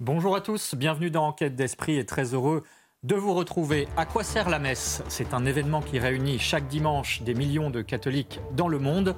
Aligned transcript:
Bonjour 0.00 0.34
à 0.34 0.40
tous, 0.40 0.74
bienvenue 0.74 1.10
dans 1.10 1.28
Enquête 1.28 1.54
d'Esprit 1.54 1.96
et 1.96 2.04
très 2.04 2.34
heureux 2.34 2.64
de 3.04 3.16
vous 3.16 3.34
retrouver. 3.34 3.88
À 3.96 4.06
quoi 4.06 4.22
sert 4.22 4.48
la 4.48 4.60
messe? 4.60 5.02
C'est 5.08 5.34
un 5.34 5.44
événement 5.44 5.80
qui 5.80 5.98
réunit 5.98 6.38
chaque 6.38 6.68
dimanche 6.68 7.22
des 7.22 7.34
millions 7.34 7.68
de 7.68 7.82
catholiques 7.82 8.40
dans 8.52 8.68
le 8.68 8.78
monde. 8.78 9.16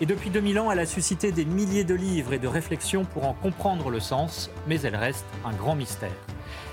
Et 0.00 0.06
depuis 0.06 0.30
2000 0.30 0.58
ans, 0.58 0.70
elle 0.70 0.78
a 0.78 0.86
suscité 0.86 1.32
des 1.32 1.44
milliers 1.44 1.84
de 1.84 1.94
livres 1.94 2.32
et 2.32 2.38
de 2.38 2.48
réflexions 2.48 3.04
pour 3.04 3.26
en 3.26 3.34
comprendre 3.34 3.90
le 3.90 4.00
sens, 4.00 4.50
mais 4.66 4.80
elle 4.80 4.96
reste 4.96 5.26
un 5.44 5.52
grand 5.52 5.74
mystère. 5.74 6.12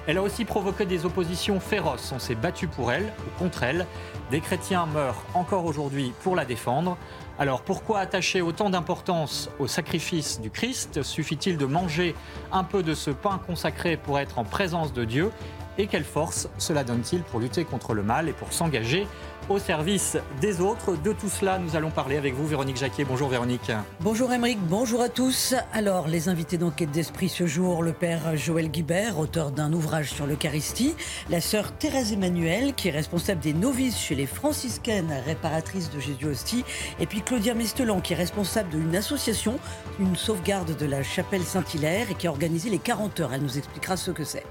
Elle 0.08 0.18
a 0.18 0.22
aussi 0.22 0.45
provoqué 0.45 0.86
des 0.86 1.06
oppositions 1.06 1.59
féroces. 1.59 2.12
On 2.14 2.20
s'est 2.20 2.36
battu 2.36 2.68
pour 2.68 2.92
elle 2.92 3.12
ou 3.28 3.40
contre 3.40 3.64
elle. 3.64 3.86
Des 4.31 4.42
chrétiens 4.42 4.86
meurent 4.86 5.23
encore 5.34 5.66
aujourd'hui 5.66 6.14
pour 6.23 6.36
la 6.36 6.45
défendre. 6.45 6.97
Alors 7.39 7.62
pourquoi 7.62 8.00
attacher 8.00 8.42
autant 8.42 8.70
d'importance 8.70 9.50
au 9.58 9.66
sacrifice 9.66 10.39
du 10.39 10.52
Christ 10.52 11.02
Suffit-il 11.02 11.58
de 11.58 11.66
manger 11.66 12.14
un 12.52 12.64
peu 12.64 12.84
de 12.84 12.94
ce 12.94 13.09
pain 13.09 13.40
consacré 13.48 13.98
pour 13.98 14.20
être 14.20 14.38
en 14.38 14.44
présence 14.44 14.94
de 14.94 15.03
Dieu 15.03 15.31
Et 15.80 15.88
quelle 15.88 16.03
force 16.03 16.48
cela 16.59 16.84
donne-t-il 16.84 17.23
pour 17.23 17.40
lutter 17.40 17.66
contre 17.66 17.95
le 17.95 18.03
mal 18.03 18.30
et 18.30 18.34
pour 18.34 18.53
s'engager 18.53 19.08
au 19.49 19.59
service 19.59 20.17
des 20.41 20.61
autres. 20.61 20.95
De 21.02 21.13
tout 21.13 21.30
cela, 21.30 21.59
nous 21.59 21.75
allons 21.75 21.89
parler 21.89 22.17
avec 22.17 22.33
vous, 22.33 22.47
Véronique 22.47 22.77
Jacquier. 22.77 23.05
Bonjour 23.05 23.30
Véronique. 23.30 23.72
Bonjour 24.02 24.31
Émeric, 24.31 24.59
bonjour 24.61 25.02
à 25.02 25.09
tous. 25.09 25.55
Alors, 25.73 26.08
les 26.08 26.30
invités 26.30 26.58
d'enquête 26.58 26.91
d'esprit 26.91 27.30
ce 27.30 27.47
jour, 27.47 27.83
le 27.83 27.94
père 27.94 28.35
Joël 28.35 28.69
Guibert, 28.69 29.19
auteur 29.19 29.52
d'un 29.52 29.73
ouvrage 29.73 30.11
sur 30.11 30.25
l'Eucharistie, 30.25 30.95
la 31.30 31.41
sœur 31.41 31.72
Thérèse 31.73 32.13
Emmanuel, 32.13 32.73
qui 32.73 32.88
est 32.88 32.91
responsable 32.91 33.41
des 33.41 33.53
novices 33.53 34.00
chez 34.00 34.16
les 34.16 34.27
franciscaines 34.27 35.13
réparatrices 35.25 35.89
de 35.91 36.00
Jésus 36.00 36.25
Hostie, 36.25 36.66
et 37.00 37.05
puis 37.05 37.22
Claudia 37.22 37.53
Mistelan, 37.53 38.02
qui 38.02 38.13
est 38.13 38.17
responsable 38.17 38.69
d'une 38.69 38.95
association, 38.95 39.59
une 40.00 40.16
sauvegarde 40.16 40.75
de 40.78 40.85
la 40.85 41.03
chapelle 41.03 41.44
Saint-Hilaire, 41.44 42.11
et 42.11 42.16
qui 42.16 42.28
a 42.28 42.31
organisé 42.31 42.69
les 42.69 42.80
40 42.80 43.19
heures. 43.19 43.33
Elle 43.33 43.41
nous 43.41 43.57
expliquera 43.57 43.97
ce 43.97 44.11
que 44.11 44.23
c'est. 44.23 44.44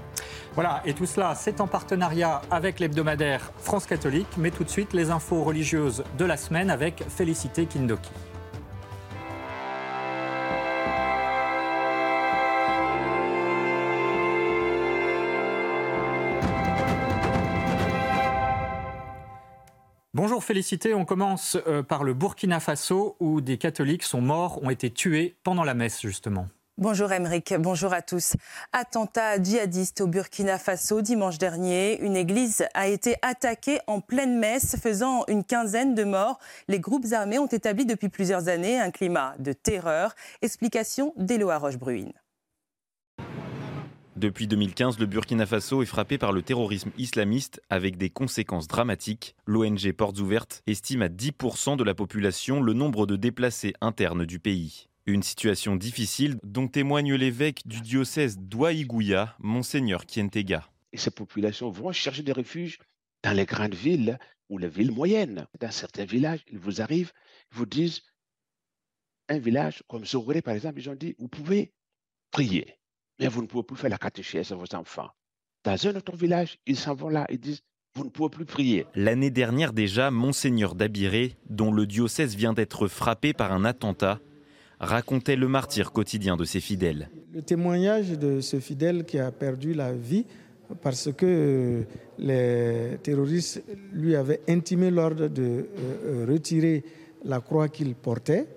Voilà, 0.55 0.81
et 0.85 0.93
tout 0.93 1.05
cela, 1.05 1.35
c'est 1.35 1.61
en 1.61 1.67
partenariat 1.67 2.41
avec 2.51 2.79
l'hebdomadaire 2.79 3.51
France 3.57 3.85
Catholique, 3.85 4.27
mais 4.37 4.51
tout 4.51 4.63
de 4.63 4.69
suite, 4.69 4.93
les 4.93 5.09
infos 5.09 5.43
religieuses 5.43 6.03
de 6.17 6.25
la 6.25 6.37
semaine 6.37 6.69
avec 6.69 7.03
Félicité 7.09 7.65
Kindoki. 7.65 8.11
Bonjour 20.15 20.43
Félicité, 20.43 20.93
on 20.93 21.05
commence 21.05 21.57
euh, 21.67 21.81
par 21.81 22.03
le 22.03 22.13
Burkina 22.13 22.59
Faso 22.59 23.17
où 23.19 23.41
des 23.41 23.57
catholiques 23.57 24.03
sont 24.03 24.21
morts, 24.21 24.63
ont 24.63 24.69
été 24.69 24.91
tués 24.91 25.35
pendant 25.43 25.63
la 25.63 25.73
messe 25.73 26.01
justement. 26.01 26.47
Bonjour 26.79 27.11
Emeric, 27.11 27.53
bonjour 27.59 27.93
à 27.93 28.01
tous. 28.01 28.33
Attentat 28.71 29.39
djihadiste 29.39 30.01
au 30.01 30.07
Burkina 30.07 30.57
Faso 30.57 31.03
dimanche 31.03 31.37
dernier. 31.37 32.01
Une 32.01 32.15
église 32.15 32.65
a 32.73 32.87
été 32.87 33.15
attaquée 33.21 33.77
en 33.85 34.01
pleine 34.01 34.39
messe, 34.39 34.75
faisant 34.81 35.23
une 35.27 35.43
quinzaine 35.43 35.93
de 35.93 36.03
morts. 36.03 36.39
Les 36.67 36.79
groupes 36.79 37.05
armés 37.11 37.37
ont 37.37 37.45
établi 37.45 37.85
depuis 37.85 38.09
plusieurs 38.09 38.47
années 38.47 38.79
un 38.79 38.89
climat 38.89 39.35
de 39.37 39.53
terreur. 39.53 40.15
Explication 40.41 41.13
d'Eloa 41.15 41.59
Roche-Bruine. 41.59 42.13
Depuis 44.15 44.47
2015, 44.47 44.97
le 44.97 45.05
Burkina 45.05 45.45
Faso 45.45 45.83
est 45.83 45.85
frappé 45.85 46.17
par 46.17 46.31
le 46.31 46.41
terrorisme 46.41 46.89
islamiste 46.97 47.61
avec 47.69 47.97
des 47.97 48.09
conséquences 48.09 48.67
dramatiques. 48.67 49.35
L'ONG 49.45 49.91
Portes 49.91 50.19
Ouvertes 50.19 50.63
estime 50.65 51.03
à 51.03 51.07
10% 51.07 51.77
de 51.77 51.83
la 51.83 51.93
population 51.93 52.63
le 52.63 52.73
nombre 52.73 53.05
de 53.05 53.15
déplacés 53.15 53.73
internes 53.79 54.25
du 54.25 54.39
pays. 54.39 54.87
Une 55.05 55.21
situation 55.21 55.75
difficile 55.75 56.37
dont 56.43 56.69
témoigne 56.69 57.13
l'évêque 57.15 57.67
du 57.67 57.81
diocèse 57.81 58.37
d'Ouaïgouya, 58.37 59.35
Monseigneur 59.39 60.05
Kientega. 60.05 60.65
Et 60.93 60.97
ces 60.97 61.11
populations 61.11 61.69
vont 61.69 61.91
chercher 61.91 62.23
des 62.23 62.31
refuges 62.31 62.79
dans 63.21 63.33
les 63.33 63.45
grandes 63.45 63.75
villes 63.75 64.17
ou 64.47 64.57
les 64.57 64.69
villes 64.69 64.93
moyennes. 64.93 65.45
Dans 65.59 65.71
certains 65.71 66.05
villages, 66.05 66.45
ils 66.47 66.57
vous 66.57 66.81
arrivent, 66.81 67.11
ils 67.51 67.57
vous 67.57 67.65
disent, 67.65 68.01
un 69.27 69.39
village 69.39 69.83
comme 69.89 70.05
Zogoré 70.05 70.41
par 70.41 70.53
exemple, 70.53 70.79
ils 70.79 70.89
ont 70.89 70.95
dit, 70.95 71.15
vous 71.19 71.27
pouvez 71.27 71.73
prier, 72.31 72.77
mais 73.19 73.27
vous 73.27 73.41
ne 73.41 73.47
pouvez 73.47 73.63
plus 73.63 73.75
faire 73.75 73.89
la 73.89 73.97
catéchèse 73.97 74.53
à 74.53 74.55
vos 74.55 74.73
enfants. 74.73 75.09
Dans 75.65 75.85
un 75.85 75.95
autre 75.97 76.15
village, 76.15 76.59
ils 76.65 76.77
s'en 76.77 76.95
vont 76.95 77.09
là, 77.09 77.25
ils 77.29 77.39
disent, 77.39 77.61
vous 77.95 78.05
ne 78.05 78.09
pouvez 78.09 78.29
plus 78.29 78.45
prier. 78.45 78.85
L'année 78.95 79.31
dernière 79.31 79.73
déjà, 79.73 80.11
Monseigneur 80.11 80.75
d'Abiré, 80.75 81.35
dont 81.49 81.73
le 81.73 81.85
diocèse 81.85 82.37
vient 82.37 82.53
d'être 82.53 82.87
frappé 82.87 83.33
par 83.33 83.51
un 83.51 83.65
attentat, 83.65 84.21
racontait 84.83 85.35
le 85.35 85.47
martyr 85.47 85.91
quotidien 85.91 86.35
de 86.35 86.45
ses 86.45 86.59
fidèles. 86.59 87.09
Le 87.33 87.41
témoignage 87.41 88.11
de 88.11 88.41
ce 88.41 88.59
fidèle 88.59 89.05
qui 89.05 89.19
a 89.19 89.31
perdu 89.31 89.73
la 89.73 89.91
vie 89.91 90.25
parce 90.81 91.11
que 91.11 91.83
les 92.17 92.97
terroristes 93.01 93.63
lui 93.93 94.15
avaient 94.15 94.41
intimé 94.47 94.89
l'ordre 94.91 95.27
de 95.27 95.41
euh, 95.41 95.65
euh, 96.05 96.25
retirer 96.29 96.83
la 97.25 97.39
croix 97.39 97.69
qu'il 97.69 97.95
portait 97.95 98.47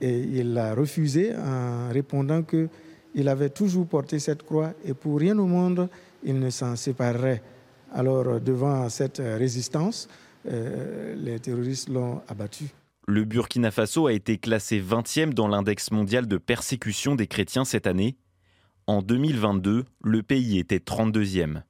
et 0.00 0.18
il 0.18 0.54
l'a 0.54 0.74
refusé 0.74 1.34
en 1.34 1.90
répondant 1.92 2.42
qu'il 2.42 3.28
avait 3.28 3.50
toujours 3.50 3.86
porté 3.86 4.18
cette 4.18 4.42
croix 4.42 4.72
et 4.84 4.94
pour 4.94 5.18
rien 5.18 5.38
au 5.38 5.46
monde 5.46 5.88
il 6.24 6.38
ne 6.38 6.50
s'en 6.50 6.74
séparerait. 6.76 7.42
Alors 7.92 8.40
devant 8.40 8.88
cette 8.88 9.18
résistance, 9.18 10.08
euh, 10.46 11.14
les 11.16 11.38
terroristes 11.38 11.88
l'ont 11.88 12.20
abattu. 12.28 12.64
Le 13.06 13.24
Burkina 13.24 13.70
Faso 13.70 14.06
a 14.06 14.14
été 14.14 14.38
classé 14.38 14.80
20e 14.80 15.34
dans 15.34 15.46
l'index 15.46 15.90
mondial 15.90 16.26
de 16.26 16.38
persécution 16.38 17.14
des 17.14 17.26
chrétiens 17.26 17.66
cette 17.66 17.86
année. 17.86 18.16
En 18.86 19.02
2022, 19.02 19.84
le 20.02 20.22
pays 20.22 20.58
était 20.58 20.78
32e. 20.78 21.62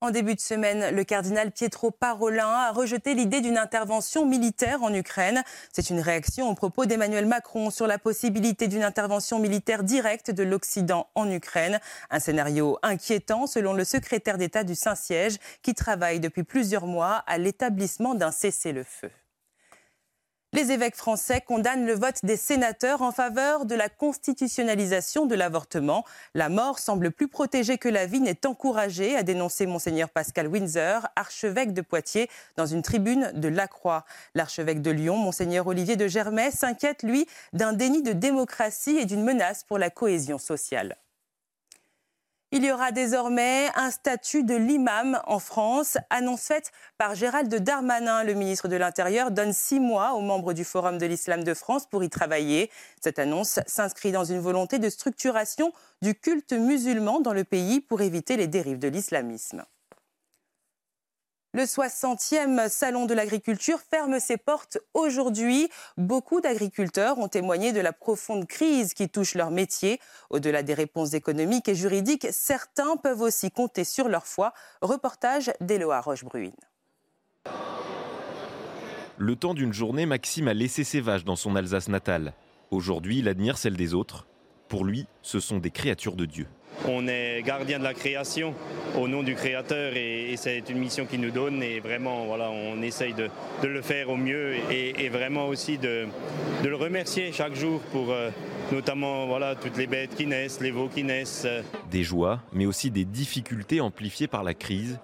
En 0.00 0.10
début 0.10 0.34
de 0.34 0.40
semaine, 0.40 0.94
le 0.94 1.04
cardinal 1.04 1.52
Pietro 1.52 1.92
Parolin 1.92 2.48
a 2.48 2.72
rejeté 2.72 3.14
l'idée 3.14 3.40
d'une 3.40 3.56
intervention 3.56 4.26
militaire 4.26 4.82
en 4.82 4.92
Ukraine. 4.92 5.44
C'est 5.72 5.90
une 5.90 6.00
réaction 6.00 6.50
au 6.50 6.54
propos 6.54 6.86
d'Emmanuel 6.86 7.26
Macron 7.26 7.70
sur 7.70 7.86
la 7.86 7.98
possibilité 7.98 8.66
d'une 8.66 8.82
intervention 8.82 9.38
militaire 9.38 9.84
directe 9.84 10.32
de 10.32 10.42
l'Occident 10.42 11.08
en 11.14 11.30
Ukraine. 11.30 11.80
Un 12.10 12.18
scénario 12.18 12.78
inquiétant 12.82 13.46
selon 13.46 13.72
le 13.72 13.84
secrétaire 13.84 14.38
d'État 14.38 14.64
du 14.64 14.74
Saint-Siège 14.74 15.38
qui 15.62 15.72
travaille 15.72 16.18
depuis 16.18 16.42
plusieurs 16.42 16.86
mois 16.86 17.22
à 17.26 17.38
l'établissement 17.38 18.14
d'un 18.16 18.32
cessez-le-feu. 18.32 19.10
Les 20.56 20.72
évêques 20.72 20.96
français 20.96 21.42
condamnent 21.42 21.84
le 21.84 21.92
vote 21.92 22.24
des 22.24 22.38
sénateurs 22.38 23.02
en 23.02 23.12
faveur 23.12 23.66
de 23.66 23.74
la 23.74 23.90
constitutionnalisation 23.90 25.26
de 25.26 25.34
l'avortement. 25.34 26.02
La 26.32 26.48
mort 26.48 26.78
semble 26.78 27.10
plus 27.10 27.28
protégée 27.28 27.76
que 27.76 27.90
la 27.90 28.06
vie 28.06 28.20
n'est 28.20 28.46
encouragée, 28.46 29.16
a 29.16 29.22
dénoncé 29.22 29.66
monseigneur 29.66 30.08
Pascal 30.08 30.48
Windsor, 30.48 31.08
archevêque 31.14 31.74
de 31.74 31.82
Poitiers, 31.82 32.30
dans 32.56 32.64
une 32.64 32.80
tribune 32.80 33.32
de 33.34 33.48
La 33.48 33.68
Croix. 33.68 34.06
L'archevêque 34.34 34.80
de 34.80 34.90
Lyon, 34.90 35.18
monseigneur 35.18 35.66
Olivier 35.66 35.96
de 35.96 36.08
Germay, 36.08 36.50
s'inquiète, 36.50 37.02
lui, 37.02 37.26
d'un 37.52 37.74
déni 37.74 38.02
de 38.02 38.14
démocratie 38.14 38.96
et 38.96 39.04
d'une 39.04 39.24
menace 39.24 39.62
pour 39.62 39.76
la 39.76 39.90
cohésion 39.90 40.38
sociale. 40.38 40.96
Il 42.52 42.64
y 42.64 42.70
aura 42.70 42.92
désormais 42.92 43.68
un 43.74 43.90
statut 43.90 44.44
de 44.44 44.54
l'imam 44.54 45.20
en 45.26 45.40
France. 45.40 45.98
Annonce 46.10 46.42
faite 46.42 46.70
par 46.96 47.16
Gérald 47.16 47.52
Darmanin, 47.52 48.22
le 48.22 48.34
ministre 48.34 48.68
de 48.68 48.76
l'Intérieur, 48.76 49.32
donne 49.32 49.52
six 49.52 49.80
mois 49.80 50.14
aux 50.14 50.20
membres 50.20 50.52
du 50.52 50.62
Forum 50.62 50.96
de 50.96 51.06
l'Islam 51.06 51.42
de 51.42 51.54
France 51.54 51.88
pour 51.88 52.04
y 52.04 52.08
travailler. 52.08 52.70
Cette 53.02 53.18
annonce 53.18 53.58
s'inscrit 53.66 54.12
dans 54.12 54.24
une 54.24 54.38
volonté 54.38 54.78
de 54.78 54.88
structuration 54.88 55.72
du 56.02 56.14
culte 56.14 56.52
musulman 56.52 57.18
dans 57.20 57.32
le 57.32 57.42
pays 57.42 57.80
pour 57.80 58.00
éviter 58.00 58.36
les 58.36 58.46
dérives 58.46 58.78
de 58.78 58.88
l'islamisme. 58.88 59.64
Le 61.56 61.62
60e 61.62 62.68
Salon 62.68 63.06
de 63.06 63.14
l'agriculture 63.14 63.78
ferme 63.80 64.20
ses 64.20 64.36
portes 64.36 64.76
aujourd'hui. 64.92 65.70
Beaucoup 65.96 66.42
d'agriculteurs 66.42 67.16
ont 67.16 67.28
témoigné 67.28 67.72
de 67.72 67.80
la 67.80 67.94
profonde 67.94 68.46
crise 68.46 68.92
qui 68.92 69.08
touche 69.08 69.34
leur 69.34 69.50
métier. 69.50 69.98
Au-delà 70.28 70.62
des 70.62 70.74
réponses 70.74 71.14
économiques 71.14 71.70
et 71.70 71.74
juridiques, 71.74 72.26
certains 72.30 72.98
peuvent 72.98 73.22
aussi 73.22 73.50
compter 73.50 73.84
sur 73.84 74.08
leur 74.08 74.26
foi. 74.26 74.52
Reportage 74.82 75.50
d'Eloa 75.62 76.02
Roche-Bruine. 76.02 76.52
Le 79.16 79.34
temps 79.34 79.54
d'une 79.54 79.72
journée, 79.72 80.04
Maxime 80.04 80.48
a 80.48 80.52
laissé 80.52 80.84
ses 80.84 81.00
vaches 81.00 81.24
dans 81.24 81.36
son 81.36 81.56
Alsace 81.56 81.88
natale. 81.88 82.34
Aujourd'hui, 82.70 83.20
il 83.20 83.28
admire 83.28 83.56
celle 83.56 83.78
des 83.78 83.94
autres. 83.94 84.26
Pour 84.68 84.84
lui, 84.84 85.06
ce 85.22 85.40
sont 85.40 85.58
des 85.58 85.70
créatures 85.70 86.16
de 86.16 86.24
Dieu. 86.24 86.46
On 86.86 87.08
est 87.08 87.42
gardien 87.42 87.78
de 87.78 87.84
la 87.84 87.94
création 87.94 88.54
au 88.96 89.08
nom 89.08 89.22
du 89.22 89.34
Créateur 89.34 89.96
et, 89.96 90.34
c'est 90.36 90.68
une 90.68 90.78
mission 90.78 91.06
qu'il 91.06 91.20
nous 91.20 91.30
donne 91.30 91.62
et 91.62 91.80
vraiment 91.80 92.26
voilà, 92.26 92.50
on 92.50 92.82
essaye 92.82 93.14
de, 93.14 93.30
le 93.62 93.82
faire 93.82 94.10
au 94.10 94.16
mieux 94.16 94.54
et, 94.70 95.08
vraiment 95.08 95.46
aussi 95.46 95.78
de, 95.78 96.06
le 96.64 96.76
remercier 96.76 97.32
chaque 97.32 97.54
jour 97.54 97.80
pour 97.92 98.12
euh, 98.12 98.30
notamment 98.72 99.26
voilà, 99.26 99.54
toutes 99.54 99.76
les 99.78 99.86
bêtes 99.86 100.14
qui 100.14 100.26
naissent, 100.26 100.60
les 100.60 100.70
veaux 100.70 100.88
qui 100.88 101.02
naissent. 101.02 101.46
Des 101.90 102.04
joies, 102.04 102.40
mais 102.52 102.66
aussi 102.66 102.90
des 102.90 103.04
difficultés 103.04 103.80
amplifiées 103.80 104.28
par 104.28 104.44
la 104.44 104.54
crise. 104.54 104.98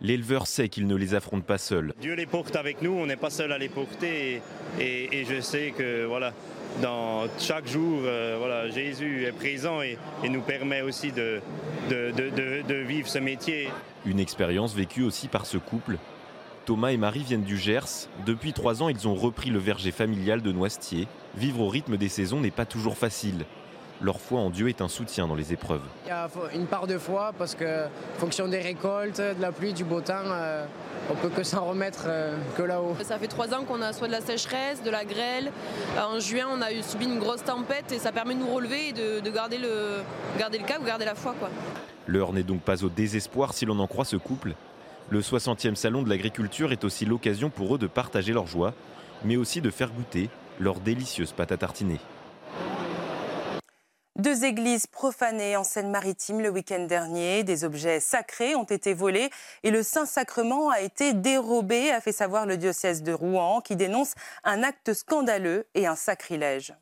L'éleveur 0.00 0.48
sait 0.48 0.68
qu'il 0.68 0.88
ne 0.88 0.96
les 0.96 1.14
affronte 1.14 1.44
pas 1.44 1.58
seul. 1.58 1.92
Dieu 2.00 2.14
les 2.14 2.26
porte 2.26 2.56
avec 2.56 2.82
nous, 2.82 2.90
on 2.90 3.06
n'est 3.06 3.16
pas 3.16 3.30
seul 3.30 3.52
à 3.52 3.58
les 3.58 3.68
porter 3.68 4.42
et, 4.80 5.20
et 5.20 5.24
je 5.24 5.40
sais 5.40 5.72
que 5.76 6.04
voilà, 6.04 6.32
dans 6.80 7.24
chaque 7.38 7.66
jour, 7.66 8.00
euh, 8.04 8.70
Jésus 8.70 9.24
est 9.24 9.32
présent 9.32 9.82
et, 9.82 9.98
nous 10.28 10.40
permet 10.40 10.82
aussi 10.82 11.12
de, 11.12 11.40
vivre 12.86 13.08
ce 13.08 13.18
métier. 13.18 13.68
Une 14.06 14.20
expérience 14.20 14.74
vécue 14.74 15.02
aussi 15.02 15.28
par 15.28 15.46
ce 15.46 15.58
couple. 15.58 15.98
Thomas 16.64 16.92
et 16.92 16.96
Marie 16.96 17.24
viennent 17.24 17.42
du 17.42 17.58
Gers. 17.58 18.08
Depuis 18.24 18.52
trois 18.52 18.82
ans, 18.82 18.88
ils 18.88 19.08
ont 19.08 19.14
repris 19.14 19.50
le 19.50 19.58
verger 19.58 19.90
familial 19.90 20.42
de 20.42 20.52
Noisetier. 20.52 21.08
Vivre 21.36 21.60
au 21.60 21.68
rythme 21.68 21.96
des 21.96 22.08
saisons 22.08 22.40
n'est 22.40 22.52
pas 22.52 22.66
toujours 22.66 22.96
facile 22.96 23.44
leur 24.02 24.20
foi 24.20 24.40
en 24.40 24.50
Dieu 24.50 24.68
est 24.68 24.80
un 24.80 24.88
soutien 24.88 25.26
dans 25.26 25.34
les 25.34 25.52
épreuves. 25.52 25.82
Il 26.06 26.08
y 26.08 26.12
a 26.12 26.28
une 26.54 26.66
part 26.66 26.86
de 26.86 26.98
foi 26.98 27.32
parce 27.38 27.54
que, 27.54 27.84
fonction 28.18 28.48
des 28.48 28.60
récoltes, 28.60 29.20
de 29.20 29.40
la 29.40 29.52
pluie, 29.52 29.72
du 29.72 29.84
beau 29.84 30.00
temps, 30.00 30.14
euh, 30.26 30.64
on 31.10 31.14
peut 31.14 31.28
que 31.28 31.42
s'en 31.42 31.64
remettre 31.64 32.04
euh, 32.06 32.36
que 32.56 32.62
là-haut. 32.62 32.96
Ça 33.02 33.18
fait 33.18 33.28
trois 33.28 33.54
ans 33.54 33.64
qu'on 33.64 33.80
a 33.80 33.92
soit 33.92 34.08
de 34.08 34.12
la 34.12 34.20
sécheresse, 34.20 34.82
de 34.82 34.90
la 34.90 35.04
grêle. 35.04 35.52
En 35.98 36.18
juin, 36.20 36.46
on 36.52 36.60
a 36.60 36.72
eu 36.72 36.82
subi 36.82 37.04
une 37.04 37.18
grosse 37.18 37.44
tempête 37.44 37.92
et 37.92 37.98
ça 37.98 38.12
permet 38.12 38.34
de 38.34 38.40
nous 38.40 38.52
relever 38.52 38.88
et 38.88 38.92
de, 38.92 39.30
garder, 39.30 39.58
le, 39.58 40.02
garder 40.38 40.58
le 40.58 40.64
cap, 40.64 40.84
garder 40.84 41.04
la 41.04 41.14
foi. 41.14 41.34
L'heure 42.06 42.32
n'est 42.32 42.42
donc 42.42 42.62
pas 42.62 42.84
au 42.84 42.88
désespoir 42.88 43.54
si 43.54 43.64
l'on 43.64 43.78
en 43.78 43.86
croit 43.86 44.04
ce 44.04 44.16
couple. 44.16 44.54
Le 45.10 45.20
60e 45.20 45.74
salon 45.74 46.02
de 46.02 46.08
l'agriculture 46.08 46.72
est 46.72 46.84
aussi 46.84 47.04
l'occasion 47.04 47.50
pour 47.50 47.74
eux 47.74 47.78
de 47.78 47.86
partager 47.86 48.32
leur 48.32 48.46
joie, 48.46 48.72
mais 49.24 49.36
aussi 49.36 49.60
de 49.60 49.70
faire 49.70 49.90
goûter 49.90 50.30
leur 50.58 50.80
délicieuse 50.80 51.32
pâte 51.32 51.52
à 51.52 51.56
tartiner. 51.56 51.98
Deux 54.16 54.44
églises 54.44 54.86
profanées 54.86 55.56
en 55.56 55.64
Seine-Maritime 55.64 56.42
le 56.42 56.50
week-end 56.50 56.84
dernier. 56.84 57.44
Des 57.44 57.64
objets 57.64 57.98
sacrés 57.98 58.54
ont 58.54 58.64
été 58.64 58.92
volés 58.92 59.30
et 59.62 59.70
le 59.70 59.82
Saint-Sacrement 59.82 60.68
a 60.68 60.80
été 60.80 61.14
dérobé, 61.14 61.90
a 61.90 62.00
fait 62.02 62.12
savoir 62.12 62.44
le 62.44 62.58
diocèse 62.58 63.02
de 63.02 63.12
Rouen, 63.12 63.62
qui 63.62 63.74
dénonce 63.74 64.14
un 64.44 64.62
acte 64.62 64.92
scandaleux 64.92 65.66
et 65.74 65.86
un 65.86 65.96
sacrilège. 65.96 66.74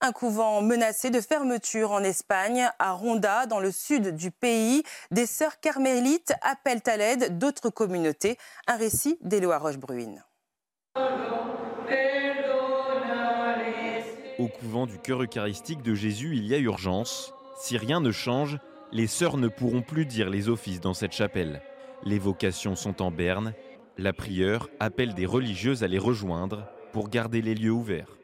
Un 0.00 0.12
couvent 0.12 0.62
menacé 0.62 1.10
de 1.10 1.20
fermeture 1.20 1.92
en 1.92 2.02
Espagne, 2.02 2.70
à 2.78 2.92
Ronda, 2.92 3.44
dans 3.44 3.60
le 3.60 3.70
sud 3.70 4.16
du 4.16 4.30
pays. 4.30 4.82
Des 5.10 5.26
sœurs 5.26 5.60
carmélites 5.60 6.32
appellent 6.40 6.80
à 6.86 6.96
l'aide 6.96 7.36
d'autres 7.36 7.68
communautés. 7.68 8.38
Un 8.66 8.76
récit 8.76 9.18
d'Éloi 9.20 9.58
Roche-Bruine. 9.58 10.24
Au 14.40 14.48
couvent 14.48 14.86
du 14.86 14.96
cœur 14.96 15.22
eucharistique 15.22 15.82
de 15.82 15.94
Jésus, 15.94 16.34
il 16.34 16.46
y 16.46 16.54
a 16.54 16.58
urgence. 16.58 17.34
Si 17.58 17.76
rien 17.76 18.00
ne 18.00 18.10
change, 18.10 18.56
les 18.90 19.06
sœurs 19.06 19.36
ne 19.36 19.48
pourront 19.48 19.82
plus 19.82 20.06
dire 20.06 20.30
les 20.30 20.48
offices 20.48 20.80
dans 20.80 20.94
cette 20.94 21.12
chapelle. 21.12 21.60
Les 22.04 22.18
vocations 22.18 22.74
sont 22.74 23.02
en 23.02 23.10
berne. 23.10 23.52
La 23.98 24.14
prieure 24.14 24.70
appelle 24.80 25.12
des 25.12 25.26
religieuses 25.26 25.84
à 25.84 25.88
les 25.88 25.98
rejoindre 25.98 26.64
pour 26.94 27.10
garder 27.10 27.42
les 27.42 27.54
lieux 27.54 27.70
ouverts. 27.70 28.16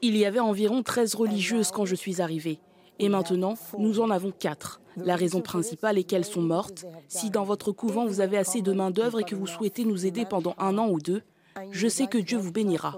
Il 0.00 0.16
y 0.16 0.24
avait 0.24 0.40
environ 0.40 0.82
13 0.82 1.14
religieuses 1.16 1.70
quand 1.70 1.84
je 1.84 1.94
suis 1.94 2.22
arrivée. 2.22 2.60
Et 2.98 3.10
maintenant, 3.10 3.54
nous 3.78 4.00
en 4.00 4.08
avons 4.08 4.30
4. 4.30 4.80
La 4.96 5.16
raison 5.16 5.42
principale 5.42 5.98
est 5.98 6.04
qu'elles 6.04 6.24
sont 6.24 6.40
mortes. 6.40 6.86
Si 7.08 7.28
dans 7.28 7.44
votre 7.44 7.72
couvent 7.72 8.06
vous 8.06 8.22
avez 8.22 8.38
assez 8.38 8.62
de 8.62 8.72
main-d'œuvre 8.72 9.20
et 9.20 9.24
que 9.24 9.34
vous 9.34 9.46
souhaitez 9.46 9.84
nous 9.84 10.06
aider 10.06 10.24
pendant 10.24 10.54
un 10.56 10.78
an 10.78 10.88
ou 10.88 10.98
deux, 10.98 11.20
je 11.74 11.88
sais 11.88 12.06
que 12.06 12.18
Dieu 12.18 12.38
vous 12.38 12.52
bénira. 12.52 12.96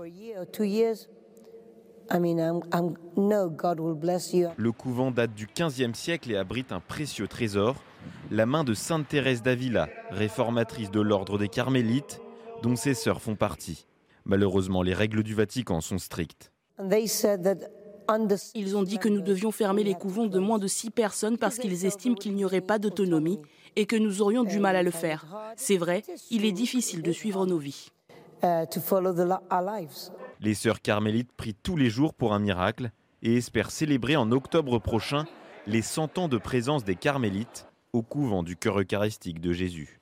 Le 4.56 4.70
couvent 4.70 5.10
date 5.10 5.34
du 5.34 5.46
XVe 5.46 5.94
siècle 5.94 6.30
et 6.30 6.36
abrite 6.36 6.70
un 6.72 6.80
précieux 6.80 7.26
trésor, 7.26 7.82
la 8.30 8.46
main 8.46 8.62
de 8.64 8.74
Sainte 8.74 9.08
Thérèse 9.08 9.42
d'Avila, 9.42 9.88
réformatrice 10.10 10.90
de 10.90 11.00
l'ordre 11.00 11.38
des 11.38 11.48
Carmélites, 11.48 12.20
dont 12.62 12.76
ses 12.76 12.94
sœurs 12.94 13.20
font 13.20 13.34
partie. 13.34 13.86
Malheureusement, 14.24 14.82
les 14.82 14.94
règles 14.94 15.22
du 15.22 15.34
Vatican 15.34 15.80
sont 15.80 15.98
strictes. 15.98 16.52
Ils 18.54 18.76
ont 18.76 18.82
dit 18.82 18.98
que 18.98 19.08
nous 19.08 19.20
devions 19.20 19.50
fermer 19.50 19.82
les 19.82 19.94
couvents 19.94 20.26
de 20.26 20.38
moins 20.38 20.58
de 20.58 20.68
six 20.68 20.90
personnes 20.90 21.38
parce 21.38 21.58
qu'ils 21.58 21.86
estiment 21.86 22.14
qu'il 22.14 22.34
n'y 22.34 22.44
aurait 22.44 22.60
pas 22.60 22.78
d'autonomie 22.78 23.40
et 23.74 23.86
que 23.86 23.96
nous 23.96 24.22
aurions 24.22 24.44
du 24.44 24.60
mal 24.60 24.76
à 24.76 24.82
le 24.82 24.90
faire. 24.92 25.26
C'est 25.56 25.76
vrai, 25.76 26.04
il 26.30 26.44
est 26.44 26.52
difficile 26.52 27.02
de 27.02 27.10
suivre 27.10 27.46
nos 27.46 27.58
vies. 27.58 27.90
Uh, 28.42 28.66
les 30.40 30.54
sœurs 30.54 30.82
carmélites 30.82 31.32
prient 31.32 31.54
tous 31.54 31.76
les 31.76 31.88
jours 31.88 32.12
pour 32.12 32.34
un 32.34 32.38
miracle 32.38 32.90
et 33.22 33.36
espèrent 33.36 33.70
célébrer 33.70 34.16
en 34.16 34.30
octobre 34.30 34.78
prochain 34.78 35.24
les 35.66 35.82
100 35.82 36.18
ans 36.18 36.28
de 36.28 36.38
présence 36.38 36.84
des 36.84 36.96
carmélites 36.96 37.66
au 37.92 38.02
couvent 38.02 38.42
du 38.42 38.56
cœur 38.56 38.78
eucharistique 38.78 39.40
de 39.40 39.52
Jésus. 39.52 40.00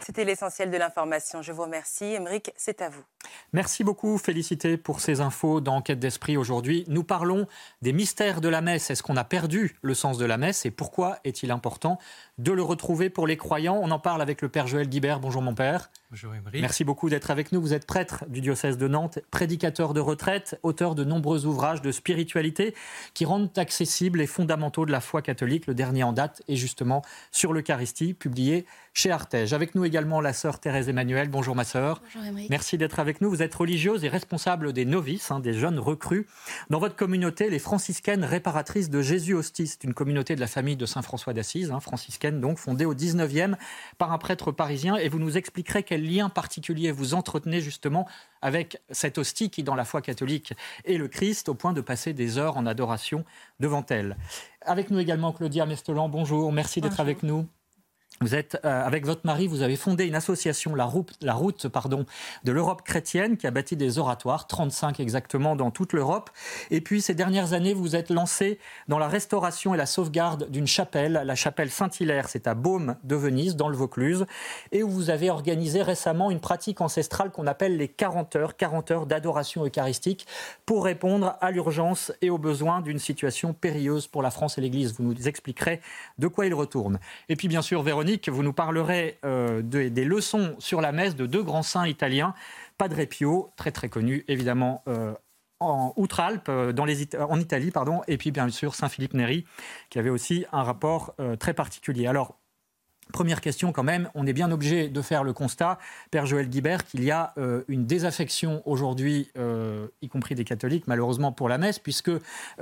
C'était 0.00 0.24
l'essentiel 0.24 0.70
de 0.70 0.76
l'information. 0.76 1.42
Je 1.42 1.52
vous 1.52 1.62
remercie. 1.62 2.04
Émeric, 2.04 2.52
c'est 2.56 2.82
à 2.82 2.88
vous. 2.88 3.02
Merci 3.52 3.84
beaucoup, 3.84 4.18
Félicité, 4.18 4.76
pour 4.76 5.00
ces 5.00 5.20
infos 5.20 5.60
dans 5.60 5.76
Enquête 5.76 6.00
d'Esprit 6.00 6.36
aujourd'hui. 6.36 6.84
Nous 6.88 7.04
parlons 7.04 7.46
des 7.82 7.92
mystères 7.92 8.40
de 8.40 8.48
la 8.48 8.62
messe. 8.62 8.90
Est-ce 8.90 9.02
qu'on 9.02 9.16
a 9.16 9.24
perdu 9.24 9.76
le 9.82 9.94
sens 9.94 10.18
de 10.18 10.24
la 10.24 10.38
messe 10.38 10.66
et 10.66 10.70
pourquoi 10.70 11.18
est-il 11.24 11.50
important 11.50 11.98
de 12.38 12.50
le 12.50 12.62
retrouver 12.62 13.10
pour 13.10 13.26
les 13.26 13.36
croyants? 13.36 13.78
On 13.80 13.90
en 13.90 14.00
parle 14.00 14.22
avec 14.22 14.42
le 14.42 14.48
Père 14.48 14.66
Joël 14.66 14.88
Guibert. 14.88 15.20
Bonjour, 15.20 15.42
mon 15.42 15.54
Père. 15.54 15.90
Bonjour, 16.10 16.34
Émeric. 16.34 16.60
Merci 16.60 16.82
beaucoup 16.82 17.08
d'être 17.08 17.30
avec 17.30 17.52
nous. 17.52 17.60
Vous 17.60 17.72
êtes 17.72 17.86
prêtre 17.86 18.24
du 18.26 18.40
diocèse 18.40 18.76
de 18.76 18.88
Nantes, 18.88 19.20
prédicateur 19.30 19.94
de 19.94 20.00
retraite, 20.00 20.58
auteur 20.64 20.96
de 20.96 21.04
nombreux 21.04 21.46
ouvrages 21.46 21.82
de 21.82 21.92
spiritualité 21.92 22.74
qui 23.14 23.24
rendent 23.24 23.56
accessibles 23.56 24.18
les 24.18 24.26
fondamentaux 24.26 24.84
de 24.86 24.90
la 24.90 25.00
foi 25.00 25.22
catholique. 25.22 25.68
Le 25.68 25.74
dernier 25.74 26.02
en 26.02 26.12
date 26.12 26.42
est 26.48 26.56
justement 26.56 27.02
sur 27.30 27.52
l'Eucharistie, 27.52 28.12
publié 28.12 28.66
chez 28.92 29.12
Artege. 29.12 29.52
Avec 29.52 29.76
nous 29.76 29.84
également 29.84 30.20
la 30.20 30.32
sœur 30.32 30.58
Thérèse 30.58 30.88
Emmanuel. 30.88 31.28
Bonjour, 31.28 31.54
ma 31.54 31.62
sœur. 31.62 32.02
Bonjour, 32.02 32.28
Émeric. 32.28 32.50
Merci 32.50 32.76
d'être 32.76 32.98
avec 32.98 33.20
nous. 33.20 33.30
Vous 33.30 33.42
êtes 33.42 33.54
religieuse 33.54 34.04
et 34.04 34.08
responsable 34.08 34.72
des 34.72 34.84
novices, 34.84 35.30
hein, 35.30 35.38
des 35.38 35.52
jeunes 35.52 35.78
recrues. 35.78 36.26
Dans 36.70 36.80
votre 36.80 36.96
communauté, 36.96 37.50
les 37.50 37.60
franciscaines 37.60 38.24
réparatrices 38.24 38.90
de 38.90 39.00
Jésus 39.00 39.34
Hostie, 39.34 39.68
c'est 39.68 39.84
une 39.84 39.94
communauté 39.94 40.34
de 40.34 40.40
la 40.40 40.48
famille 40.48 40.76
de 40.76 40.86
Saint 40.86 41.02
François 41.02 41.34
d'Assise, 41.34 41.70
hein, 41.70 41.78
franciscaine 41.78 42.40
donc, 42.40 42.58
fondée 42.58 42.84
au 42.84 42.96
19e 42.96 43.54
par 43.96 44.10
un 44.10 44.18
prêtre 44.18 44.50
parisien. 44.50 44.96
Et 44.96 45.08
vous 45.08 45.20
nous 45.20 45.36
expliquerez 45.36 45.84
quel 46.00 46.10
lien 46.10 46.28
particulier 46.28 46.92
vous 46.92 47.14
entretenez 47.14 47.60
justement 47.60 48.06
avec 48.42 48.80
cette 48.90 49.18
hostie 49.18 49.50
qui, 49.50 49.62
dans 49.62 49.74
la 49.74 49.84
foi 49.84 50.00
catholique, 50.00 50.54
est 50.84 50.96
le 50.96 51.08
Christ, 51.08 51.48
au 51.48 51.54
point 51.54 51.72
de 51.72 51.80
passer 51.80 52.14
des 52.14 52.38
heures 52.38 52.56
en 52.56 52.64
adoration 52.66 53.24
devant 53.58 53.84
elle. 53.90 54.16
Avec 54.62 54.90
nous 54.90 54.98
également 54.98 55.32
Claudia 55.32 55.66
Mestelan, 55.66 56.08
bonjour, 56.08 56.52
merci 56.52 56.80
d'être 56.80 57.00
avec 57.00 57.22
nous. 57.22 57.46
Vous 58.22 58.34
êtes 58.34 58.60
euh, 58.66 58.84
avec 58.84 59.06
votre 59.06 59.22
mari, 59.24 59.46
vous 59.46 59.62
avez 59.62 59.76
fondé 59.76 60.04
une 60.04 60.14
association, 60.14 60.74
la 60.74 60.84
route, 60.84 61.68
pardon, 61.68 62.04
de 62.44 62.52
l'Europe 62.52 62.82
chrétienne, 62.82 63.38
qui 63.38 63.46
a 63.46 63.50
bâti 63.50 63.76
des 63.76 63.98
oratoires, 63.98 64.46
35 64.46 65.00
exactement 65.00 65.56
dans 65.56 65.70
toute 65.70 65.94
l'Europe. 65.94 66.28
Et 66.70 66.82
puis 66.82 67.00
ces 67.00 67.14
dernières 67.14 67.54
années, 67.54 67.72
vous 67.72 67.96
êtes 67.96 68.10
lancé 68.10 68.58
dans 68.88 68.98
la 68.98 69.08
restauration 69.08 69.72
et 69.72 69.78
la 69.78 69.86
sauvegarde 69.86 70.50
d'une 70.50 70.66
chapelle, 70.66 71.22
la 71.24 71.34
chapelle 71.34 71.70
Saint-Hilaire, 71.70 72.28
c'est 72.28 72.46
à 72.46 72.52
Baume 72.52 72.96
de 73.04 73.16
Venise, 73.16 73.56
dans 73.56 73.70
le 73.70 73.76
Vaucluse, 73.78 74.26
et 74.70 74.82
où 74.82 74.90
vous 74.90 75.08
avez 75.08 75.30
organisé 75.30 75.80
récemment 75.80 76.30
une 76.30 76.40
pratique 76.40 76.82
ancestrale 76.82 77.30
qu'on 77.30 77.46
appelle 77.46 77.78
les 77.78 77.88
40 77.88 78.36
heures, 78.36 78.54
40 78.58 78.90
heures 78.90 79.06
d'adoration 79.06 79.64
eucharistique, 79.64 80.26
pour 80.66 80.84
répondre 80.84 81.38
à 81.40 81.50
l'urgence 81.50 82.12
et 82.20 82.28
aux 82.28 82.36
besoins 82.36 82.82
d'une 82.82 82.98
situation 82.98 83.54
périlleuse 83.54 84.08
pour 84.08 84.20
la 84.20 84.30
France 84.30 84.58
et 84.58 84.60
l'Église. 84.60 84.92
Vous 84.92 85.04
nous 85.04 85.26
expliquerez 85.26 85.80
de 86.18 86.28
quoi 86.28 86.44
il 86.44 86.52
retourne. 86.52 86.98
Et 87.30 87.36
puis 87.36 87.48
bien 87.48 87.62
sûr, 87.62 87.82
Véronique 87.82 88.09
vous 88.28 88.42
nous 88.42 88.52
parlerez 88.52 89.18
euh, 89.24 89.62
des 89.62 90.04
leçons 90.04 90.56
sur 90.58 90.80
la 90.80 90.92
messe 90.92 91.16
de 91.16 91.26
deux 91.26 91.42
grands 91.42 91.62
saints 91.62 91.86
italiens, 91.86 92.34
Padre 92.78 93.04
Pio, 93.04 93.50
très 93.56 93.70
très 93.70 93.88
connu 93.88 94.24
évidemment 94.28 94.82
euh, 94.88 95.14
en 95.60 95.92
Outre-Alpes, 95.96 96.48
en 96.48 97.38
Italie, 97.38 97.70
pardon, 97.70 98.00
et 98.08 98.16
puis 98.16 98.30
bien 98.30 98.48
sûr 98.48 98.74
Saint-Philippe 98.74 99.12
Néry, 99.12 99.44
qui 99.90 99.98
avait 99.98 100.08
aussi 100.08 100.46
un 100.52 100.62
rapport 100.62 101.14
très 101.38 101.52
particulier. 101.52 102.06
Alors, 102.06 102.39
Première 103.12 103.40
question 103.40 103.72
quand 103.72 103.82
même, 103.82 104.10
on 104.14 104.26
est 104.26 104.32
bien 104.32 104.50
obligé 104.50 104.88
de 104.88 105.02
faire 105.02 105.24
le 105.24 105.32
constat, 105.32 105.78
Père 106.10 106.26
Joël 106.26 106.48
Guibert, 106.48 106.84
qu'il 106.84 107.02
y 107.04 107.10
a 107.10 107.32
euh, 107.38 107.62
une 107.68 107.86
désaffection 107.86 108.62
aujourd'hui, 108.66 109.30
euh, 109.38 109.86
y 110.02 110.08
compris 110.08 110.34
des 110.34 110.44
catholiques, 110.44 110.84
malheureusement 110.86 111.32
pour 111.32 111.48
la 111.48 111.58
messe, 111.58 111.78
puisque 111.78 112.10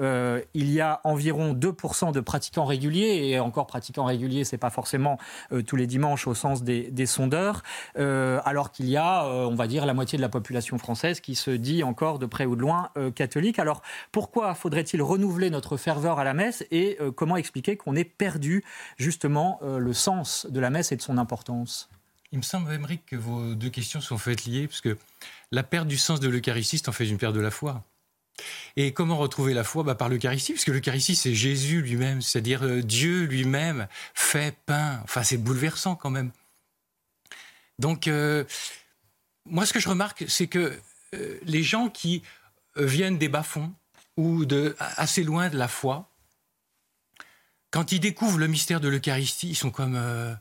euh, 0.00 0.40
il 0.55 0.71
y 0.71 0.81
a 0.81 1.00
environ 1.05 1.55
2% 1.55 2.12
de 2.12 2.21
pratiquants 2.21 2.64
réguliers, 2.64 3.28
et 3.28 3.40
encore 3.40 3.67
pratiquants 3.67 4.05
réguliers, 4.05 4.45
c'est 4.45 4.59
pas 4.59 4.71
forcément 4.71 5.19
tous 5.67 5.76
les 5.76 5.87
dimanches 5.87 6.26
au 6.26 6.35
sens 6.35 6.62
des, 6.62 6.90
des 6.90 7.07
sondeurs, 7.07 7.62
alors 7.97 8.71
qu'il 8.71 8.88
y 8.88 8.97
a, 8.97 9.25
on 9.25 9.55
va 9.55 9.67
dire, 9.67 9.87
la 9.87 9.95
moitié 9.95 10.17
de 10.17 10.23
la 10.23 10.28
population 10.28 10.78
française 10.78 11.21
qui 11.21 11.35
se 11.35 11.50
dit 11.50 11.83
encore 11.83 12.19
de 12.19 12.26
près 12.26 12.47
ou 12.47 12.57
de 12.57 12.61
loin 12.61 12.90
catholique. 13.14 13.59
Alors 13.59 13.83
pourquoi 14.12 14.55
faudrait-il 14.55 15.02
renouveler 15.02 15.50
notre 15.50 15.76
ferveur 15.76 16.19
à 16.19 16.25
la 16.25 16.35
messe 16.35 16.64
et 16.71 16.99
comment 17.17 17.37
expliquer 17.37 17.76
qu'on 17.76 17.97
ait 17.97 18.05
perdu 18.05 18.64
justement 18.97 19.61
le 19.62 19.93
sens 19.93 20.38
de 20.47 20.61
la 20.61 20.71
messe 20.71 20.92
et 20.92 20.97
de 20.97 21.02
son 21.02 21.18
importance 21.18 21.88
Il 22.33 22.38
me 22.38 22.42
semble, 22.42 22.73
Émeric, 22.73 23.07
que 23.07 23.16
vos 23.16 23.54
deux 23.54 23.71
questions 23.71 24.00
sont 24.00 24.18
faites 24.18 24.45
liées, 24.45 24.68
parce 24.68 24.80
que 24.80 24.97
la 25.50 25.62
perte 25.62 25.88
du 25.88 25.99
sens 25.99 26.21
de 26.21 26.28
l'Eucharistie, 26.28 26.83
en 26.87 26.92
fait 26.92 27.07
une 27.07 27.18
perte 27.18 27.35
de 27.35 27.40
la 27.40 27.50
foi. 27.50 27.85
Et 28.76 28.92
comment 28.92 29.16
retrouver 29.16 29.54
la 29.54 29.64
foi 29.64 29.83
bah, 29.83 29.95
Par 29.95 30.09
l'Eucharistie, 30.09 30.52
parce 30.52 30.64
que 30.64 30.71
l'Eucharistie, 30.71 31.16
c'est 31.16 31.35
Jésus 31.35 31.83
lui-même, 31.83 32.23
c'est-à-dire 32.23 32.64
euh, 32.64 32.83
Dieu 32.83 33.25
lui-même 33.25 33.88
fait 34.14 34.57
pain. 34.66 35.00
Enfin, 35.04 35.23
c'est 35.23 35.38
bouleversant 35.38 35.97
quand 35.97 36.11
même. 36.11 36.30
Donc, 37.78 38.07
euh, 38.07 38.45
moi, 39.45 39.66
ce 39.66 39.73
que 39.73 39.80
je 39.80 39.88
remarque, 39.88 40.25
c'est 40.28 40.47
que 40.47 40.78
euh, 41.14 41.38
les 41.42 41.62
gens 41.62 41.88
qui 41.88 42.23
viennent 42.76 43.18
des 43.18 43.28
bas-fonds 43.28 43.73
ou 44.16 44.45
de 44.45 44.76
assez 44.78 45.25
loin 45.25 45.49
de 45.49 45.57
la 45.57 45.68
foi, 45.68 46.09
quand 47.70 47.92
ils 47.92 48.00
découvrent 48.00 48.38
le 48.38 48.46
mystère 48.46 48.80
de 48.80 48.88
l'Eucharistie, 48.88 49.50
ils 49.50 49.56
sont 49.56 49.70
comme, 49.70 49.96
euh, 49.96 50.34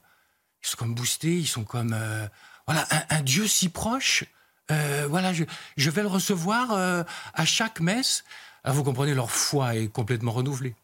ils 0.63 0.67
sont 0.67 0.77
comme 0.77 0.95
boostés, 0.95 1.37
ils 1.37 1.47
sont 1.47 1.63
comme, 1.63 1.93
euh, 1.93 2.27
voilà, 2.65 2.87
un, 3.09 3.21
Dieu 3.21 3.47
si 3.47 3.69
proche. 3.69 4.25
Euh, 4.71 5.07
voilà, 5.09 5.33
je, 5.33 5.89
vais 5.89 6.01
le 6.01 6.07
recevoir 6.07 7.05
à 7.33 7.45
chaque 7.45 7.79
messe. 7.79 8.23
Alors 8.63 8.75
vous 8.75 8.83
comprenez, 8.83 9.13
leur 9.13 9.31
foi 9.31 9.75
est 9.75 9.87
complètement 9.87 10.31
renouvelée. 10.31 10.75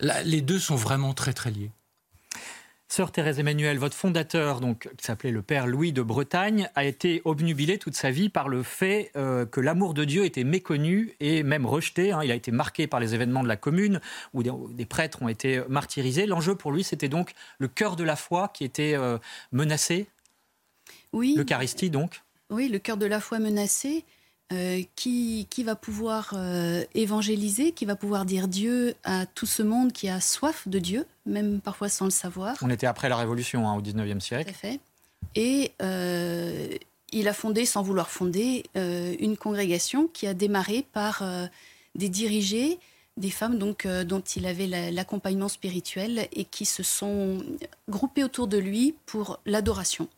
les 0.00 0.42
deux 0.42 0.58
sont 0.58 0.76
vraiment 0.76 1.14
très 1.14 1.32
très 1.32 1.50
liés. 1.50 1.72
Sœur 2.92 3.10
Thérèse 3.10 3.38
Emmanuel, 3.38 3.78
votre 3.78 3.96
fondateur, 3.96 4.60
donc, 4.60 4.90
qui 4.98 5.06
s'appelait 5.06 5.30
le 5.30 5.40
Père 5.40 5.66
Louis 5.66 5.94
de 5.94 6.02
Bretagne, 6.02 6.68
a 6.74 6.84
été 6.84 7.22
obnubilé 7.24 7.78
toute 7.78 7.96
sa 7.96 8.10
vie 8.10 8.28
par 8.28 8.50
le 8.50 8.62
fait 8.62 9.10
euh, 9.16 9.46
que 9.46 9.60
l'amour 9.60 9.94
de 9.94 10.04
Dieu 10.04 10.26
était 10.26 10.44
méconnu 10.44 11.14
et 11.18 11.42
même 11.42 11.64
rejeté. 11.64 12.12
Hein. 12.12 12.20
Il 12.22 12.30
a 12.30 12.34
été 12.34 12.50
marqué 12.50 12.86
par 12.86 13.00
les 13.00 13.14
événements 13.14 13.42
de 13.42 13.48
la 13.48 13.56
commune 13.56 14.02
où 14.34 14.42
des, 14.42 14.84
prêtres 14.84 15.22
ont 15.22 15.28
été 15.28 15.62
martyrisés. 15.70 16.26
L'enjeu 16.26 16.54
pour 16.54 16.70
lui, 16.70 16.84
c'était 16.84 17.08
donc 17.08 17.32
le 17.56 17.66
cœur 17.66 17.96
de 17.96 18.04
la 18.04 18.14
foi 18.14 18.48
qui 18.48 18.62
était 18.62 18.92
euh, 18.94 19.16
menacé? 19.52 20.06
Oui. 21.14 21.32
L'Eucharistie, 21.34 21.88
donc? 21.88 22.20
Oui, 22.50 22.68
le 22.68 22.78
cœur 22.78 22.98
de 22.98 23.06
la 23.06 23.20
foi 23.20 23.38
menacé. 23.38 24.04
Euh, 24.52 24.82
qui, 24.96 25.46
qui, 25.48 25.64
va 25.64 25.74
pouvoir 25.74 26.34
euh, 26.34 26.84
évangéliser, 26.94 27.72
qui 27.72 27.86
va 27.86 27.96
pouvoir 27.96 28.26
dire 28.26 28.48
Dieu 28.48 28.94
à 29.02 29.24
tout 29.24 29.46
ce 29.46 29.62
monde 29.62 29.92
qui 29.92 30.10
a 30.10 30.20
soif 30.20 30.68
de 30.68 30.78
Dieu, 30.78 31.06
même 31.24 31.62
parfois 31.62 31.88
sans 31.88 32.04
le 32.04 32.10
savoir. 32.10 32.56
On 32.60 32.68
était 32.68 32.86
après 32.86 33.08
la 33.08 33.16
Révolution, 33.16 33.66
hein, 33.66 33.74
au 33.74 33.80
19e 33.80 34.20
siècle. 34.20 34.44
Tout 34.44 34.50
à 34.50 34.52
fait. 34.52 34.80
Et 35.36 35.72
euh, 35.80 36.68
il 37.12 37.28
a 37.28 37.32
fondé, 37.32 37.64
sans 37.64 37.82
vouloir 37.82 38.10
fonder, 38.10 38.64
une 38.74 39.38
congrégation 39.38 40.06
qui 40.06 40.26
a 40.26 40.34
démarré 40.34 40.84
par 40.92 41.22
des 41.94 42.08
dirigés, 42.10 42.78
des 43.16 43.30
femmes 43.30 43.58
donc, 43.58 43.86
dont 43.86 44.20
il 44.20 44.46
avait 44.46 44.66
l'accompagnement 44.90 45.48
spirituel 45.48 46.28
et 46.32 46.44
qui 46.44 46.64
se 46.64 46.82
sont 46.82 47.42
groupés 47.88 48.24
autour 48.24 48.48
de 48.48 48.58
lui 48.58 48.94
pour 49.06 49.40
l'adoration. 49.46 50.08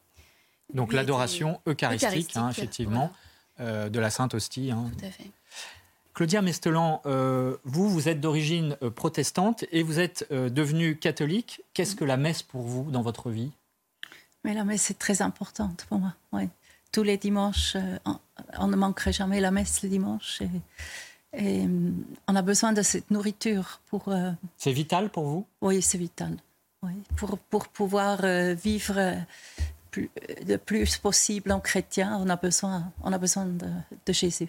Donc 0.72 0.92
l'adoration 0.92 1.60
eucharistique, 1.66 2.36
hein, 2.36 2.50
effectivement. 2.50 3.12
Euh, 3.60 3.88
de 3.88 4.00
la 4.00 4.10
Sainte 4.10 4.34
Hostie. 4.34 4.72
Hein. 4.72 4.90
Tout 4.98 5.06
à 5.06 5.10
fait. 5.10 5.30
Claudia 6.12 6.42
Mestelan, 6.42 7.00
euh, 7.06 7.56
vous, 7.62 7.88
vous 7.88 8.08
êtes 8.08 8.20
d'origine 8.20 8.76
euh, 8.82 8.90
protestante 8.90 9.64
et 9.70 9.84
vous 9.84 10.00
êtes 10.00 10.26
devenue 10.32 10.96
catholique. 10.96 11.62
Qu'est-ce 11.72 11.94
que 11.94 12.04
la 12.04 12.16
messe 12.16 12.42
pour 12.42 12.62
vous 12.62 12.90
dans 12.90 13.02
votre 13.02 13.30
vie? 13.30 13.52
Mais 14.42 14.54
la 14.54 14.64
messe 14.64 14.90
est 14.90 14.98
très 14.98 15.22
importante 15.22 15.86
pour 15.88 16.00
moi. 16.00 16.14
Tous 16.90 17.04
les 17.04 17.16
dimanches, 17.16 17.76
on, 18.58 18.66
ne 18.66 18.76
manquerait 18.76 19.12
jamais 19.12 19.40
la 19.40 19.52
messe 19.52 19.84
le 19.84 19.88
dimanche. 19.88 20.42
Et, 21.32 21.68
on 22.26 22.36
a 22.36 22.42
besoin 22.42 22.72
de 22.72 22.82
cette 22.82 23.10
nourriture 23.10 23.80
pour. 23.86 24.12
C'est 24.56 24.72
vital 24.72 25.10
pour 25.10 25.24
vous? 25.24 25.46
Oui, 25.60 25.80
c'est 25.80 25.98
vital. 25.98 26.36
Pour, 27.16 27.38
pour 27.38 27.68
pouvoir 27.68 28.22
vivre 28.54 29.16
le 29.96 30.56
plus 30.56 30.96
possible 30.98 31.52
en 31.52 31.60
chrétien, 31.60 32.18
on 32.20 32.28
a 32.28 32.36
besoin, 32.36 32.92
on 33.02 33.12
a 33.12 33.18
besoin 33.18 33.46
de, 33.46 34.12
Jésus. 34.12 34.48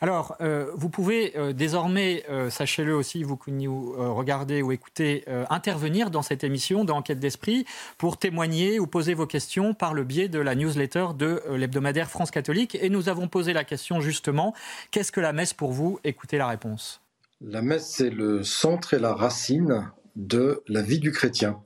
Alors, 0.00 0.36
euh, 0.40 0.70
vous 0.74 0.88
pouvez 0.88 1.36
euh, 1.36 1.52
désormais, 1.52 2.24
euh, 2.30 2.48
sachez-le 2.48 2.96
aussi, 2.96 3.22
vous 3.22 3.36
qui 3.36 3.52
nous 3.52 3.92
regardez 4.14 4.62
ou 4.62 4.72
écoutez, 4.72 5.24
intervenir 5.50 6.10
dans 6.10 6.22
cette 6.22 6.44
émission 6.44 6.84
d'Enquête 6.84 7.20
d'Esprit 7.20 7.66
pour 7.98 8.18
témoigner 8.18 8.80
ou 8.80 8.86
poser 8.86 9.14
vos 9.14 9.26
questions 9.26 9.74
par 9.74 9.92
le 9.92 10.04
biais 10.04 10.28
de 10.28 10.38
la 10.38 10.54
newsletter 10.54 11.08
de 11.16 11.42
l'hebdomadaire 11.50 12.08
France 12.08 12.30
catholique. 12.30 12.76
Et 12.80 12.88
nous 12.88 13.08
avons 13.08 13.28
posé 13.28 13.52
la 13.52 13.64
question 13.64 14.00
justement, 14.00 14.54
qu'est-ce 14.90 15.12
que 15.12 15.20
la 15.20 15.32
messe 15.32 15.52
pour 15.52 15.72
vous? 15.72 16.00
Écoutez 16.04 16.38
la 16.38 16.48
réponse. 16.48 17.02
La 17.42 17.62
messe, 17.62 17.88
c'est 17.88 18.10
le 18.10 18.42
centre 18.42 18.94
et 18.94 18.98
la 18.98 19.14
racine 19.14 19.90
de 20.16 20.62
la 20.68 20.82
vie 20.82 20.98
du 20.98 21.12
chrétien. 21.12 21.60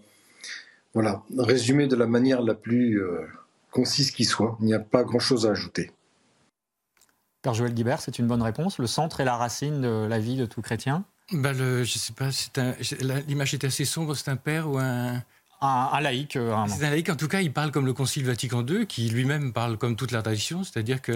Voilà, 0.94 1.22
résumé 1.36 1.88
de 1.88 1.96
la 1.96 2.06
manière 2.06 2.40
la 2.40 2.54
plus 2.54 3.02
euh, 3.02 3.26
concise 3.72 4.12
qui 4.12 4.24
soit, 4.24 4.56
il 4.60 4.66
n'y 4.66 4.74
a 4.74 4.78
pas 4.78 5.02
grand-chose 5.02 5.46
à 5.46 5.50
ajouter. 5.50 5.90
Père 7.42 7.52
Joël 7.52 7.74
Guibert, 7.74 8.00
c'est 8.00 8.18
une 8.18 8.26
bonne 8.26 8.42
réponse. 8.42 8.78
Le 8.78 8.86
centre 8.86 9.20
est 9.20 9.24
la 9.24 9.36
racine 9.36 9.82
de 9.82 10.06
la 10.08 10.18
vie 10.18 10.36
de 10.36 10.46
tout 10.46 10.62
chrétien? 10.62 11.04
Ben 11.32 11.52
le, 11.52 11.84
Je 11.84 11.94
ne 11.94 11.98
sais 11.98 12.12
pas, 12.12 13.20
l'image 13.28 13.54
est 13.54 13.64
assez 13.64 13.84
sombre, 13.84 14.14
c'est 14.14 14.30
un 14.30 14.36
père 14.36 14.70
ou 14.70 14.78
un... 14.78 15.22
Un, 15.60 16.00
laïc. 16.00 16.36
Euh, 16.36 16.54
c'est 16.68 16.84
un 16.84 16.90
laïc, 16.90 17.08
en 17.08 17.16
tout 17.16 17.28
cas, 17.28 17.40
il 17.40 17.50
parle 17.50 17.70
comme 17.70 17.86
le 17.86 17.94
Concile 17.94 18.26
Vatican 18.26 18.66
II, 18.66 18.86
qui 18.86 19.08
lui-même 19.08 19.54
parle 19.54 19.78
comme 19.78 19.96
toute 19.96 20.10
la 20.10 20.20
tradition, 20.20 20.62
c'est-à-dire 20.62 21.00
que 21.00 21.12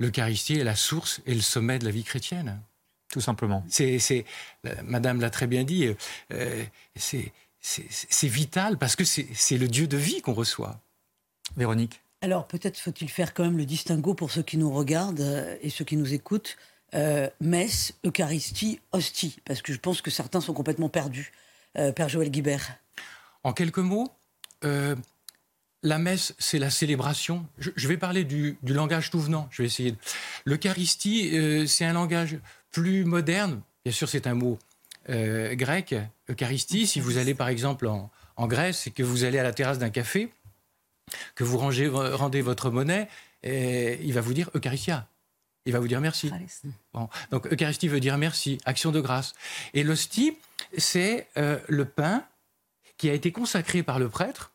l'Eucharistie 0.00 0.58
est 0.58 0.64
la 0.64 0.74
source 0.74 1.20
et 1.26 1.34
le 1.34 1.40
sommet 1.40 1.78
de 1.78 1.84
la 1.84 1.92
vie 1.92 2.02
chrétienne. 2.02 2.60
Tout 3.12 3.20
simplement. 3.20 3.64
C'est, 3.68 4.24
Madame 4.84 5.20
l'a 5.20 5.30
très 5.30 5.46
bien 5.46 5.62
dit, 5.62 5.94
euh, 6.32 6.64
c'est 6.96 7.32
c'est 7.60 8.28
vital 8.28 8.78
parce 8.78 8.96
que 8.96 9.04
c'est 9.04 9.58
le 9.58 9.68
Dieu 9.68 9.86
de 9.86 9.96
vie 9.96 10.20
qu'on 10.20 10.34
reçoit. 10.34 10.80
Véronique 11.56 12.00
Alors 12.20 12.46
peut-être 12.46 12.78
faut-il 12.78 13.08
faire 13.08 13.34
quand 13.34 13.44
même 13.44 13.56
le 13.56 13.64
distinguo 13.64 14.14
pour 14.14 14.30
ceux 14.30 14.42
qui 14.42 14.56
nous 14.56 14.70
regardent 14.70 15.20
euh, 15.20 15.56
et 15.62 15.70
ceux 15.70 15.84
qui 15.84 15.96
nous 15.96 16.14
écoutent. 16.14 16.56
Euh, 16.94 17.28
messe, 17.40 17.94
Eucharistie, 18.06 18.80
hostie, 18.92 19.38
parce 19.44 19.60
que 19.60 19.72
je 19.72 19.78
pense 19.78 20.00
que 20.00 20.10
certains 20.10 20.40
sont 20.40 20.54
complètement 20.54 20.88
perdus. 20.88 21.32
Euh, 21.76 21.92
Père 21.92 22.08
Joël 22.08 22.30
Guibert. 22.30 22.76
En 23.44 23.52
quelques 23.52 23.78
mots, 23.78 24.08
la 24.62 25.98
messe, 25.98 26.34
c'est 26.38 26.58
la 26.58 26.70
célébration. 26.70 27.46
Je, 27.58 27.86
vais 27.86 27.96
parler 27.96 28.24
du, 28.24 28.58
du, 28.62 28.72
langage 28.72 29.10
tout 29.10 29.20
venant. 29.20 29.48
Je 29.50 29.62
vais 29.62 29.66
essayer. 29.66 29.94
L'Eucharistie, 30.44 31.66
c'est 31.68 31.84
un 31.84 31.92
langage 31.92 32.38
plus 32.72 33.04
moderne. 33.04 33.60
Bien 33.84 33.92
sûr, 33.92 34.08
c'est 34.08 34.26
un 34.26 34.34
mot 34.34 34.58
euh, 35.08 35.54
grec, 35.54 35.94
Eucharistie, 36.28 36.86
si 36.86 37.00
vous 37.00 37.18
allez 37.18 37.34
par 37.34 37.48
exemple 37.48 37.86
en, 37.86 38.10
Grèce 38.46 38.86
et 38.86 38.90
que 38.92 39.02
vous 39.02 39.24
allez 39.24 39.38
à 39.38 39.42
la 39.42 39.52
terrasse 39.52 39.78
d'un 39.78 39.90
café, 39.90 40.32
que 41.34 41.42
vous 41.42 41.58
rangez, 41.58 41.88
rendez 41.88 42.40
votre 42.40 42.70
monnaie, 42.70 43.08
et 43.42 43.98
il 44.02 44.12
va 44.12 44.20
vous 44.20 44.32
dire 44.32 44.48
Eucharistia. 44.54 45.08
Il 45.64 45.72
va 45.72 45.80
vous 45.80 45.88
dire 45.88 46.00
merci. 46.00 46.30
Donc 47.30 47.52
Eucharistie 47.52 47.88
veut 47.88 48.00
dire 48.00 48.16
merci, 48.16 48.58
action 48.64 48.92
de 48.92 49.00
grâce. 49.00 49.34
Et 49.74 49.82
l'hostie, 49.82 50.38
c'est 50.76 51.26
euh, 51.36 51.58
le 51.68 51.84
pain 51.84 52.24
qui 52.96 53.10
a 53.10 53.12
été 53.12 53.32
consacré 53.32 53.82
par 53.82 53.98
le 53.98 54.08
prêtre 54.08 54.52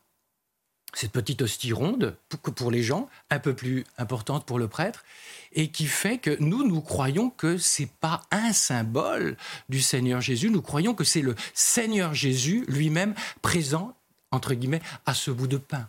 cette 0.94 1.12
petite 1.12 1.42
hostie 1.42 1.72
ronde 1.72 2.16
pour, 2.28 2.54
pour 2.54 2.70
les 2.70 2.82
gens, 2.82 3.08
un 3.30 3.38
peu 3.38 3.54
plus 3.54 3.84
importante 3.98 4.44
pour 4.46 4.58
le 4.58 4.68
prêtre, 4.68 5.04
et 5.52 5.68
qui 5.68 5.86
fait 5.86 6.18
que 6.18 6.36
nous, 6.40 6.66
nous 6.66 6.80
croyons 6.80 7.30
que 7.30 7.58
c'est 7.58 7.90
pas 8.00 8.22
un 8.30 8.52
symbole 8.52 9.36
du 9.68 9.80
Seigneur 9.80 10.20
Jésus, 10.20 10.50
nous 10.50 10.62
croyons 10.62 10.94
que 10.94 11.04
c'est 11.04 11.22
le 11.22 11.34
Seigneur 11.54 12.14
Jésus 12.14 12.64
lui-même 12.68 13.14
présent, 13.42 13.94
entre 14.30 14.54
guillemets, 14.54 14.82
à 15.06 15.14
ce 15.14 15.30
bout 15.30 15.46
de 15.46 15.56
pain. 15.56 15.88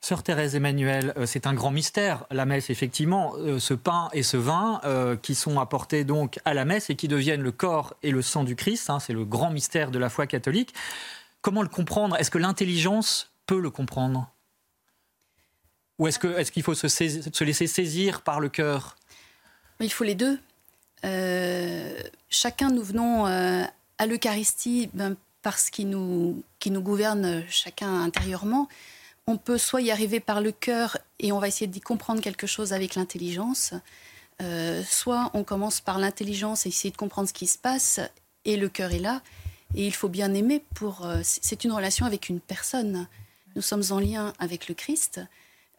Sœur 0.00 0.22
Thérèse 0.22 0.54
Emmanuel, 0.54 1.12
euh, 1.16 1.26
c'est 1.26 1.46
un 1.46 1.54
grand 1.54 1.72
mystère, 1.72 2.24
la 2.30 2.46
messe, 2.46 2.70
effectivement, 2.70 3.34
euh, 3.36 3.58
ce 3.58 3.74
pain 3.74 4.08
et 4.12 4.22
ce 4.22 4.36
vin 4.36 4.80
euh, 4.84 5.16
qui 5.16 5.34
sont 5.34 5.58
apportés 5.58 6.04
donc 6.04 6.38
à 6.44 6.54
la 6.54 6.64
messe 6.64 6.88
et 6.88 6.94
qui 6.94 7.08
deviennent 7.08 7.42
le 7.42 7.50
corps 7.50 7.94
et 8.04 8.12
le 8.12 8.22
sang 8.22 8.44
du 8.44 8.54
Christ, 8.54 8.90
hein, 8.90 9.00
c'est 9.00 9.12
le 9.12 9.24
grand 9.24 9.50
mystère 9.50 9.90
de 9.90 9.98
la 9.98 10.08
foi 10.08 10.28
catholique. 10.28 10.72
Comment 11.42 11.62
le 11.62 11.68
comprendre? 11.68 12.16
Est-ce 12.16 12.30
que 12.30 12.38
l'intelligence 12.38 13.32
peut 13.48 13.60
le 13.60 13.70
comprendre 13.70 14.32
Ou 15.98 16.06
est-ce 16.06 16.20
qu'il 16.20 16.30
est 16.30 16.62
faut 16.62 16.74
se, 16.74 16.86
se, 16.86 17.44
laisser 17.44 17.66
saisir 17.66 18.22
par 18.22 18.38
le 18.38 18.48
cœur? 18.48 18.96
Il 19.80 19.90
faut 19.90 20.04
les 20.04 20.14
deux. 20.14 20.38
chacun, 22.30 22.70
nous 22.70 22.84
venons 22.84 23.26
à 23.26 24.06
l'Eucharistie 24.06 24.88
ben, 24.94 25.16
parce 25.42 25.70
qu'il 25.70 25.88
nous, 25.88 26.42
qui 26.58 26.70
nous 26.70 26.80
gouverne 26.80 27.44
chacun 27.48 28.02
intérieurement. 28.02 28.68
On 29.26 29.36
peut 29.36 29.58
soit 29.58 29.82
y 29.82 29.90
arriver 29.90 30.20
par 30.20 30.40
le 30.40 30.52
cœur 30.52 30.98
et 31.18 31.32
on 31.32 31.38
va 31.38 31.48
essayer 31.48 31.66
d'y 31.66 31.80
comprendre 31.80 32.22
quelque 32.22 32.46
chose 32.46 32.72
avec 32.72 32.94
l'intelligence, 32.94 33.74
euh, 34.40 34.82
soit 34.84 35.30
on 35.34 35.44
commence 35.44 35.80
par 35.80 35.98
l'intelligence 35.98 36.64
et 36.64 36.70
essayer 36.70 36.90
de 36.90 36.96
comprendre 36.96 37.28
ce 37.28 37.34
qui 37.34 37.46
se 37.46 37.58
passe 37.58 38.00
et 38.44 38.56
le 38.56 38.68
cœur 38.68 38.92
est 38.92 39.00
là. 39.00 39.20
Et 39.74 39.86
il 39.86 39.94
faut 39.94 40.08
bien 40.08 40.32
aimer 40.32 40.64
pour. 40.74 41.04
Euh, 41.04 41.20
c'est 41.22 41.64
une 41.64 41.72
relation 41.72 42.06
avec 42.06 42.30
une 42.30 42.40
personne. 42.40 43.06
Nous 43.58 43.62
sommes 43.62 43.82
en 43.90 43.98
lien 43.98 44.32
avec 44.38 44.68
le 44.68 44.74
Christ, 44.74 45.20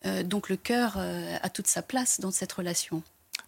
euh, 0.05 0.21
donc 0.21 0.49
le 0.49 0.57
cœur 0.57 0.97
a 0.97 1.49
toute 1.49 1.67
sa 1.67 1.81
place 1.81 2.19
dans 2.19 2.29
cette 2.29 2.51
relation. 2.51 3.01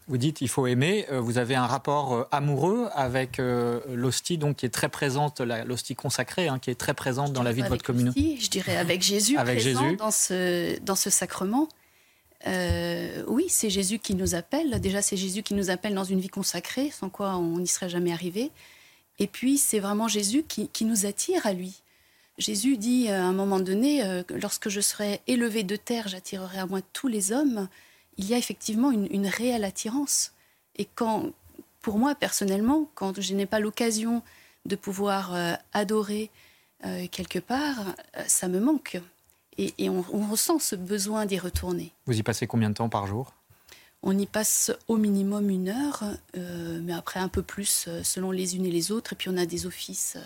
Vous 0.07 0.17
dites 0.17 0.41
il 0.41 0.49
faut 0.49 0.67
aimer. 0.67 1.05
Euh, 1.11 1.21
vous 1.21 1.37
avez 1.37 1.55
un 1.55 1.65
rapport 1.65 2.13
euh, 2.13 2.27
amoureux 2.31 2.89
avec 2.93 3.39
euh, 3.39 3.79
l'hostie, 3.93 4.37
donc 4.37 4.57
qui 4.57 4.65
est 4.65 4.69
très 4.69 4.89
présente, 4.89 5.39
l'hostie 5.39 5.95
consacrée, 5.95 6.47
hein, 6.47 6.59
qui 6.59 6.69
est 6.69 6.75
très 6.75 6.93
présente 6.93 7.33
dans 7.33 7.43
la 7.43 7.51
vie 7.51 7.61
de 7.63 7.67
votre 7.67 7.83
communauté. 7.83 8.37
Je 8.39 8.49
dirais 8.49 8.77
avec 8.77 9.01
Jésus 9.01 9.37
avec 9.37 9.59
présent 9.59 9.81
Jésus. 9.81 9.95
Dans, 9.97 10.11
ce, 10.11 10.79
dans 10.81 10.95
ce 10.95 11.09
sacrement. 11.09 11.69
oui, 12.45 13.45
c'est 13.47 13.69
Jésus 13.69 13.99
qui 13.99 14.15
nous 14.15 14.35
appelle. 14.35 14.81
Déjà, 14.81 15.01
c'est 15.01 15.17
Jésus 15.17 15.43
qui 15.43 15.53
nous 15.53 15.69
appelle 15.69 15.93
dans 15.93 16.03
une 16.03 16.19
vie 16.19 16.29
consacrée, 16.29 16.91
sans 16.91 17.09
quoi 17.09 17.37
on 17.37 17.59
n'y 17.59 17.67
serait 17.67 17.89
jamais 17.89 18.11
arrivé. 18.11 18.51
Et 19.19 19.27
puis, 19.27 19.57
c'est 19.57 19.79
vraiment 19.79 20.07
Jésus 20.07 20.43
qui, 20.47 20.67
qui, 20.69 20.83
nous 20.83 21.05
attire 21.05 21.45
à 21.45 21.53
lui. 21.53 21.80
Jésus 22.41 22.77
dit 22.77 23.07
à 23.07 23.23
un 23.23 23.33
moment 23.33 23.59
donné, 23.59 24.23
lorsque 24.29 24.67
je 24.67 24.81
serai 24.81 25.21
élevé 25.27 25.63
de 25.63 25.75
terre, 25.75 26.07
j'attirerai 26.07 26.57
à 26.57 26.65
moi 26.65 26.81
tous 26.93 27.07
les 27.07 27.31
hommes 27.31 27.69
il 28.17 28.29
y 28.29 28.33
a 28.33 28.37
effectivement 28.37 28.91
une, 28.91 29.27
réelle 29.27 29.63
attirance. 29.63 30.33
Et 30.75 30.85
quand, 30.85 31.31
pour 31.81 31.97
moi 31.97 32.15
personnellement, 32.15 32.89
quand 32.95 33.19
je 33.19 33.33
n'ai 33.33 33.45
pas 33.45 33.59
l'occasion 33.59 34.21
de 34.65 34.75
pouvoir 34.75 35.33
euh, 35.33 35.53
adorer 35.73 36.29
euh, 36.85 37.07
quelque 37.11 37.39
part, 37.39 37.79
euh, 38.17 38.23
ça 38.27 38.47
me 38.47 38.59
manque. 38.59 39.01
Et, 39.57 39.89
on, 39.89 40.01
ressent 40.01 40.59
ce 40.59 40.75
besoin 40.75 41.25
d'y 41.25 41.37
retourner. 41.37 41.91
Vous 42.05 42.17
y 42.17 42.23
passez 42.23 42.47
combien 42.47 42.69
de 42.69 42.75
temps 42.75 42.89
par 42.89 43.05
jour? 43.05 43.33
On 44.01 44.17
y 44.17 44.25
passe 44.25 44.71
au 44.87 44.97
minimum 44.97 45.51
une 45.51 45.69
heure, 45.69 46.03
mais 46.33 46.93
après 46.93 47.19
un 47.19 47.27
peu 47.27 47.43
plus 47.43 47.87
selon 48.01 48.31
les 48.31 48.55
unes 48.55 48.65
et 48.65 48.71
les 48.71 48.91
autres. 48.91 49.13
Et 49.13 49.15
puis 49.15 49.29
on 49.29 49.37
a 49.37 49.45
des 49.45 49.67
offices 49.67 50.17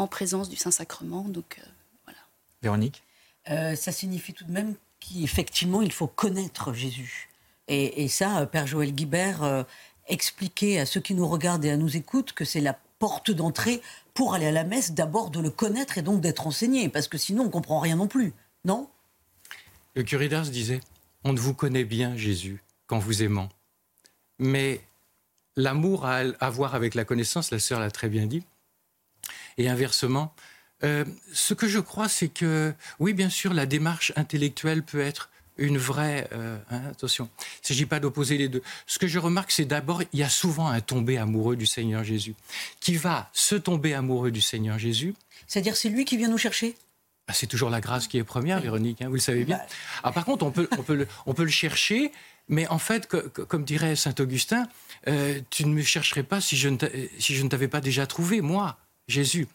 en 0.00 0.06
présence 0.06 0.48
du 0.48 0.56
Saint-Sacrement. 0.56 1.22
Donc 1.22 1.60
voilà. 2.04 2.18
Véronique 2.62 3.02
Ça 3.46 3.92
signifie 3.92 4.32
tout 4.32 4.44
de 4.44 4.52
même 4.52 4.74
qu'effectivement, 5.00 5.82
il 5.82 5.92
faut 5.92 6.06
connaître 6.06 6.72
Jésus. 6.72 7.30
Et, 7.72 8.08
ça, 8.08 8.44
Père 8.46 8.66
Joël 8.66 8.92
Guibert 8.92 9.44
euh, 9.44 9.62
expliquait 10.08 10.80
à 10.80 10.86
ceux 10.86 11.00
qui 11.00 11.14
nous 11.14 11.28
regardent 11.28 11.64
et 11.64 11.70
à 11.70 11.76
nous 11.76 11.96
écoutent 11.96 12.32
que 12.32 12.44
c'est 12.44 12.60
la 12.60 12.76
porte 12.98 13.30
d'entrée 13.30 13.80
pour 14.12 14.34
aller 14.34 14.46
à 14.46 14.50
la 14.50 14.64
messe, 14.64 14.90
d'abord 14.90 15.30
de 15.30 15.38
le 15.38 15.50
connaître 15.50 15.96
et 15.96 16.02
donc 16.02 16.20
d'être 16.20 16.48
enseigné, 16.48 16.88
parce 16.88 17.06
que 17.06 17.16
sinon 17.16 17.42
on 17.42 17.46
ne 17.46 17.50
comprend 17.50 17.78
rien 17.78 17.94
non 17.94 18.08
plus, 18.08 18.32
non? 18.64 18.88
Le 19.94 20.02
curé 20.02 20.28
d'Ars 20.28 20.46
disait, 20.46 20.80
on 21.22 21.32
ne 21.32 21.38
vous 21.38 21.54
connaît 21.54 21.84
bien, 21.84 22.16
Jésus, 22.16 22.60
qu'en 22.88 22.98
vous 22.98 23.22
aimant. 23.22 23.48
Mais 24.40 24.80
l'amour 25.56 26.06
a 26.06 26.22
à 26.40 26.50
voir 26.50 26.74
avec 26.74 26.96
la 26.96 27.04
connaissance, 27.04 27.52
la 27.52 27.60
sœur 27.60 27.78
l'a 27.78 27.92
très 27.92 28.08
bien 28.08 28.26
dit, 28.26 28.42
et 29.58 29.68
inversement, 29.68 30.34
euh, 30.82 31.04
ce 31.32 31.54
que 31.54 31.68
je 31.68 31.78
crois, 31.78 32.08
c'est 32.08 32.28
que, 32.28 32.72
oui, 32.98 33.12
bien 33.12 33.28
sûr, 33.28 33.52
la 33.52 33.66
démarche 33.66 34.12
intellectuelle 34.16 34.82
peut 34.82 35.00
être 35.00 35.30
une 35.58 35.78
vraie... 35.78 36.28
Euh, 36.32 36.56
hein, 36.70 36.80
attention, 36.90 37.28
il 37.38 37.64
ne 37.64 37.66
s'agit 37.66 37.86
pas 37.86 38.00
d'opposer 38.00 38.38
les 38.38 38.48
deux. 38.48 38.62
Ce 38.86 38.98
que 38.98 39.06
je 39.06 39.18
remarque, 39.18 39.50
c'est 39.50 39.66
d'abord, 39.66 40.02
il 40.12 40.18
y 40.18 40.22
a 40.22 40.28
souvent 40.28 40.68
un 40.68 40.80
tombé 40.80 41.18
amoureux 41.18 41.56
du 41.56 41.66
Seigneur 41.66 42.02
Jésus, 42.02 42.34
qui 42.80 42.96
va 42.96 43.30
se 43.34 43.54
tomber 43.56 43.92
amoureux 43.94 44.30
du 44.30 44.40
Seigneur 44.40 44.78
Jésus? 44.78 45.14
C'est-à-dire, 45.46 45.76
c'est 45.76 45.90
lui 45.90 46.04
qui 46.04 46.16
vient 46.16 46.28
nous 46.28 46.38
chercher? 46.38 46.76
Ah, 47.28 47.34
c'est 47.34 47.46
toujours 47.46 47.70
la 47.70 47.80
grâce 47.80 48.08
qui 48.08 48.16
est 48.16 48.24
première, 48.24 48.60
Véronique, 48.60 49.02
hein, 49.02 49.08
vous 49.08 49.14
le 49.14 49.20
savez 49.20 49.44
bien. 49.44 49.58
Bah. 49.58 49.66
Ah, 50.02 50.12
par 50.12 50.24
contre, 50.24 50.44
on 50.46 50.50
peut, 50.50 50.68
on, 50.78 50.82
peut 50.82 50.96
le, 50.96 51.06
on 51.26 51.34
peut 51.34 51.44
le 51.44 51.50
chercher, 51.50 52.10
mais 52.48 52.66
en 52.68 52.78
fait, 52.78 53.06
comme 53.06 53.64
dirait 53.64 53.94
Saint 53.96 54.14
Augustin, 54.18 54.66
euh, 55.08 55.40
tu 55.50 55.66
ne 55.66 55.74
me 55.74 55.82
chercherais 55.82 56.22
pas 56.22 56.40
si 56.40 56.56
je 56.56 56.68
ne 56.68 57.48
t'avais 57.48 57.68
pas 57.68 57.80
déjà 57.80 58.06
trouvé, 58.06 58.40
moi, 58.40 58.78
Jésus. 59.10 59.48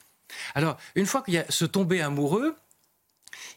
Alors, 0.53 0.77
une 0.95 1.05
fois 1.05 1.21
qu'il 1.21 1.35
y 1.35 1.37
a 1.37 1.45
ce 1.49 1.65
tombé 1.65 2.01
amoureux, 2.01 2.55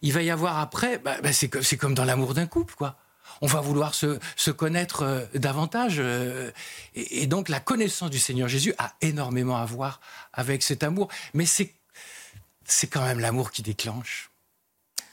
il 0.03 0.13
va 0.13 0.23
y 0.23 0.31
avoir 0.31 0.59
après, 0.59 0.99
bah, 0.99 1.17
bah, 1.23 1.33
c'est 1.33 1.77
comme 1.77 1.95
dans 1.95 2.05
l'amour 2.05 2.35
d'un 2.35 2.47
couple, 2.47 2.75
quoi. 2.75 2.97
On 3.41 3.47
va 3.47 3.61
vouloir 3.61 3.95
se, 3.95 4.51
connaître 4.51 5.03
euh, 5.03 5.25
davantage. 5.35 5.97
Euh, 5.99 6.51
et, 6.95 7.27
donc, 7.27 7.49
la 7.49 7.61
connaissance 7.61 8.11
du 8.11 8.19
Seigneur 8.19 8.49
Jésus 8.49 8.75
a 8.79 8.95
énormément 9.01 9.57
à 9.57 9.65
voir 9.65 10.01
avec 10.33 10.63
cet 10.63 10.83
amour. 10.83 11.09
Mais 11.35 11.47
c'est 11.47 11.73
quand 12.91 13.05
même 13.05 13.21
l'amour 13.21 13.51
qui 13.53 13.63
déclenche. 13.63 14.28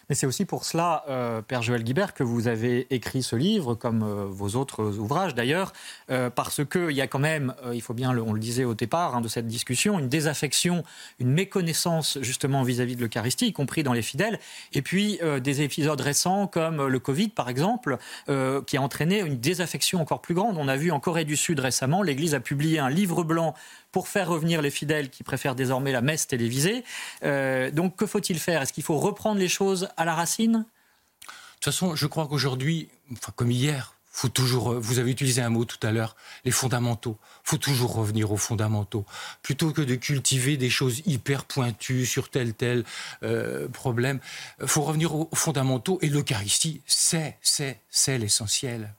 Mais 0.10 0.16
c'est 0.16 0.28
aussi 0.28 0.46
pour 0.46 0.66
cela, 0.66 1.04
euh, 1.10 1.42
Père 1.42 1.62
Joël 1.62 1.84
Guibert, 1.84 2.14
que 2.14 2.24
vous 2.24 2.48
avez 2.48 2.88
écrit 2.94 3.24
ce 3.24 3.36
livre, 3.36 3.74
comme 3.74 4.04
euh, 4.04 4.26
vos 4.30 4.50
autres 4.50 4.98
ouvrages 5.00 5.34
d'ailleurs, 5.34 5.74
euh, 6.12 6.30
parce 6.30 6.64
qu'il 6.64 6.92
y 6.92 7.02
a 7.02 7.08
quand 7.08 7.20
même, 7.20 7.56
il 7.74 7.82
faut 7.82 7.94
bien, 7.94 8.16
on 8.18 8.34
le 8.34 8.40
disait 8.40 8.66
au 8.66 8.76
départ 8.76 9.16
hein, 9.16 9.22
de 9.22 9.28
cette 9.28 9.48
discussion, 9.48 9.98
une 9.98 10.08
désaffection, 10.08 10.84
une 11.20 11.32
méconnaissance 11.32 12.20
justement 12.22 12.64
vis-à-vis 12.64 12.96
de 12.96 13.02
l'Eucharistie, 13.02 13.48
y 13.48 13.54
compris 13.54 13.84
dans 13.84 13.94
les 13.94 14.02
fidèles, 14.02 14.40
et 14.74 14.82
puis 14.82 15.20
des 15.42 15.62
épisodes 15.62 16.00
récents 16.00 16.48
comme 16.48 16.86
le 16.86 17.00
Covid 17.00 17.30
par 17.30 17.50
exemple, 17.50 17.98
qui 18.28 18.78
a 18.78 18.82
entraîné 18.82 19.20
une 19.20 19.40
désaffection 19.40 20.02
encore 20.02 20.22
plus 20.22 20.34
grande. 20.34 20.58
On 20.58 20.68
a 20.68 20.76
vu 20.76 20.92
en 20.92 21.00
Corée 21.00 21.26
du 21.26 21.36
Sud 21.36 21.60
récemment, 21.60 22.04
l'Église 22.04 22.36
a 22.36 22.40
publié 22.40 22.80
un 22.80 22.90
livre 22.90 23.24
blanc 23.24 23.56
pour 23.96 24.10
faire 24.10 24.28
revenir 24.28 24.62
les 24.62 24.72
fidèles 24.72 25.10
qui 25.10 25.24
préfèrent 25.24 25.56
désormais 25.56 25.94
la 25.94 26.02
messe 26.02 26.28
télévisée. 26.28 26.84
Euh, 27.24 27.72
donc 27.72 27.96
que 27.96 28.06
faut-il 28.06 28.40
faire? 28.40 28.62
Est-ce 28.62 28.74
qu'il 28.74 28.84
faut 28.84 28.98
reprendre 28.98 29.40
les 29.40 29.48
choses 29.48 29.88
à 29.96 30.04
la 30.04 30.14
racine? 30.14 30.52
De 30.52 31.28
toute 31.54 31.64
façon, 31.64 31.96
je 31.96 32.06
crois 32.06 32.28
qu'aujourd'hui, 32.28 32.90
enfin, 33.14 33.32
comme 33.38 33.52
hier, 33.52 33.96
faut 34.12 34.28
toujours, 34.28 34.74
euh, 34.74 34.80
vous 34.80 35.00
avez 35.00 35.12
utilisé 35.12 35.42
un 35.42 35.50
mot 35.50 35.64
tout 35.64 35.80
à 35.82 35.94
l'heure, 35.94 36.18
les 36.44 36.52
fondamentaux. 36.52 37.18
faut 37.46 37.56
toujours 37.56 37.96
revenir 37.96 38.34
aux 38.34 38.38
fondamentaux. 38.38 39.06
Plutôt 39.42 39.72
que 39.72 39.82
de 39.82 39.96
cultiver 39.96 40.58
des 40.58 40.70
choses 40.70 41.02
hyper 41.06 41.46
pointues 41.46 42.06
sur 42.06 42.28
tel 42.28 42.54
tel 42.54 42.84
euh, 43.24 43.70
problème, 43.70 44.20
faut 44.66 44.82
revenir 44.82 45.16
aux 45.16 45.30
fondamentaux. 45.34 46.00
Et 46.02 46.10
l'Eucharistie, 46.10 46.82
c'est, 46.86 47.38
c'est, 47.42 47.80
c'est 47.90 48.18
l'essentiel. 48.18 48.94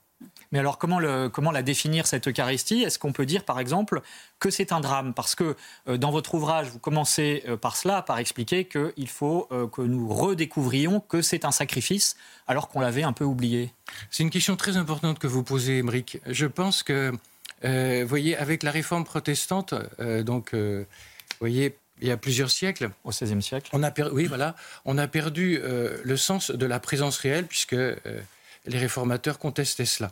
Mais 0.51 0.59
alors, 0.59 0.77
comment, 0.77 0.99
le, 0.99 1.29
comment 1.29 1.51
la 1.51 1.61
définir, 1.61 2.07
cette 2.07 2.27
Eucharistie? 2.27 2.83
Est-ce 2.83 2.99
qu'on 2.99 3.11
peut 3.11 3.25
dire, 3.25 3.43
par 3.43 3.59
exemple, 3.59 4.01
que 4.39 4.49
c'est 4.49 4.71
un 4.71 4.79
drame? 4.79 5.13
Parce 5.13 5.35
que 5.35 5.55
euh, 5.87 5.97
dans 5.97 6.11
votre 6.11 6.35
ouvrage, 6.35 6.67
vous 6.67 6.79
commencez 6.79 7.43
euh, 7.47 7.57
par 7.57 7.75
cela, 7.75 8.01
par 8.01 8.19
expliquer 8.19 8.65
qu'il 8.65 9.09
faut 9.09 9.47
euh, 9.51 9.67
que 9.67 9.81
nous 9.81 10.07
redécouvrions 10.07 10.99
que 11.01 11.21
c'est 11.21 11.45
un 11.45 11.51
sacrifice, 11.51 12.15
alors 12.47 12.69
qu'on 12.69 12.79
l'avait 12.79 13.03
un 13.03 13.13
peu 13.13 13.25
oublié. 13.25 13.73
C'est 14.09 14.23
une 14.23 14.29
question 14.29 14.55
très 14.55 14.77
importante 14.77 15.19
que 15.19 15.27
vous 15.27 15.43
posez, 15.43 15.79
Émeric. 15.79 16.19
Je 16.25 16.45
pense 16.45 16.83
que, 16.83 17.11
vous 17.63 18.07
voyez, 18.07 18.37
avec 18.37 18.63
la 18.63 18.71
réforme 18.71 19.03
protestante, 19.03 19.73
donc, 19.99 20.53
vous 20.53 20.85
voyez, 21.39 21.77
il 22.01 22.07
y 22.07 22.11
a 22.11 22.17
plusieurs 22.17 22.51
siècles. 22.51 22.91
Au 23.03 23.09
XVIe 23.09 23.41
siècle. 23.41 23.69
On 23.73 23.83
a 23.83 23.91
oui, 24.11 24.25
voilà. 24.25 24.55
On 24.85 24.97
a 24.97 25.07
perdu 25.07 25.59
le 25.61 26.17
sens 26.17 26.51
de 26.51 26.65
la 26.65 26.79
présence 26.79 27.17
réelle, 27.17 27.47
puisque 27.47 27.75
les 28.67 28.77
réformateurs 28.77 29.39
contestaient 29.39 29.85
cela. 29.85 30.11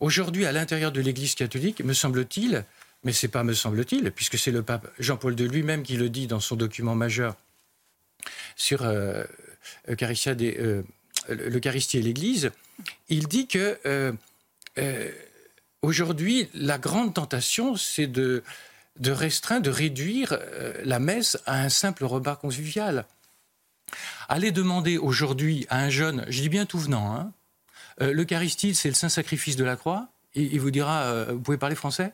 Aujourd'hui, 0.00 0.46
à 0.46 0.52
l'intérieur 0.52 0.92
de 0.92 1.00
l'Église 1.00 1.34
catholique, 1.34 1.82
me 1.84 1.92
semble-t-il, 1.92 2.64
mais 3.04 3.12
c'est 3.12 3.28
pas 3.28 3.44
me 3.44 3.52
semble-t-il, 3.52 4.10
puisque 4.12 4.38
c'est 4.38 4.50
le 4.50 4.62
pape 4.62 4.88
Jean-Paul 4.98 5.38
II 5.38 5.48
lui-même 5.48 5.82
qui 5.82 5.96
le 5.96 6.08
dit 6.08 6.26
dans 6.26 6.40
son 6.40 6.56
document 6.56 6.94
majeur 6.94 7.36
sur 8.56 8.82
euh, 8.82 9.24
euh, 9.88 10.82
l'Eucharistie 11.28 11.98
et 11.98 12.02
l'Église, 12.02 12.50
il 13.08 13.28
dit 13.28 13.46
que 13.46 13.78
euh, 13.86 15.12
aujourd'hui, 15.82 16.48
la 16.54 16.78
grande 16.78 17.14
tentation, 17.14 17.76
c'est 17.76 18.06
de, 18.06 18.42
restreindre, 19.04 19.62
de 19.62 19.70
réduire 19.70 20.38
la 20.84 20.98
messe 20.98 21.38
à 21.46 21.60
un 21.60 21.68
simple 21.68 22.04
repas 22.04 22.36
convivial. 22.36 23.06
Allez 24.28 24.50
demander 24.50 24.98
aujourd'hui 24.98 25.66
à 25.68 25.78
un 25.78 25.90
jeune, 25.90 26.24
je 26.28 26.40
dis 26.40 26.48
bien 26.48 26.66
tout 26.66 26.78
venant, 26.78 27.14
hein, 27.14 27.32
euh, 28.00 28.12
L'Eucharistie, 28.12 28.74
c'est 28.74 28.88
le 28.88 28.94
saint 28.94 29.08
sacrifice 29.08 29.56
de 29.56 29.64
la 29.64 29.76
croix. 29.76 30.08
Il, 30.34 30.60
vous 30.60 30.70
dira, 30.70 31.04
euh, 31.04 31.32
vous 31.32 31.40
pouvez 31.40 31.56
parler 31.56 31.74
français? 31.74 32.12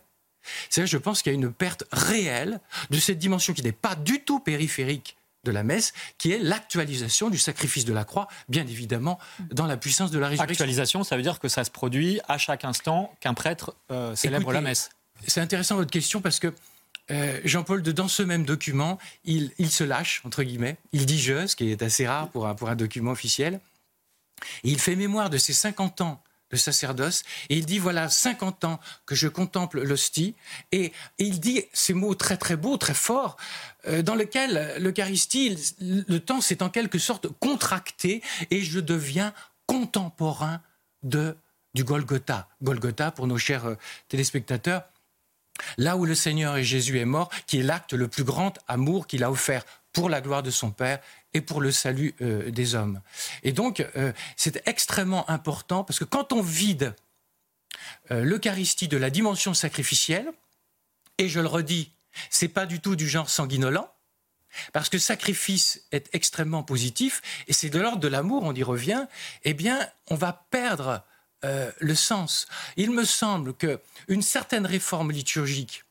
C'est 0.70 0.86
je 0.86 0.98
pense 0.98 1.22
qu'il 1.22 1.32
y 1.32 1.34
a 1.34 1.38
une 1.38 1.52
perte 1.52 1.84
réelle 1.92 2.60
de 2.90 2.98
cette 2.98 3.18
dimension 3.18 3.52
qui 3.52 3.62
n'est 3.62 3.72
pas 3.72 3.94
du 3.94 4.20
tout 4.20 4.40
périphérique 4.40 5.16
de 5.44 5.50
la 5.50 5.64
messe, 5.64 5.92
qui 6.18 6.32
est 6.32 6.38
l'actualisation 6.38 7.30
du 7.30 7.38
sacrifice 7.38 7.84
de 7.84 7.92
la 7.92 8.04
croix, 8.04 8.28
bien 8.48 8.62
évidemment, 8.62 9.18
dans 9.50 9.66
la 9.66 9.76
puissance 9.76 10.12
de 10.12 10.18
la 10.20 10.28
résurrection. 10.28 10.52
Actualisation, 10.52 11.04
ça 11.04 11.16
veut 11.16 11.22
dire 11.22 11.40
que 11.40 11.48
ça 11.48 11.64
se 11.64 11.70
produit 11.70 12.20
à 12.28 12.38
chaque 12.38 12.64
instant 12.64 13.12
qu'un 13.20 13.34
prêtre 13.34 13.74
euh, 13.90 14.14
célèbre 14.14 14.52
la 14.52 14.60
messe. 14.60 14.90
C'est 15.26 15.40
intéressant 15.40 15.74
votre 15.76 15.90
question 15.90 16.20
parce 16.20 16.38
que 16.38 16.52
Jean-Paul, 17.44 17.82
dans 17.82 18.08
ce 18.08 18.22
même 18.22 18.44
document, 18.44 18.98
il, 19.24 19.52
se 19.68 19.84
lâche, 19.84 20.22
entre 20.24 20.44
guillemets, 20.44 20.76
il 20.92 21.06
dit 21.06 21.20
je, 21.20 21.46
ce 21.46 21.56
qui 21.56 21.70
est 21.70 21.82
assez 21.82 22.06
rare 22.06 22.30
pour 22.30 22.46
un 22.46 22.76
document 22.76 23.10
officiel, 23.10 23.60
il 24.62 24.78
fait 24.78 24.96
mémoire 24.96 25.30
de 25.30 25.38
ses 25.38 25.52
50 25.52 26.00
ans 26.00 26.22
le 26.52 26.58
sacerdoce, 26.58 27.22
et 27.48 27.56
il 27.56 27.66
dit, 27.66 27.78
voilà 27.78 28.08
50 28.10 28.64
ans 28.64 28.78
que 29.06 29.14
je 29.14 29.26
contemple 29.26 29.82
l'hostie, 29.82 30.34
et, 30.70 30.92
il 31.18 31.40
dit 31.40 31.64
ces 31.72 31.94
mots 31.94 32.14
très 32.14 32.36
très 32.36 32.56
beaux, 32.56 32.76
très 32.76 32.94
forts, 32.94 33.36
euh, 33.88 34.02
dans 34.02 34.14
lesquels 34.14 34.76
l'Eucharistie, 34.78 35.56
le 35.80 36.18
temps 36.18 36.42
s'est 36.42 36.62
en 36.62 36.68
quelque 36.68 36.98
sorte 36.98 37.26
contracté, 37.40 38.22
et 38.50 38.60
je 38.60 38.80
deviens 38.80 39.32
contemporain 39.66 40.60
de, 41.02 41.36
du 41.74 41.84
Golgotha. 41.84 42.48
Golgotha, 42.62 43.10
pour 43.10 43.26
nos 43.26 43.38
chers 43.38 43.64
euh, 43.64 43.74
téléspectateurs, 44.08 44.82
là 45.78 45.96
où 45.96 46.04
le 46.04 46.14
Seigneur 46.14 46.56
et 46.56 46.64
Jésus 46.64 46.98
est 46.98 47.06
mort, 47.06 47.30
qui 47.46 47.60
est 47.60 47.62
l'acte 47.62 47.94
le 47.94 48.08
plus 48.08 48.24
grand 48.24 48.58
amour 48.68 49.06
qu'il 49.06 49.24
a 49.24 49.30
offert 49.30 49.64
pour 49.92 50.08
la 50.08 50.20
gloire 50.20 50.42
de 50.42 50.50
son 50.50 50.70
Père 50.70 51.00
et 51.34 51.40
pour 51.40 51.60
le 51.60 51.70
salut 51.70 52.14
euh, 52.20 52.50
des 52.50 52.74
hommes. 52.74 53.00
Et 53.42 53.52
donc, 53.52 53.86
euh, 53.96 54.12
c'est 54.36 54.66
extrêmement 54.66 55.28
important 55.30 55.84
parce 55.84 55.98
que 55.98 56.04
quand 56.04 56.32
on 56.32 56.42
vide 56.42 56.94
euh, 58.10 58.24
l'Eucharistie 58.24 58.88
de 58.88 58.96
la 58.96 59.10
dimension 59.10 59.54
sacrificielle, 59.54 60.30
et 61.18 61.28
je 61.28 61.40
le 61.40 61.46
redis, 61.46 61.92
c'est 62.30 62.48
pas 62.48 62.66
du 62.66 62.80
tout 62.80 62.96
du 62.96 63.08
genre 63.08 63.30
sanguinolent, 63.30 63.92
parce 64.72 64.90
que 64.90 64.98
sacrifice 64.98 65.86
est 65.92 66.14
extrêmement 66.14 66.62
positif 66.62 67.22
et 67.46 67.54
c'est 67.54 67.70
de 67.70 67.80
l'ordre 67.80 68.00
de 68.00 68.08
l'amour, 68.08 68.42
on 68.44 68.54
y 68.54 68.62
revient, 68.62 69.06
eh 69.44 69.54
bien, 69.54 69.88
on 70.08 70.14
va 70.14 70.46
perdre 70.50 71.04
le 71.80 71.94
sens. 71.96 72.46
Il 72.76 72.92
me 72.92 73.04
semble 73.04 73.54
que 73.54 73.80
une 74.06 74.22
certaine 74.22 74.64
réforme 74.64 75.10
liturgique 75.10 75.84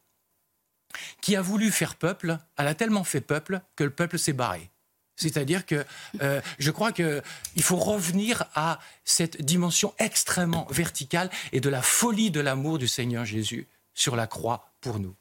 qui 1.22 1.36
a 1.36 1.42
voulu 1.42 1.72
faire 1.72 1.96
peuple, 1.96 2.38
elle 2.58 2.68
a 2.68 2.76
tellement 2.76 3.04
fait 3.04 3.22
peuple 3.22 3.62
que 3.76 3.84
le 3.84 3.90
peuple 3.90 4.20
s'est 4.20 4.34
barré. 4.34 4.70
C'est-à-dire 5.16 5.66
que 5.66 5.86
euh, 6.22 6.42
je 6.58 6.72
crois 6.72 6.92
qu'il 6.92 7.22
faut 7.62 7.78
revenir 7.78 8.46
à 8.56 8.80
cette 9.06 9.42
dimension 9.42 9.94
extrêmement 10.00 10.68
verticale 10.72 11.30
et 11.52 11.60
de 11.60 11.70
la 11.70 11.82
folie 11.82 12.32
de 12.32 12.40
l'amour 12.40 12.80
du 12.80 12.88
Seigneur 12.88 13.26
Jésus 13.26 13.68
sur 13.94 14.16
la 14.16 14.28
croix 14.28 14.72
pour 14.82 15.00
nous. 15.00 15.16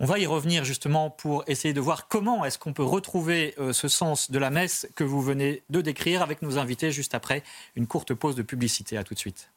On 0.00 0.06
va 0.06 0.18
y 0.18 0.26
revenir 0.26 0.64
justement 0.64 1.08
pour 1.10 1.44
essayer 1.46 1.72
de 1.72 1.80
voir 1.80 2.08
comment 2.08 2.44
est-ce 2.44 2.58
qu'on 2.58 2.72
peut 2.72 2.84
retrouver 2.84 3.54
euh, 3.58 3.72
ce 3.72 3.86
sens 3.86 4.30
de 4.30 4.38
la 4.38 4.50
messe 4.50 4.88
que 4.96 5.04
vous 5.04 5.22
venez 5.22 5.62
de 5.70 5.80
décrire 5.80 6.22
avec 6.22 6.42
nos 6.42 6.58
invités 6.58 6.90
juste 6.90 7.14
après 7.14 7.44
une 7.76 7.86
courte 7.86 8.12
pause 8.12 8.34
de 8.34 8.42
publicité. 8.42 8.96
À 8.96 9.04
tout 9.04 9.14
de 9.14 9.18
suite. 9.18 9.53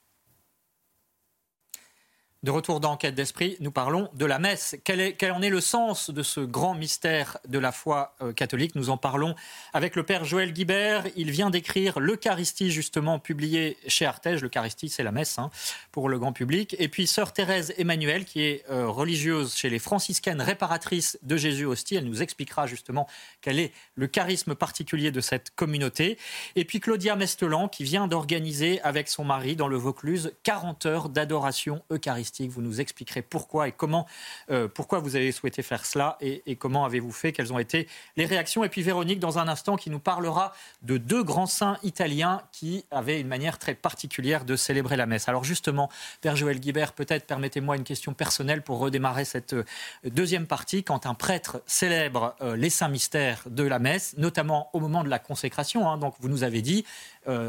De 2.44 2.52
retour 2.52 2.80
dans 2.80 2.96
d'Esprit, 2.98 3.58
nous 3.62 3.72
parlons 3.72 4.10
de 4.14 4.24
la 4.24 4.38
messe. 4.38 4.76
Quel, 4.84 5.16
en 5.32 5.42
est 5.42 5.50
le 5.50 5.60
sens 5.60 6.12
de 6.12 6.22
ce 6.22 6.40
grand 6.40 6.76
mystère 6.76 7.40
de 7.48 7.58
la 7.58 7.72
foi 7.72 8.14
euh, 8.22 8.32
catholique? 8.32 8.76
Nous 8.76 8.92
en 8.92 8.98
parlons 8.98 9.34
avec 9.74 9.96
le 9.96 10.04
Père 10.04 10.24
Joël 10.24 10.54
Guibert. 10.54 11.06
Il 11.16 11.32
vient 11.32 11.50
d'écrire 11.50 12.00
l'Eucharistie, 12.00 12.70
justement, 12.70 13.18
publié 13.18 13.76
chez 13.88 14.06
Artege. 14.06 14.44
L'Eucharistie, 14.44 14.90
c'est 14.90 15.02
la 15.02 15.12
messe 15.12 15.40
hein, 15.40 15.50
pour 15.92 16.10
le 16.10 16.20
grand 16.20 16.32
public. 16.32 16.76
Et 16.78 16.90
puis 16.90 17.08
Sœur 17.08 17.34
Thérèse 17.34 17.74
Emmanuel, 17.80 18.24
qui 18.24 18.44
est 18.44 18.64
euh, 18.70 18.88
religieuse 18.88 19.56
chez 19.56 19.72
les 19.72 19.80
franciscaines 19.80 20.42
réparatrices 20.42 21.18
de 21.24 21.38
Jésus 21.38 21.66
Hostie. 21.66 21.96
Elle 21.96 22.06
nous 22.06 22.22
expliquera 22.22 22.68
justement 22.68 23.08
quel 23.42 23.60
est 23.60 23.72
le 23.96 24.06
charisme 24.06 24.54
particulier 24.54 25.10
de 25.10 25.22
cette 25.22 25.50
communauté. 25.56 26.20
Et 26.56 26.66
puis 26.66 26.82
Claudia 26.82 27.16
Mestelan, 27.16 27.68
qui 27.68 27.84
vient 27.84 28.08
d'organiser 28.08 28.80
avec 28.82 29.08
son 29.08 29.24
mari 29.24 29.56
dans 29.56 29.68
le 29.68 29.78
Vaucluse 29.78 30.34
40 30.44 30.86
heures 30.86 31.10
d'adoration 31.10 31.82
eucharistique 31.92 32.27
vous 32.50 32.62
nous 32.62 32.82
expliquerez 32.82 33.22
pourquoi 33.22 33.68
et 33.68 33.72
comment, 33.72 34.08
euh, 34.50 34.68
pourquoi 34.68 35.00
vous 35.00 35.16
avez 35.16 35.32
souhaité 35.32 35.62
faire 35.62 35.86
cela 35.86 36.18
et, 36.22 36.56
comment 36.56 36.86
avez-vous 36.86 37.12
fait, 37.12 37.32
quelles 37.32 37.54
ont 37.54 37.60
été 37.60 37.88
les 38.16 38.26
réactions. 38.26 38.64
Et 38.64 38.70
puis 38.70 38.82
Véronique, 38.82 39.20
dans 39.20 39.38
un 39.40 39.48
instant, 39.48 39.76
qui 39.76 39.90
nous 39.90 40.00
parlera 40.00 40.54
de 40.82 40.98
deux 40.98 41.24
grands 41.24 41.46
saints 41.46 41.78
italiens 41.84 42.42
qui 42.52 42.86
avaient 42.92 43.20
une 43.20 43.28
manière 43.28 43.60
très 43.60 43.76
particulière 43.76 44.46
de 44.46 44.56
célébrer 44.56 44.96
la 44.96 45.06
messe. 45.06 45.28
Alors 45.28 45.44
justement, 45.44 45.90
Père 46.22 46.36
Joël 46.36 46.60
Guibert, 46.60 46.94
peut-être 46.94 47.26
permettez-moi 47.26 47.76
une 47.76 47.84
question 47.84 48.14
personnelle 48.14 48.62
pour 48.62 48.80
redémarrer 48.80 49.26
cette 49.26 49.54
euh, 49.54 49.64
deuxième 50.06 50.48
partie. 50.48 50.84
Quand 50.84 51.06
un 51.06 51.14
prêtre 51.14 51.62
célèbre 51.66 52.36
euh, 52.42 52.56
les 52.56 52.70
saints 52.70 52.90
mystères 52.90 53.44
de 53.48 53.64
la 53.64 53.80
messe, 53.80 54.16
notamment 54.18 54.70
au 54.74 54.80
moment 54.80 55.04
de 55.04 55.10
la 55.10 55.20
consécration, 55.20 55.90
hein, 55.90 55.98
donc 55.98 56.16
vous 56.20 56.30
nous 56.30 56.44
avez 56.44 56.62
dit, 56.62 56.86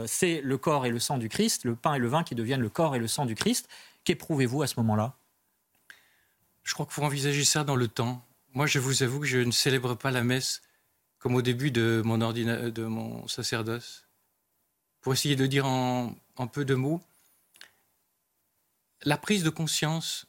c'est 0.07 0.41
le 0.43 0.59
corps 0.59 0.87
et 0.87 0.91
le 0.91 0.99
sang 0.99 1.19
du 1.19 1.29
Christ, 1.29 1.65
le 1.65 1.77
pain 1.77 1.95
et 1.95 2.01
le 2.01 2.09
vin 2.09 2.25
qui 2.25 2.35
deviennent 2.35 2.61
le 2.61 2.69
corps 2.69 2.97
et 2.97 2.99
le 2.99 3.07
sang 3.07 3.27
du 3.27 3.37
Christ. 3.37 3.69
Qu'éprouvez-vous 4.09 4.63
à 4.63 4.67
ce 4.67 4.73
moment-là? 4.79 5.19
Je 6.63 6.73
crois 6.73 6.87
qu'il 6.87 6.95
faut 6.95 7.03
envisager 7.03 7.45
ça 7.45 7.63
dans 7.63 7.77
le 7.77 7.89
temps. 7.89 8.27
Moi, 8.55 8.67
je 8.67 8.79
vous 8.79 9.03
avoue 9.03 9.21
que 9.21 9.27
je 9.27 9.37
ne 9.37 9.51
célèbre 9.51 9.97
pas 9.97 10.11
la 10.11 10.25
messe 10.25 10.63
comme 11.19 11.35
au 11.35 11.43
début 11.43 11.71
de 11.71 12.01
mon, 12.03 12.17
de 12.17 12.85
mon 12.87 13.29
sacerdoce. 13.29 14.07
Pour 15.03 15.13
essayer 15.13 15.37
de 15.37 15.45
dire 15.45 15.67
en, 15.67 16.17
peu 16.51 16.65
de 16.65 16.75
mots, 16.75 17.03
la 19.03 19.19
prise 19.19 19.43
de 19.43 19.51
conscience 19.51 20.27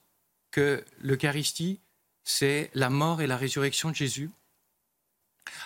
que 0.51 0.83
l'Eucharistie, 0.99 1.79
c'est 2.25 2.71
la 2.73 2.89
mort 2.89 3.21
et 3.21 3.27
la 3.27 3.37
résurrection 3.37 3.91
de 3.91 3.95
Jésus, 3.95 4.29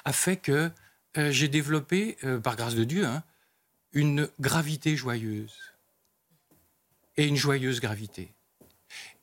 a 0.06 0.14
fait 0.14 0.38
que 0.38 0.70
euh, 1.18 1.32
j'ai 1.32 1.48
développé, 1.48 2.20
euh, 2.26 2.40
par 2.40 2.58
grâce 2.58 2.76
de 2.76 2.84
Dieu, 2.84 3.08
hein, 3.08 3.24
une 3.92 4.30
gravité 4.40 4.96
joyeuse 4.96 5.73
et 7.18 7.26
une 7.26 7.36
joyeuse 7.36 7.80
gravité. 7.80 8.34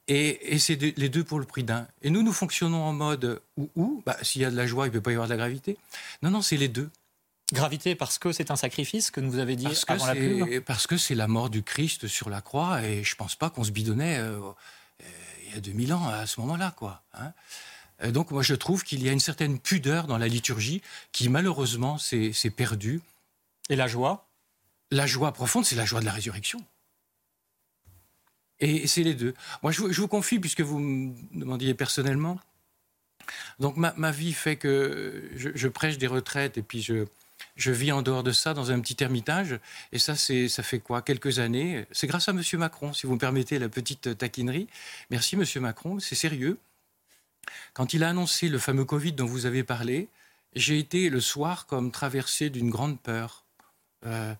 Et, 0.08 0.58
c'est 0.58 0.74
les 0.74 1.08
deux 1.08 1.22
pour 1.22 1.38
le 1.38 1.46
prix 1.46 1.62
d'un. 1.62 1.86
Et 2.02 2.10
nous, 2.10 2.24
nous 2.24 2.32
fonctionnons 2.32 2.82
en 2.82 2.92
mode 2.92 3.40
ou 3.56 3.70
ou. 3.76 4.02
Bah, 4.04 4.16
S'il 4.22 4.42
y 4.42 4.44
a 4.44 4.50
de 4.50 4.56
la 4.56 4.66
joie, 4.66 4.86
il 4.86 4.88
ne 4.88 4.94
peut 4.94 5.00
pas 5.00 5.12
y 5.12 5.14
avoir 5.14 5.28
de 5.28 5.32
la 5.32 5.36
gravité. 5.36 5.76
Non, 6.22 6.30
non, 6.30 6.42
c'est 6.42 6.56
les 6.56 6.66
deux. 6.66 6.90
Gravité 7.52 7.94
parce 7.94 8.18
que 8.18 8.32
c'est 8.32 8.50
un 8.50 8.56
sacrifice 8.56 9.10
que 9.10 9.20
nous 9.20 9.38
avez 9.38 9.56
dit 9.56 9.64
parce 9.64 9.84
avant 9.88 10.06
la 10.06 10.60
Parce 10.60 10.86
que 10.86 10.96
c'est 10.96 11.14
la 11.14 11.26
mort 11.26 11.50
du 11.50 11.62
Christ 11.62 12.06
sur 12.06 12.30
la 12.30 12.40
croix 12.40 12.82
et 12.82 13.02
je 13.02 13.14
ne 13.14 13.16
pense 13.16 13.34
pas 13.34 13.50
qu'on 13.50 13.64
se 13.64 13.72
bidonnait 13.72 14.18
euh, 14.18 14.38
euh, 14.38 15.04
il 15.46 15.54
y 15.54 15.58
a 15.58 15.60
2000 15.60 15.92
ans 15.92 16.06
à 16.06 16.26
ce 16.26 16.40
moment-là. 16.40 16.72
quoi. 16.76 17.02
Hein. 17.14 17.32
Euh, 18.04 18.12
donc 18.12 18.30
moi 18.30 18.42
je 18.42 18.54
trouve 18.54 18.84
qu'il 18.84 19.02
y 19.02 19.08
a 19.08 19.12
une 19.12 19.20
certaine 19.20 19.58
pudeur 19.58 20.06
dans 20.06 20.18
la 20.18 20.28
liturgie 20.28 20.80
qui 21.10 21.28
malheureusement 21.28 21.98
s'est 21.98 22.32
perdue. 22.56 23.00
Et 23.68 23.76
la 23.76 23.88
joie? 23.88 24.28
La 24.92 25.06
joie 25.06 25.32
profonde, 25.32 25.64
c'est 25.64 25.76
la 25.76 25.84
joie 25.84 26.00
de 26.00 26.06
la 26.06 26.12
résurrection. 26.12 26.64
Et 28.60 28.86
c'est 28.86 29.02
les 29.02 29.14
deux. 29.14 29.34
Moi, 29.62 29.72
je, 29.72 29.82
vous 29.82 30.08
confie, 30.08 30.38
puisque 30.38 30.60
vous 30.60 30.78
me 30.78 31.14
demandiez 31.32 31.74
personnellement. 31.74 32.38
Donc, 33.58 33.76
ma, 33.76 34.10
vie 34.10 34.32
fait 34.32 34.56
que 34.56 35.30
je, 35.34 35.68
prêche 35.68 35.98
des 35.98 36.06
retraites 36.06 36.58
et 36.58 36.62
puis 36.62 36.82
je, 36.82 37.06
je 37.56 37.70
vis 37.72 37.92
en 37.92 38.02
dehors 38.02 38.22
de 38.22 38.32
ça 38.32 38.54
dans 38.54 38.70
un 38.70 38.80
petit 38.80 39.02
ermitage. 39.02 39.58
Et 39.92 39.98
ça, 39.98 40.14
c'est, 40.14 40.48
ça 40.48 40.62
fait 40.62 40.80
quoi? 40.80 41.00
Quelques 41.02 41.38
années. 41.38 41.86
C'est 41.92 42.06
grâce 42.06 42.28
à 42.28 42.32
M. 42.32 42.42
Macron, 42.54 42.92
si 42.92 43.06
vous 43.06 43.14
me 43.14 43.18
permettez 43.18 43.58
la 43.58 43.68
petite 43.68 44.18
taquinerie. 44.18 44.66
Merci, 45.10 45.36
M. 45.36 45.44
Macron, 45.62 46.00
c'est 46.00 46.14
sérieux. 46.14 46.58
Quand 47.72 47.94
il 47.94 48.04
a 48.04 48.08
annoncé 48.10 48.48
le 48.48 48.58
fameux 48.58 48.84
Covid 48.84 49.12
dont 49.12 49.26
vous 49.26 49.46
avez 49.46 49.64
parlé, 49.64 50.08
j'ai 50.54 50.78
été 50.78 51.08
le 51.08 51.20
soir 51.20 51.66
comme 51.66 51.90
traversé 51.90 52.50
d'une 52.50 52.70
grande 52.70 53.00
peur. 53.00 53.44
Euh, 54.06 54.34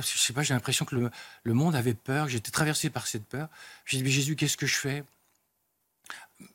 je 0.00 0.18
sais 0.18 0.32
pas, 0.32 0.42
j'ai 0.42 0.54
l'impression 0.54 0.84
que 0.84 1.10
le, 1.42 1.54
monde 1.54 1.74
avait 1.74 1.94
peur, 1.94 2.28
j'étais 2.28 2.50
traversé 2.50 2.90
par 2.90 3.06
cette 3.06 3.26
peur. 3.26 3.48
J'ai 3.84 3.98
dit, 3.98 4.04
mais 4.04 4.10
Jésus, 4.10 4.36
qu'est-ce 4.36 4.56
que 4.56 4.66
je 4.66 4.76
fais? 4.76 5.04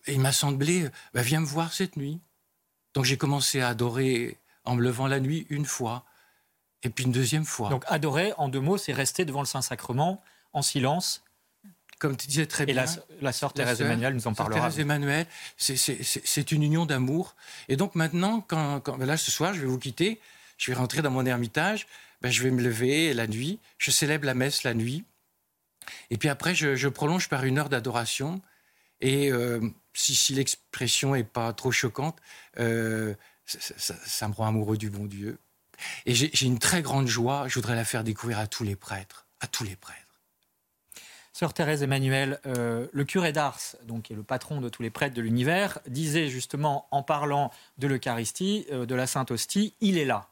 Et 0.05 0.13
il 0.13 0.19
m'a 0.19 0.31
semblé, 0.31 0.89
bah, 1.13 1.21
viens 1.21 1.39
me 1.39 1.45
voir 1.45 1.73
cette 1.73 1.97
nuit. 1.97 2.19
Donc 2.93 3.05
j'ai 3.05 3.17
commencé 3.17 3.61
à 3.61 3.69
adorer 3.69 4.37
en 4.65 4.75
me 4.75 4.81
levant 4.81 5.07
la 5.07 5.19
nuit 5.19 5.45
une 5.49 5.65
fois, 5.65 6.03
et 6.83 6.89
puis 6.89 7.05
une 7.05 7.11
deuxième 7.11 7.45
fois. 7.45 7.69
Donc 7.69 7.83
adorer, 7.87 8.33
en 8.37 8.49
deux 8.49 8.59
mots, 8.59 8.77
c'est 8.77 8.93
rester 8.93 9.23
devant 9.23 9.41
le 9.41 9.45
Saint-Sacrement, 9.45 10.21
en 10.53 10.61
silence. 10.61 11.23
Comme 11.99 12.15
tu 12.15 12.27
disais 12.27 12.45
très 12.45 12.65
bien. 12.65 12.85
Et 12.85 13.21
la, 13.21 13.31
sœur 13.31 13.53
Thérèse 13.53 13.81
Emmanuel 13.81 14.13
nous 14.13 14.27
en 14.27 14.33
parlera. 14.33 14.59
Thérèse 14.59 14.79
Emmanuel, 14.79 15.25
c'est 15.57 16.51
une 16.51 16.63
union 16.63 16.85
d'amour. 16.85 17.35
Et 17.69 17.75
donc 17.75 17.95
maintenant, 17.95 18.41
quand, 18.41 18.81
quand, 18.81 18.97
ben 18.97 19.07
là, 19.07 19.17
ce 19.17 19.31
soir, 19.31 19.53
je 19.53 19.61
vais 19.61 19.65
vous 19.65 19.79
quitter, 19.79 20.19
je 20.57 20.71
vais 20.71 20.77
rentrer 20.77 21.01
dans 21.01 21.11
mon 21.11 21.25
ermitage, 21.25 21.87
ben, 22.21 22.31
je 22.31 22.43
vais 22.43 22.51
me 22.51 22.61
lever 22.61 23.13
la 23.13 23.27
nuit, 23.27 23.59
je 23.77 23.91
célèbre 23.91 24.25
la 24.25 24.33
messe 24.33 24.63
la 24.63 24.73
nuit, 24.73 25.05
et 26.09 26.17
puis 26.17 26.29
après, 26.29 26.55
je, 26.55 26.87
prolonge 26.87 27.29
par 27.29 27.43
une 27.43 27.57
heure 27.57 27.69
d'adoration. 27.69 28.41
Et 28.99 29.31
euh, 29.31 29.61
si, 29.93 30.33
l'expression 30.33 31.13
n'est 31.13 31.23
pas 31.23 31.53
trop 31.53 31.71
choquante, 31.71 32.17
euh, 32.59 33.13
ça, 33.45 34.27
me 34.27 34.33
rend 34.33 34.47
amoureux 34.47 34.77
du 34.77 34.89
bon 34.89 35.05
Dieu. 35.05 35.37
Et 36.05 36.15
j'ai 36.15 36.45
une 36.45 36.57
très 36.57 36.81
grande 36.81 37.07
joie, 37.07 37.47
je 37.47 37.53
voudrais 37.55 37.75
la 37.75 37.85
faire 37.85 38.03
découvrir 38.03 38.39
à 38.39 38.47
tous 38.47 38.63
les 38.63 38.75
prêtres, 38.75 39.27
à 39.41 39.47
tous 39.47 39.63
les 39.63 39.75
prêtres. 39.75 40.01
Sœur 41.33 41.53
Thérèse 41.53 41.83
Emmanuel, 41.83 42.39
euh, 42.47 42.87
le 42.91 43.05
curé 43.05 43.31
d'Ars, 43.31 43.59
donc 43.83 44.03
qui 44.03 44.13
est 44.13 44.15
le 44.15 44.23
patron 44.23 44.59
de 44.59 44.69
tous 44.69 44.81
les 44.81 44.89
prêtres 44.89 45.13
de 45.13 45.21
l'univers, 45.21 45.77
disait 45.85 46.29
justement 46.29 46.87
en 46.89 47.03
parlant 47.03 47.51
de 47.77 47.85
l'Eucharistie, 47.85 48.65
de 48.71 48.95
la 48.95 49.05
Sainte 49.05 49.29
Hostie, 49.29 49.75
il 49.79 49.99
est 49.99 50.05
là. 50.05 50.29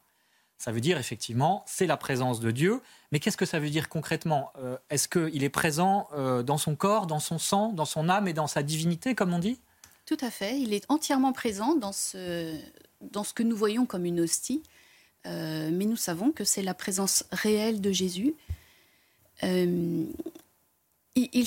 Ça 0.58 0.72
veut 0.72 0.82
dire 0.82 0.98
effectivement, 0.98 1.64
c'est 1.68 1.86
la 1.86 1.98
présence 1.98 2.40
de 2.40 2.52
Dieu. 2.52 2.82
Mais 3.12 3.20
qu'est-ce 3.20 3.38
que 3.38 3.46
ça 3.46 3.60
veut 3.60 3.70
dire 3.70 3.90
concrètement? 3.90 4.52
Euh, 4.58 4.78
Est-ce 4.90 5.08
qu'il 5.08 5.44
est 5.44 5.50
présent 5.50 6.08
euh, 6.14 6.44
dans 6.44 6.58
son 6.58 6.76
corps, 6.76 7.08
dans 7.08 7.20
son 7.20 7.38
sang, 7.38 7.74
dans 7.74 7.86
son 7.86 8.10
âme 8.10 8.28
et 8.28 8.34
dans 8.34 8.48
sa 8.48 8.64
divinité, 8.64 9.16
comme 9.16 9.34
on 9.34 9.40
dit? 9.40 9.60
Tout 10.06 10.18
à 10.22 10.32
fait. 10.32 10.60
Il 10.60 10.74
est 10.74 10.86
entièrement 10.90 11.34
présent 11.34 11.76
dans 11.76 11.92
ce, 11.92 12.58
dans 13.02 13.24
ce 13.24 13.34
que 13.34 13.44
nous 13.44 13.56
voyons 13.56 13.86
comme 13.86 14.06
une 14.06 14.22
hostie. 14.22 14.64
Euh, 15.26 15.70
mais 15.74 15.86
nous 15.86 15.96
savons 15.96 16.32
que 16.32 16.44
c'est 16.44 16.62
la 16.62 16.74
présence 16.74 17.26
réelle 17.32 17.82
de 17.82 17.92
Jésus. 17.92 18.36
il 19.44 20.08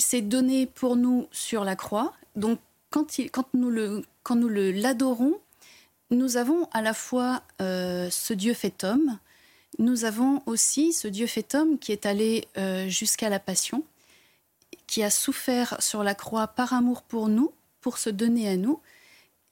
s'est 0.01 0.21
donné 0.21 0.65
pour 0.65 0.95
nous 0.95 1.27
sur 1.31 1.63
la 1.63 1.75
croix. 1.75 2.13
Donc, 2.35 2.59
quand, 2.89 3.17
il, 3.17 3.31
quand 3.31 3.53
nous 3.53 3.69
le, 3.69 4.03
quand 4.23 4.35
nous 4.35 4.49
l'adorons, 4.49 5.39
nous 6.11 6.37
avons 6.37 6.67
à 6.71 6.81
la 6.81 6.93
fois 6.93 7.43
euh, 7.61 8.09
ce 8.09 8.33
Dieu 8.33 8.53
fait 8.53 8.83
homme, 8.83 9.19
nous 9.77 10.05
avons 10.05 10.41
aussi 10.45 10.93
ce 10.93 11.07
Dieu 11.07 11.27
fait 11.27 11.55
homme 11.55 11.77
qui 11.77 11.91
est 11.91 12.05
allé 12.05 12.47
euh, 12.57 12.87
jusqu'à 12.89 13.29
la 13.29 13.39
passion, 13.39 13.83
qui 14.87 15.03
a 15.03 15.09
souffert 15.09 15.81
sur 15.81 16.03
la 16.03 16.15
croix 16.15 16.47
par 16.47 16.73
amour 16.73 17.03
pour 17.03 17.27
nous, 17.27 17.53
pour 17.81 17.97
se 17.97 18.09
donner 18.09 18.49
à 18.49 18.57
nous, 18.57 18.79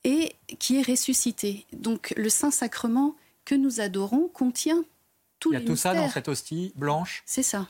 et 0.03 0.35
qui 0.59 0.77
est 0.77 0.87
ressuscité. 0.87 1.65
Donc 1.73 2.13
le 2.17 2.29
Saint-Sacrement 2.29 3.15
que 3.45 3.55
nous 3.55 3.79
adorons 3.79 4.27
contient 4.27 4.83
tout 5.39 5.53
Il 5.53 5.59
y 5.59 5.63
a 5.63 5.65
tout 5.65 5.75
ça 5.75 5.93
dans 5.93 6.09
cette 6.09 6.27
hostie 6.27 6.73
blanche 6.75 7.23
C'est 7.25 7.43
ça. 7.43 7.67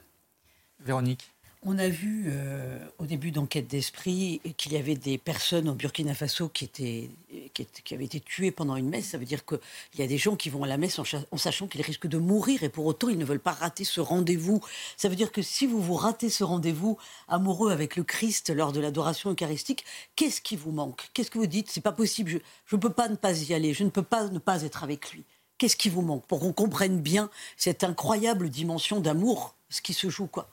Véronique 0.79 1.31
on 1.69 1.77
a 1.79 1.89
vu 1.89 2.27
euh, 2.27 2.79
au 2.97 3.05
début 3.05 3.31
d'enquête 3.31 3.67
d'esprit 3.67 4.39
qu'il 4.55 4.71
y 4.71 4.77
avait 4.77 4.95
des 4.95 5.17
personnes 5.17 5.67
au 5.67 5.73
Burkina 5.73 6.13
Faso 6.13 6.47
qui, 6.47 6.69
avaient 7.91 8.05
été 8.05 8.21
tuées 8.21 8.51
pendant 8.51 8.77
une 8.77 8.87
messe. 8.87 9.07
Ça 9.07 9.17
veut 9.17 9.25
dire 9.25 9.45
qu'il 9.45 9.59
y 9.97 10.01
a 10.01 10.07
des 10.07 10.17
gens 10.17 10.37
qui 10.37 10.49
vont 10.49 10.63
à 10.63 10.67
la 10.67 10.77
messe 10.77 10.97
en, 10.97 11.03
en 11.29 11.37
sachant 11.37 11.67
qu'ils 11.67 11.81
risquent 11.81 12.07
de 12.07 12.17
mourir 12.17 12.63
et 12.63 12.69
pour 12.69 12.85
autant 12.85 13.09
ils 13.09 13.17
ne 13.17 13.25
veulent 13.25 13.41
pas 13.41 13.51
rater 13.51 13.83
ce 13.83 13.99
rendez-vous. 13.99 14.61
Ça 14.95 15.09
veut 15.09 15.17
dire 15.17 15.29
que 15.33 15.41
si 15.41 15.67
vous 15.67 15.81
vous 15.81 15.95
ratez 15.95 16.29
ce 16.29 16.45
rendez-vous 16.45 16.97
amoureux 17.27 17.73
avec 17.73 17.97
le 17.97 18.03
Christ 18.03 18.49
lors 18.49 18.71
de 18.71 18.79
l'adoration 18.79 19.31
eucharistique, 19.31 19.83
qu'est-ce 20.15 20.39
qui 20.39 20.55
vous 20.55 20.71
manque? 20.71 21.09
Qu'est-ce 21.13 21.29
que 21.29 21.37
vous 21.37 21.47
dites? 21.47 21.69
C'est 21.69 21.81
pas 21.81 21.91
possible, 21.91 22.39
je 22.65 22.75
ne 22.77 22.81
peux 22.81 22.93
pas 22.93 23.09
ne 23.09 23.15
pas 23.15 23.37
y 23.37 23.53
aller, 23.53 23.73
je 23.73 23.83
ne 23.83 23.89
peux 23.89 24.03
pas 24.03 24.29
ne 24.29 24.39
pas 24.39 24.61
être 24.61 24.85
avec 24.85 25.11
lui. 25.11 25.25
Qu'est-ce 25.57 25.75
qui 25.75 25.89
vous 25.89 26.01
manque? 26.01 26.25
Pour 26.27 26.39
qu'on 26.39 26.53
comprenne 26.53 27.01
bien 27.01 27.29
cette 27.57 27.83
incroyable 27.83 28.49
dimension 28.49 29.01
d'amour, 29.01 29.55
ce 29.69 29.81
qui 29.81 29.93
se 29.93 30.09
joue 30.09 30.27
quoi 30.27 30.49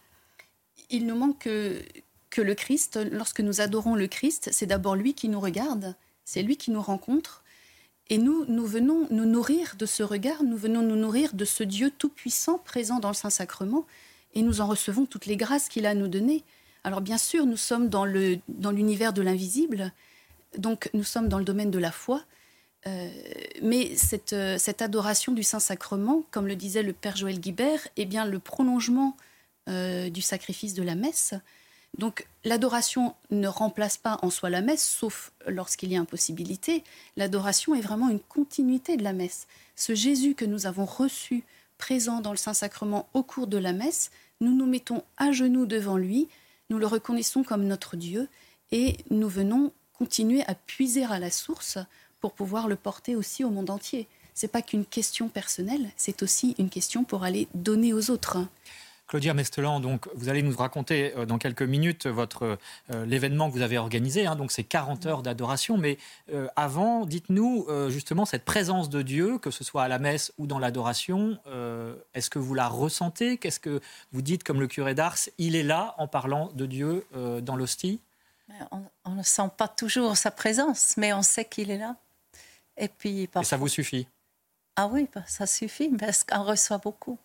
il 0.90 1.06
nous 1.06 1.16
manque 1.16 1.38
que, 1.40 1.82
le 2.40 2.54
Christ, 2.54 2.98
lorsque 3.12 3.40
nous 3.40 3.60
adorons 3.60 3.94
le 3.94 4.08
Christ, 4.08 4.48
c'est 4.52 4.66
d'abord 4.66 4.96
lui 4.96 5.14
qui 5.14 5.28
nous 5.28 5.38
regarde, 5.40 5.94
c'est 6.24 6.42
lui 6.42 6.56
qui 6.56 6.72
nous 6.72 6.82
rencontre. 6.82 7.44
Et 8.10 8.18
nous, 8.18 8.44
nous 8.46 8.66
venons 8.66 9.06
nous 9.10 9.24
nourrir 9.24 9.76
de 9.78 9.86
ce 9.86 10.02
regard, 10.02 10.42
nous 10.42 10.56
venons 10.56 10.82
nous 10.82 10.96
nourrir 10.96 11.34
de 11.34 11.44
ce 11.44 11.62
Dieu 11.62 11.92
tout-puissant 11.96 12.58
présent 12.58 12.98
dans 12.98 13.08
le 13.08 13.14
Saint-Sacrement, 13.14 13.86
et 14.34 14.42
nous 14.42 14.60
en 14.60 14.66
recevons 14.66 15.06
toutes 15.06 15.26
les 15.26 15.36
grâces 15.36 15.68
qu'il 15.68 15.86
a 15.86 15.90
à 15.90 15.94
nous 15.94 16.08
donner. 16.08 16.42
Alors 16.82 17.00
bien 17.00 17.18
sûr, 17.18 17.46
nous 17.46 17.56
sommes 17.56 17.88
dans 17.88 18.04
l'univers 18.04 19.12
dans 19.12 19.20
de 19.20 19.22
l'invisible, 19.22 19.92
donc 20.58 20.90
nous 20.92 21.04
sommes 21.04 21.28
dans 21.28 21.38
le 21.38 21.44
domaine 21.44 21.70
de 21.70 21.78
la 21.78 21.92
foi, 21.92 22.22
euh, 22.86 23.08
mais 23.62 23.96
cette, 23.96 24.34
cette, 24.58 24.82
adoration 24.82 25.32
du 25.32 25.42
Saint-Sacrement, 25.42 26.24
comme 26.30 26.46
le 26.46 26.56
disait 26.56 26.82
le 26.82 26.92
Père 26.92 27.16
Joël 27.16 27.40
Guibert, 27.40 27.88
est 27.96 28.04
bien 28.04 28.26
le 28.26 28.38
prolongement 28.38 29.16
euh, 29.68 30.10
du 30.10 30.22
sacrifice 30.22 30.74
de 30.74 30.82
la 30.82 30.94
messe. 30.94 31.34
Donc 31.98 32.26
l'adoration 32.44 33.14
ne 33.30 33.48
remplace 33.48 33.96
pas 33.96 34.18
en 34.22 34.30
soi 34.30 34.50
la 34.50 34.60
messe, 34.60 34.84
sauf 34.84 35.32
lorsqu'il 35.46 35.92
y 35.92 35.96
a 35.96 36.00
impossibilité. 36.00 36.82
L'adoration 37.16 37.74
est 37.74 37.80
vraiment 37.80 38.08
une 38.08 38.20
continuité 38.20 38.96
de 38.96 39.04
la 39.04 39.12
messe. 39.12 39.46
Ce 39.76 39.94
Jésus 39.94 40.34
que 40.34 40.44
nous 40.44 40.66
avons 40.66 40.84
reçu 40.84 41.44
présent 41.78 42.20
dans 42.20 42.30
le 42.30 42.36
Saint-Sacrement 42.36 43.08
au 43.14 43.22
cours 43.22 43.46
de 43.46 43.58
la 43.58 43.72
messe, 43.72 44.10
nous 44.40 44.54
nous 44.54 44.66
mettons 44.66 45.02
à 45.16 45.32
genoux 45.32 45.66
devant 45.66 45.96
lui, 45.96 46.28
nous 46.70 46.78
le 46.78 46.86
reconnaissons 46.86 47.42
comme 47.42 47.66
notre 47.66 47.96
Dieu 47.96 48.28
et 48.72 48.96
nous 49.10 49.28
venons 49.28 49.72
continuer 49.92 50.42
à 50.46 50.54
puiser 50.54 51.04
à 51.04 51.18
la 51.18 51.30
source 51.30 51.78
pour 52.20 52.32
pouvoir 52.32 52.68
le 52.68 52.76
porter 52.76 53.16
aussi 53.16 53.44
au 53.44 53.50
monde 53.50 53.70
entier. 53.70 54.08
C'est 54.34 54.48
pas 54.48 54.62
qu'une 54.62 54.84
question 54.84 55.28
personnelle, 55.28 55.90
c'est 55.96 56.22
aussi 56.22 56.56
une 56.58 56.70
question 56.70 57.04
pour 57.04 57.22
aller 57.22 57.46
donner 57.54 57.92
aux 57.92 58.10
autres. 58.10 58.38
Claudia 59.14 59.32
Mestelan, 59.32 59.78
donc, 59.78 60.08
vous 60.16 60.28
allez 60.28 60.42
nous 60.42 60.56
raconter 60.56 61.12
euh, 61.16 61.24
dans 61.24 61.38
quelques 61.38 61.62
minutes 61.62 62.08
votre 62.08 62.58
euh, 62.90 63.06
l'événement 63.06 63.48
que 63.48 63.54
vous 63.54 63.62
avez 63.62 63.78
organisé, 63.78 64.26
hein, 64.26 64.34
donc 64.34 64.50
c'est 64.50 64.64
40 64.64 65.06
heures 65.06 65.22
d'adoration. 65.22 65.78
Mais 65.78 65.98
euh, 66.32 66.48
avant, 66.56 67.06
dites-nous 67.06 67.68
justement 67.90 68.24
cette 68.24 68.44
présence 68.44 68.90
de 68.90 69.02
Dieu, 69.02 69.38
que 69.38 69.52
ce 69.52 69.62
soit 69.62 69.84
à 69.84 69.88
la 69.88 70.00
messe 70.00 70.32
ou 70.36 70.48
dans 70.48 70.58
l'adoration, 70.58 71.38
est-ce 72.14 72.28
que 72.28 72.40
vous 72.40 72.54
la 72.54 72.66
ressentez? 72.66 73.38
Qu'est-ce 73.38 73.60
que 73.60 73.80
vous 74.10 74.20
dites 74.20 74.42
comme 74.42 74.58
le 74.58 74.66
curé 74.66 74.96
d'Ars 74.96 75.18
Il 75.38 75.54
est 75.54 75.62
là 75.62 75.94
en 75.98 76.08
parlant 76.08 76.50
de 76.54 76.66
Dieu 76.66 77.06
dans 77.42 77.54
l'hostie? 77.54 78.00
On, 79.04 79.14
ne 79.14 79.22
sent 79.22 79.50
pas 79.56 79.68
toujours 79.68 80.16
sa 80.16 80.32
présence, 80.32 80.96
mais 80.96 81.12
on 81.12 81.22
sait 81.22 81.44
qu'il 81.44 81.70
est 81.70 81.78
là. 81.78 81.94
Et 82.76 82.88
puis, 82.88 83.28
Et 83.40 83.44
ça 83.44 83.56
vous 83.56 83.68
suffit? 83.68 84.08
Ah 84.74 84.88
oui, 84.88 85.08
bah, 85.14 85.22
ça 85.28 85.46
suffit, 85.46 85.88
parce 85.90 86.24
qu'on 86.24 86.42
reçoit 86.42 86.78
beaucoup. 86.78 87.18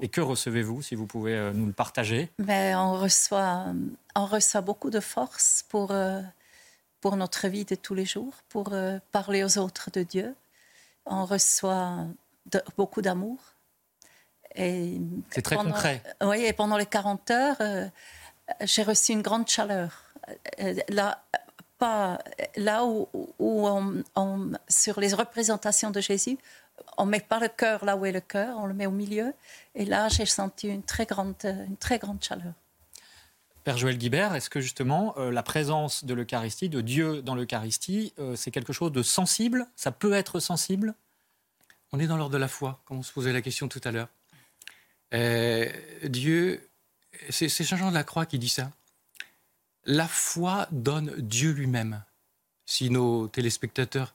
Et 0.00 0.08
que 0.08 0.20
recevez-vous, 0.20 0.82
si 0.82 0.94
vous 0.94 1.06
pouvez 1.06 1.34
euh, 1.34 1.52
nous 1.52 1.66
le 1.66 1.72
partager? 1.72 2.30
Ben, 2.38 2.76
on, 2.76 2.94
reçoit, 2.94 3.66
on 4.14 4.26
reçoit 4.26 4.60
beaucoup 4.60 4.90
de 4.90 5.00
force 5.00 5.64
pour, 5.68 5.92
euh, 5.92 6.20
pour 7.00 7.16
notre 7.16 7.48
vie 7.48 7.64
de 7.64 7.74
tous 7.74 7.94
les 7.94 8.04
jours, 8.04 8.34
pour 8.48 8.72
euh, 8.72 8.98
parler 9.12 9.44
aux 9.44 9.58
autres 9.58 9.90
de 9.90 10.02
Dieu. 10.02 10.34
On 11.06 11.24
reçoit 11.24 12.06
beaucoup 12.76 13.02
d'amour. 13.02 13.38
C'est 14.54 15.42
très 15.42 15.56
concret. 15.56 16.02
Oui, 16.22 16.44
et 16.44 16.52
pendant 16.52 16.78
les 16.78 16.86
40 16.86 17.30
heures, 17.30 17.90
j'ai 18.62 18.82
reçu 18.82 19.12
une 19.12 19.20
grande 19.20 19.46
chaleur. 19.46 20.02
Là, 20.88 21.22
pas, 21.78 22.18
là 22.56 22.84
où, 22.84 23.08
on, 23.38 24.52
sur 24.68 24.98
les 24.98 25.12
représentations 25.12 25.90
de 25.90 26.00
Jésus, 26.00 26.38
on 26.96 27.06
met 27.06 27.20
pas 27.20 27.40
le 27.40 27.48
cœur 27.48 27.84
là 27.84 27.96
où 27.96 28.06
est 28.06 28.12
le 28.12 28.20
cœur, 28.20 28.56
on 28.58 28.66
le 28.66 28.74
met 28.74 28.86
au 28.86 28.90
milieu. 28.90 29.34
Et 29.74 29.84
là, 29.84 30.08
j'ai 30.08 30.26
senti 30.26 30.68
une 30.68 30.82
très 30.82 31.06
grande, 31.06 31.34
une 31.44 31.76
très 31.76 31.98
grande 31.98 32.22
chaleur. 32.22 32.52
Père 33.66 33.78
Joël 33.78 33.98
Guibert, 33.98 34.32
est-ce 34.36 34.48
que 34.48 34.60
justement 34.60 35.12
euh, 35.18 35.32
la 35.32 35.42
présence 35.42 36.04
de 36.04 36.14
l'Eucharistie, 36.14 36.68
de 36.68 36.80
Dieu 36.80 37.20
dans 37.20 37.34
l'Eucharistie, 37.34 38.12
euh, 38.20 38.36
c'est 38.36 38.52
quelque 38.52 38.72
chose 38.72 38.92
de 38.92 39.02
sensible? 39.02 39.66
Ça 39.74 39.90
peut 39.90 40.12
être 40.12 40.38
sensible? 40.38 40.94
On 41.92 41.98
est 41.98 42.06
dans 42.06 42.16
l'ordre 42.16 42.34
de 42.34 42.38
la 42.38 42.46
foi, 42.46 42.80
comme 42.84 42.98
on 42.98 43.02
se 43.02 43.12
posait 43.12 43.32
la 43.32 43.42
question 43.42 43.66
tout 43.66 43.80
à 43.82 43.90
l'heure. 43.90 44.08
Euh, 45.14 45.68
Dieu, 46.04 46.68
c'est 47.28 47.48
Jean-Jean 47.64 47.90
de 47.90 47.94
la 47.94 48.04
Croix 48.04 48.24
qui 48.24 48.38
dit 48.38 48.48
ça. 48.48 48.70
La 49.84 50.06
foi 50.06 50.68
donne 50.70 51.12
Dieu 51.18 51.50
lui-même. 51.50 52.04
Si 52.66 52.88
nos 52.88 53.26
téléspectateurs 53.26 54.14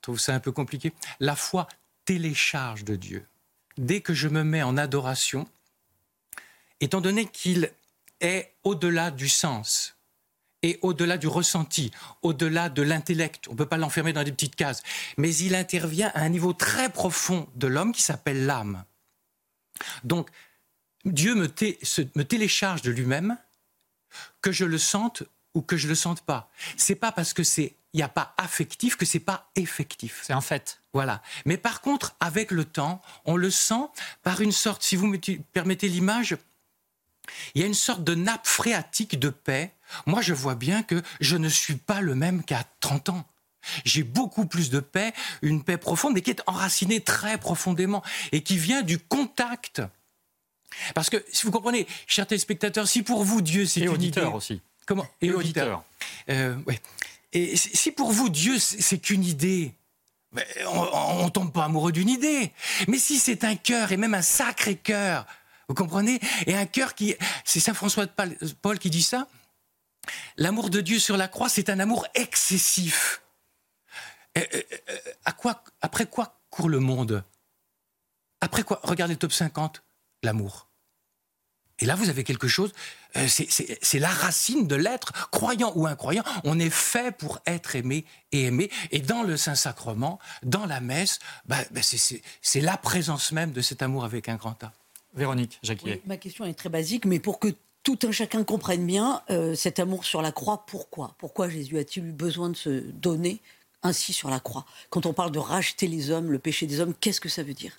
trouvent 0.00 0.20
ça 0.20 0.34
un 0.34 0.40
peu 0.40 0.52
compliqué, 0.52 0.94
la 1.20 1.36
foi 1.36 1.68
télécharge 2.04 2.84
de 2.84 2.96
Dieu. 2.96 3.26
Dès 3.78 4.00
que 4.00 4.14
je 4.14 4.28
me 4.28 4.44
mets 4.44 4.62
en 4.62 4.76
adoration, 4.76 5.48
étant 6.80 7.00
donné 7.00 7.26
qu'il 7.26 7.70
est 8.20 8.52
au-delà 8.64 9.10
du 9.10 9.28
sens 9.28 9.96
et 10.62 10.78
au-delà 10.82 11.16
du 11.16 11.26
ressenti, 11.26 11.90
au-delà 12.22 12.68
de 12.68 12.82
l'intellect, 12.82 13.48
on 13.48 13.52
ne 13.52 13.56
peut 13.56 13.66
pas 13.66 13.78
l'enfermer 13.78 14.12
dans 14.12 14.24
des 14.24 14.32
petites 14.32 14.56
cases, 14.56 14.82
mais 15.16 15.34
il 15.36 15.54
intervient 15.54 16.10
à 16.14 16.20
un 16.20 16.28
niveau 16.28 16.52
très 16.52 16.90
profond 16.90 17.48
de 17.54 17.66
l'homme 17.66 17.92
qui 17.92 18.02
s'appelle 18.02 18.44
l'âme. 18.44 18.84
Donc, 20.04 20.28
Dieu 21.06 21.34
me, 21.34 21.46
me 22.14 22.22
télécharge 22.24 22.82
de 22.82 22.90
lui-même, 22.90 23.38
que 24.42 24.52
je 24.52 24.66
le 24.66 24.76
sente 24.76 25.22
ou 25.54 25.62
que 25.62 25.76
je 25.76 25.88
le 25.88 25.94
sente 25.94 26.22
pas. 26.22 26.50
C'est 26.76 26.94
pas 26.94 27.12
parce 27.12 27.32
que 27.32 27.42
c'est 27.42 27.76
il 27.92 27.96
n'y 27.96 28.02
a 28.02 28.08
pas 28.08 28.34
affectif 28.36 28.96
que 28.96 29.04
c'est 29.04 29.18
pas 29.18 29.50
effectif. 29.56 30.20
C'est 30.24 30.32
un 30.32 30.40
fait. 30.40 30.80
Voilà. 30.92 31.22
Mais 31.44 31.56
par 31.56 31.80
contre, 31.80 32.14
avec 32.20 32.52
le 32.52 32.64
temps, 32.64 33.02
on 33.24 33.36
le 33.36 33.50
sent 33.50 33.88
par 34.22 34.40
une 34.40 34.52
sorte, 34.52 34.82
si 34.82 34.94
vous 34.94 35.08
me 35.08 35.18
permettez 35.52 35.88
l'image, 35.88 36.36
il 37.54 37.60
y 37.60 37.64
a 37.64 37.66
une 37.66 37.74
sorte 37.74 38.04
de 38.04 38.14
nappe 38.14 38.46
phréatique 38.46 39.18
de 39.18 39.28
paix. 39.28 39.72
Moi, 40.06 40.22
je 40.22 40.34
vois 40.34 40.54
bien 40.54 40.82
que 40.82 41.02
je 41.20 41.36
ne 41.36 41.48
suis 41.48 41.76
pas 41.76 42.00
le 42.00 42.14
même 42.14 42.44
qu'à 42.44 42.64
30 42.80 43.08
ans. 43.10 43.24
J'ai 43.84 44.04
beaucoup 44.04 44.46
plus 44.46 44.70
de 44.70 44.80
paix, 44.80 45.12
une 45.42 45.62
paix 45.62 45.76
profonde, 45.76 46.14
mais 46.14 46.22
qui 46.22 46.30
est 46.30 46.42
enracinée 46.46 47.00
très 47.00 47.38
profondément 47.38 48.02
et 48.32 48.42
qui 48.42 48.56
vient 48.56 48.82
du 48.82 48.98
contact. 48.98 49.82
Parce 50.94 51.10
que, 51.10 51.22
si 51.30 51.44
vous 51.44 51.52
comprenez, 51.52 51.86
chers 52.06 52.26
téléspectateurs, 52.26 52.86
si 52.86 53.02
pour 53.02 53.24
vous 53.24 53.42
Dieu 53.42 53.66
c'est 53.66 53.80
une 53.80 54.02
idée, 54.02 54.22
aussi. 54.22 54.62
Comment 54.86 55.06
Et, 55.20 55.30
auditeur. 55.30 55.84
Euh, 56.28 56.56
ouais. 56.66 56.80
Et 57.32 57.56
si 57.56 57.92
pour 57.92 58.10
vous, 58.10 58.28
Dieu, 58.28 58.58
c'est 58.58 58.98
qu'une 58.98 59.24
idée, 59.24 59.74
on, 60.66 61.24
ne 61.24 61.30
tombe 61.30 61.52
pas 61.52 61.64
amoureux 61.64 61.92
d'une 61.92 62.08
idée. 62.08 62.52
Mais 62.88 62.98
si 62.98 63.18
c'est 63.18 63.44
un 63.44 63.56
cœur, 63.56 63.92
et 63.92 63.96
même 63.96 64.14
un 64.14 64.22
sacré 64.22 64.76
cœur, 64.76 65.26
vous 65.68 65.74
comprenez? 65.74 66.18
Et 66.46 66.56
un 66.56 66.66
cœur 66.66 66.94
qui... 66.94 67.14
C'est 67.44 67.60
Saint 67.60 67.74
François 67.74 68.06
de 68.06 68.12
Paul 68.62 68.78
qui 68.78 68.90
dit 68.90 69.02
ça. 69.02 69.28
L'amour 70.36 70.70
de 70.70 70.80
Dieu 70.80 70.98
sur 70.98 71.16
la 71.16 71.28
croix, 71.28 71.48
c'est 71.48 71.70
un 71.70 71.78
amour 71.78 72.06
excessif. 72.14 73.22
à 75.24 75.32
quoi, 75.32 75.62
après 75.80 76.06
quoi 76.06 76.40
court 76.50 76.68
le 76.68 76.80
monde? 76.80 77.22
Après 78.40 78.62
quoi 78.62 78.80
Regardez 78.82 79.14
le 79.14 79.18
top 79.18 79.32
50, 79.32 79.82
l'amour. 80.22 80.69
Et 81.80 81.86
là, 81.86 81.94
vous 81.94 82.08
avez 82.08 82.24
quelque 82.24 82.48
chose, 82.48 82.72
euh, 83.16 83.26
c'est 83.28 83.98
la 83.98 84.08
racine 84.08 84.66
de 84.66 84.76
l'être, 84.76 85.30
croyant 85.30 85.72
ou 85.74 85.86
incroyant. 85.86 86.22
On 86.44 86.58
est 86.58 86.70
fait 86.70 87.16
pour 87.16 87.40
être 87.46 87.74
aimé 87.74 88.04
et 88.32 88.44
aimé. 88.44 88.70
Et 88.90 89.00
dans 89.00 89.22
le 89.22 89.36
Saint-Sacrement, 89.36 90.18
dans 90.42 90.66
la 90.66 90.80
messe, 90.80 91.18
bah, 91.46 91.58
bah, 91.70 91.80
c'est 91.82 92.60
la 92.60 92.76
présence 92.76 93.32
même 93.32 93.52
de 93.52 93.60
cet 93.60 93.82
amour 93.82 94.04
avec 94.04 94.28
un 94.28 94.36
grand 94.36 94.62
A. 94.62 94.72
Véronique 95.14 95.58
Jacquier. 95.62 96.02
ma 96.06 96.18
question 96.18 96.44
est 96.44 96.54
très 96.54 96.68
basique, 96.68 97.04
mais 97.04 97.18
pour 97.18 97.40
que 97.40 97.48
tout 97.82 97.98
un 98.02 98.12
chacun 98.12 98.44
comprenne 98.44 98.86
bien 98.86 99.22
euh, 99.30 99.54
cet 99.54 99.78
amour 99.78 100.04
sur 100.04 100.22
la 100.22 100.32
croix. 100.32 100.64
Pourquoi? 100.66 101.14
Pourquoi 101.18 101.48
Jésus 101.48 101.78
a-t-il 101.78 102.06
eu 102.06 102.12
besoin 102.12 102.50
de 102.50 102.56
se 102.56 102.68
donner 102.68 103.40
ainsi 103.82 104.12
sur 104.12 104.28
la 104.30 104.38
croix? 104.38 104.66
Quand 104.90 105.06
on 105.06 105.12
parle 105.12 105.32
de 105.32 105.38
racheter 105.38 105.86
les 105.86 106.10
hommes, 106.10 106.30
le 106.30 106.38
péché 106.38 106.66
des 106.66 106.80
hommes, 106.80 106.94
qu'est-ce 107.00 107.20
que 107.20 107.28
ça 107.28 107.42
veut 107.42 107.54
dire? 107.54 107.72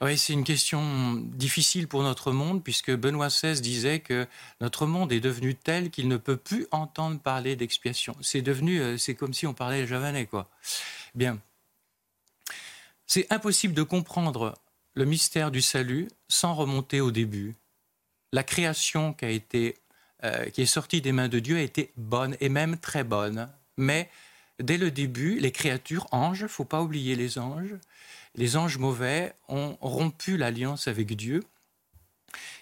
Oui, 0.00 0.16
c'est 0.16 0.32
une 0.32 0.44
question 0.44 1.14
difficile 1.14 1.88
pour 1.88 2.04
notre 2.04 2.30
monde, 2.30 2.62
puisque 2.62 2.94
Benoît 2.94 3.28
XVI 3.28 3.60
disait 3.60 3.98
que 3.98 4.28
notre 4.60 4.86
monde 4.86 5.12
est 5.12 5.20
devenu 5.20 5.56
tel 5.56 5.90
qu'il 5.90 6.06
ne 6.06 6.16
peut 6.16 6.36
plus 6.36 6.68
entendre 6.70 7.18
parler 7.18 7.56
d'expiation. 7.56 8.16
C'est 8.20 8.42
devenu, 8.42 8.80
euh, 8.80 8.96
c'est 8.96 9.16
comme 9.16 9.34
si 9.34 9.46
on 9.46 9.54
parlait 9.54 9.88
javanais, 9.88 10.26
quoi. 10.26 10.48
Bien. 11.16 11.40
C'est 13.08 13.26
impossible 13.32 13.74
de 13.74 13.82
comprendre 13.82 14.54
le 14.94 15.04
mystère 15.04 15.50
du 15.50 15.62
salut 15.62 16.08
sans 16.28 16.54
remonter 16.54 17.00
au 17.00 17.10
début. 17.10 17.56
La 18.32 18.44
création 18.44 19.12
qui 19.14 19.24
a 19.24 19.30
été, 19.30 19.78
euh, 20.22 20.50
qui 20.50 20.62
est 20.62 20.66
sortie 20.66 21.00
des 21.00 21.12
mains 21.12 21.28
de 21.28 21.40
Dieu 21.40 21.56
a 21.56 21.62
été 21.62 21.92
bonne 21.96 22.36
et 22.40 22.48
même 22.48 22.78
très 22.78 23.02
bonne. 23.02 23.48
Mais 23.76 24.10
dès 24.60 24.78
le 24.78 24.92
début, 24.92 25.40
les 25.40 25.50
créatures, 25.50 26.06
anges, 26.12 26.46
faut 26.46 26.64
pas 26.64 26.82
oublier 26.82 27.16
les 27.16 27.38
anges, 27.38 27.74
les 28.38 28.56
anges 28.56 28.78
mauvais 28.78 29.34
ont 29.48 29.76
rompu 29.80 30.36
l'alliance 30.36 30.86
avec 30.86 31.14
Dieu. 31.16 31.42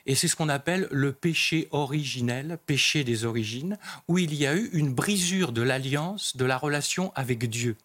Et 0.06 0.14
c'est 0.14 0.26
ce 0.26 0.34
qu'on 0.34 0.48
appelle 0.48 0.88
le 0.90 1.12
péché 1.12 1.68
originel, 1.70 2.58
péché 2.64 3.04
des 3.04 3.26
origines, 3.26 3.76
où 4.08 4.16
il 4.16 4.32
y 4.32 4.46
a 4.46 4.54
eu 4.54 4.70
une 4.72 4.94
brisure 4.94 5.52
de 5.52 5.60
l'alliance, 5.60 6.36
de 6.36 6.46
la 6.46 6.56
relation 6.56 7.12
avec 7.14 7.50
Dieu. 7.50 7.76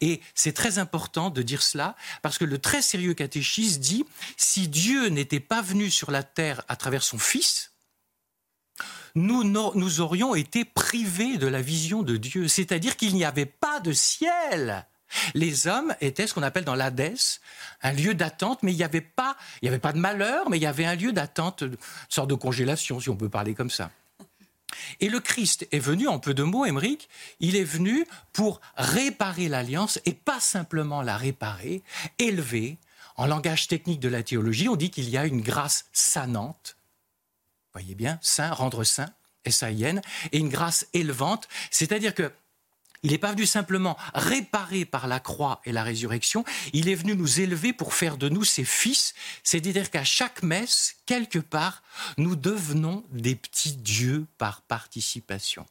Et 0.00 0.20
c'est 0.34 0.52
très 0.52 0.80
important 0.80 1.30
de 1.30 1.42
dire 1.42 1.62
cela, 1.62 1.94
parce 2.22 2.38
que 2.38 2.44
le 2.44 2.58
très 2.58 2.82
sérieux 2.82 3.14
catéchisme 3.14 3.80
dit, 3.80 4.04
si 4.36 4.66
Dieu 4.66 5.06
n'était 5.06 5.38
pas 5.38 5.62
venu 5.62 5.90
sur 5.90 6.10
la 6.10 6.24
terre 6.24 6.64
à 6.66 6.74
travers 6.74 7.04
son 7.04 7.18
Fils, 7.18 7.72
nous, 9.14 9.44
nous 9.44 10.00
aurions 10.00 10.34
été 10.34 10.64
privés 10.64 11.38
de 11.38 11.46
la 11.46 11.62
vision 11.62 12.02
de 12.02 12.16
Dieu, 12.16 12.48
c'est-à-dire 12.48 12.96
qu'il 12.96 13.14
n'y 13.14 13.24
avait 13.24 13.46
pas 13.46 13.78
de 13.78 13.92
ciel 13.92 14.86
les 15.34 15.66
hommes 15.66 15.94
étaient 16.00 16.26
ce 16.26 16.34
qu'on 16.34 16.42
appelle 16.42 16.64
dans 16.64 16.74
l'Hadès 16.74 17.40
un 17.82 17.92
lieu 17.92 18.14
d'attente, 18.14 18.62
mais 18.62 18.72
il 18.72 18.76
n'y 18.76 18.84
avait 18.84 19.00
pas, 19.00 19.36
avait 19.64 19.78
pas 19.78 19.92
de 19.92 19.98
malheur, 19.98 20.50
mais 20.50 20.58
il 20.58 20.62
y 20.62 20.66
avait 20.66 20.84
un 20.84 20.94
lieu 20.94 21.12
d'attente, 21.12 21.62
une 21.62 21.76
sorte 22.08 22.30
de 22.30 22.34
congélation, 22.34 23.00
si 23.00 23.10
on 23.10 23.16
peut 23.16 23.28
parler 23.28 23.54
comme 23.54 23.70
ça. 23.70 23.90
Et 25.00 25.08
le 25.08 25.20
Christ 25.20 25.66
est 25.72 25.78
venu, 25.78 26.08
en 26.08 26.18
peu 26.18 26.34
de 26.34 26.42
mots, 26.42 26.66
Émeric, 26.66 27.08
il 27.40 27.56
est 27.56 27.64
venu 27.64 28.06
pour 28.32 28.60
réparer 28.76 29.48
l'alliance 29.48 29.98
et 30.04 30.12
pas 30.12 30.40
simplement 30.40 31.02
la 31.02 31.16
réparer, 31.16 31.82
élever. 32.18 32.78
En 33.16 33.26
langage 33.26 33.66
technique 33.66 33.98
de 33.98 34.08
la 34.08 34.22
théologie, 34.22 34.68
on 34.68 34.76
dit 34.76 34.90
qu'il 34.90 35.08
y 35.08 35.16
a 35.16 35.26
une 35.26 35.40
grâce 35.40 35.86
sanante. 35.92 36.76
Voyez 37.72 37.96
bien, 37.96 38.18
saint, 38.22 38.52
rendre 38.52 38.84
saint, 38.84 39.10
s 39.44 39.62
a 39.62 39.70
et 39.70 39.92
une 40.32 40.48
grâce 40.48 40.86
élevante, 40.92 41.48
c'est-à-dire 41.70 42.14
que 42.14 42.30
il 43.02 43.12
n'est 43.12 43.18
pas 43.18 43.32
venu 43.32 43.46
simplement 43.46 43.96
réparer 44.14 44.84
par 44.84 45.06
la 45.06 45.20
croix 45.20 45.60
et 45.64 45.72
la 45.72 45.82
résurrection, 45.82 46.44
il 46.72 46.88
est 46.88 46.94
venu 46.94 47.14
nous 47.14 47.40
élever 47.40 47.72
pour 47.72 47.94
faire 47.94 48.16
de 48.16 48.28
nous 48.28 48.44
ses 48.44 48.64
fils, 48.64 49.14
c'est-à-dire 49.42 49.90
qu'à 49.90 50.04
chaque 50.04 50.42
messe, 50.42 50.96
quelque 51.06 51.38
part, 51.38 51.82
nous 52.16 52.36
devenons 52.36 53.04
des 53.10 53.34
petits 53.34 53.76
dieux 53.76 54.26
par 54.38 54.62
participation. 54.62 55.66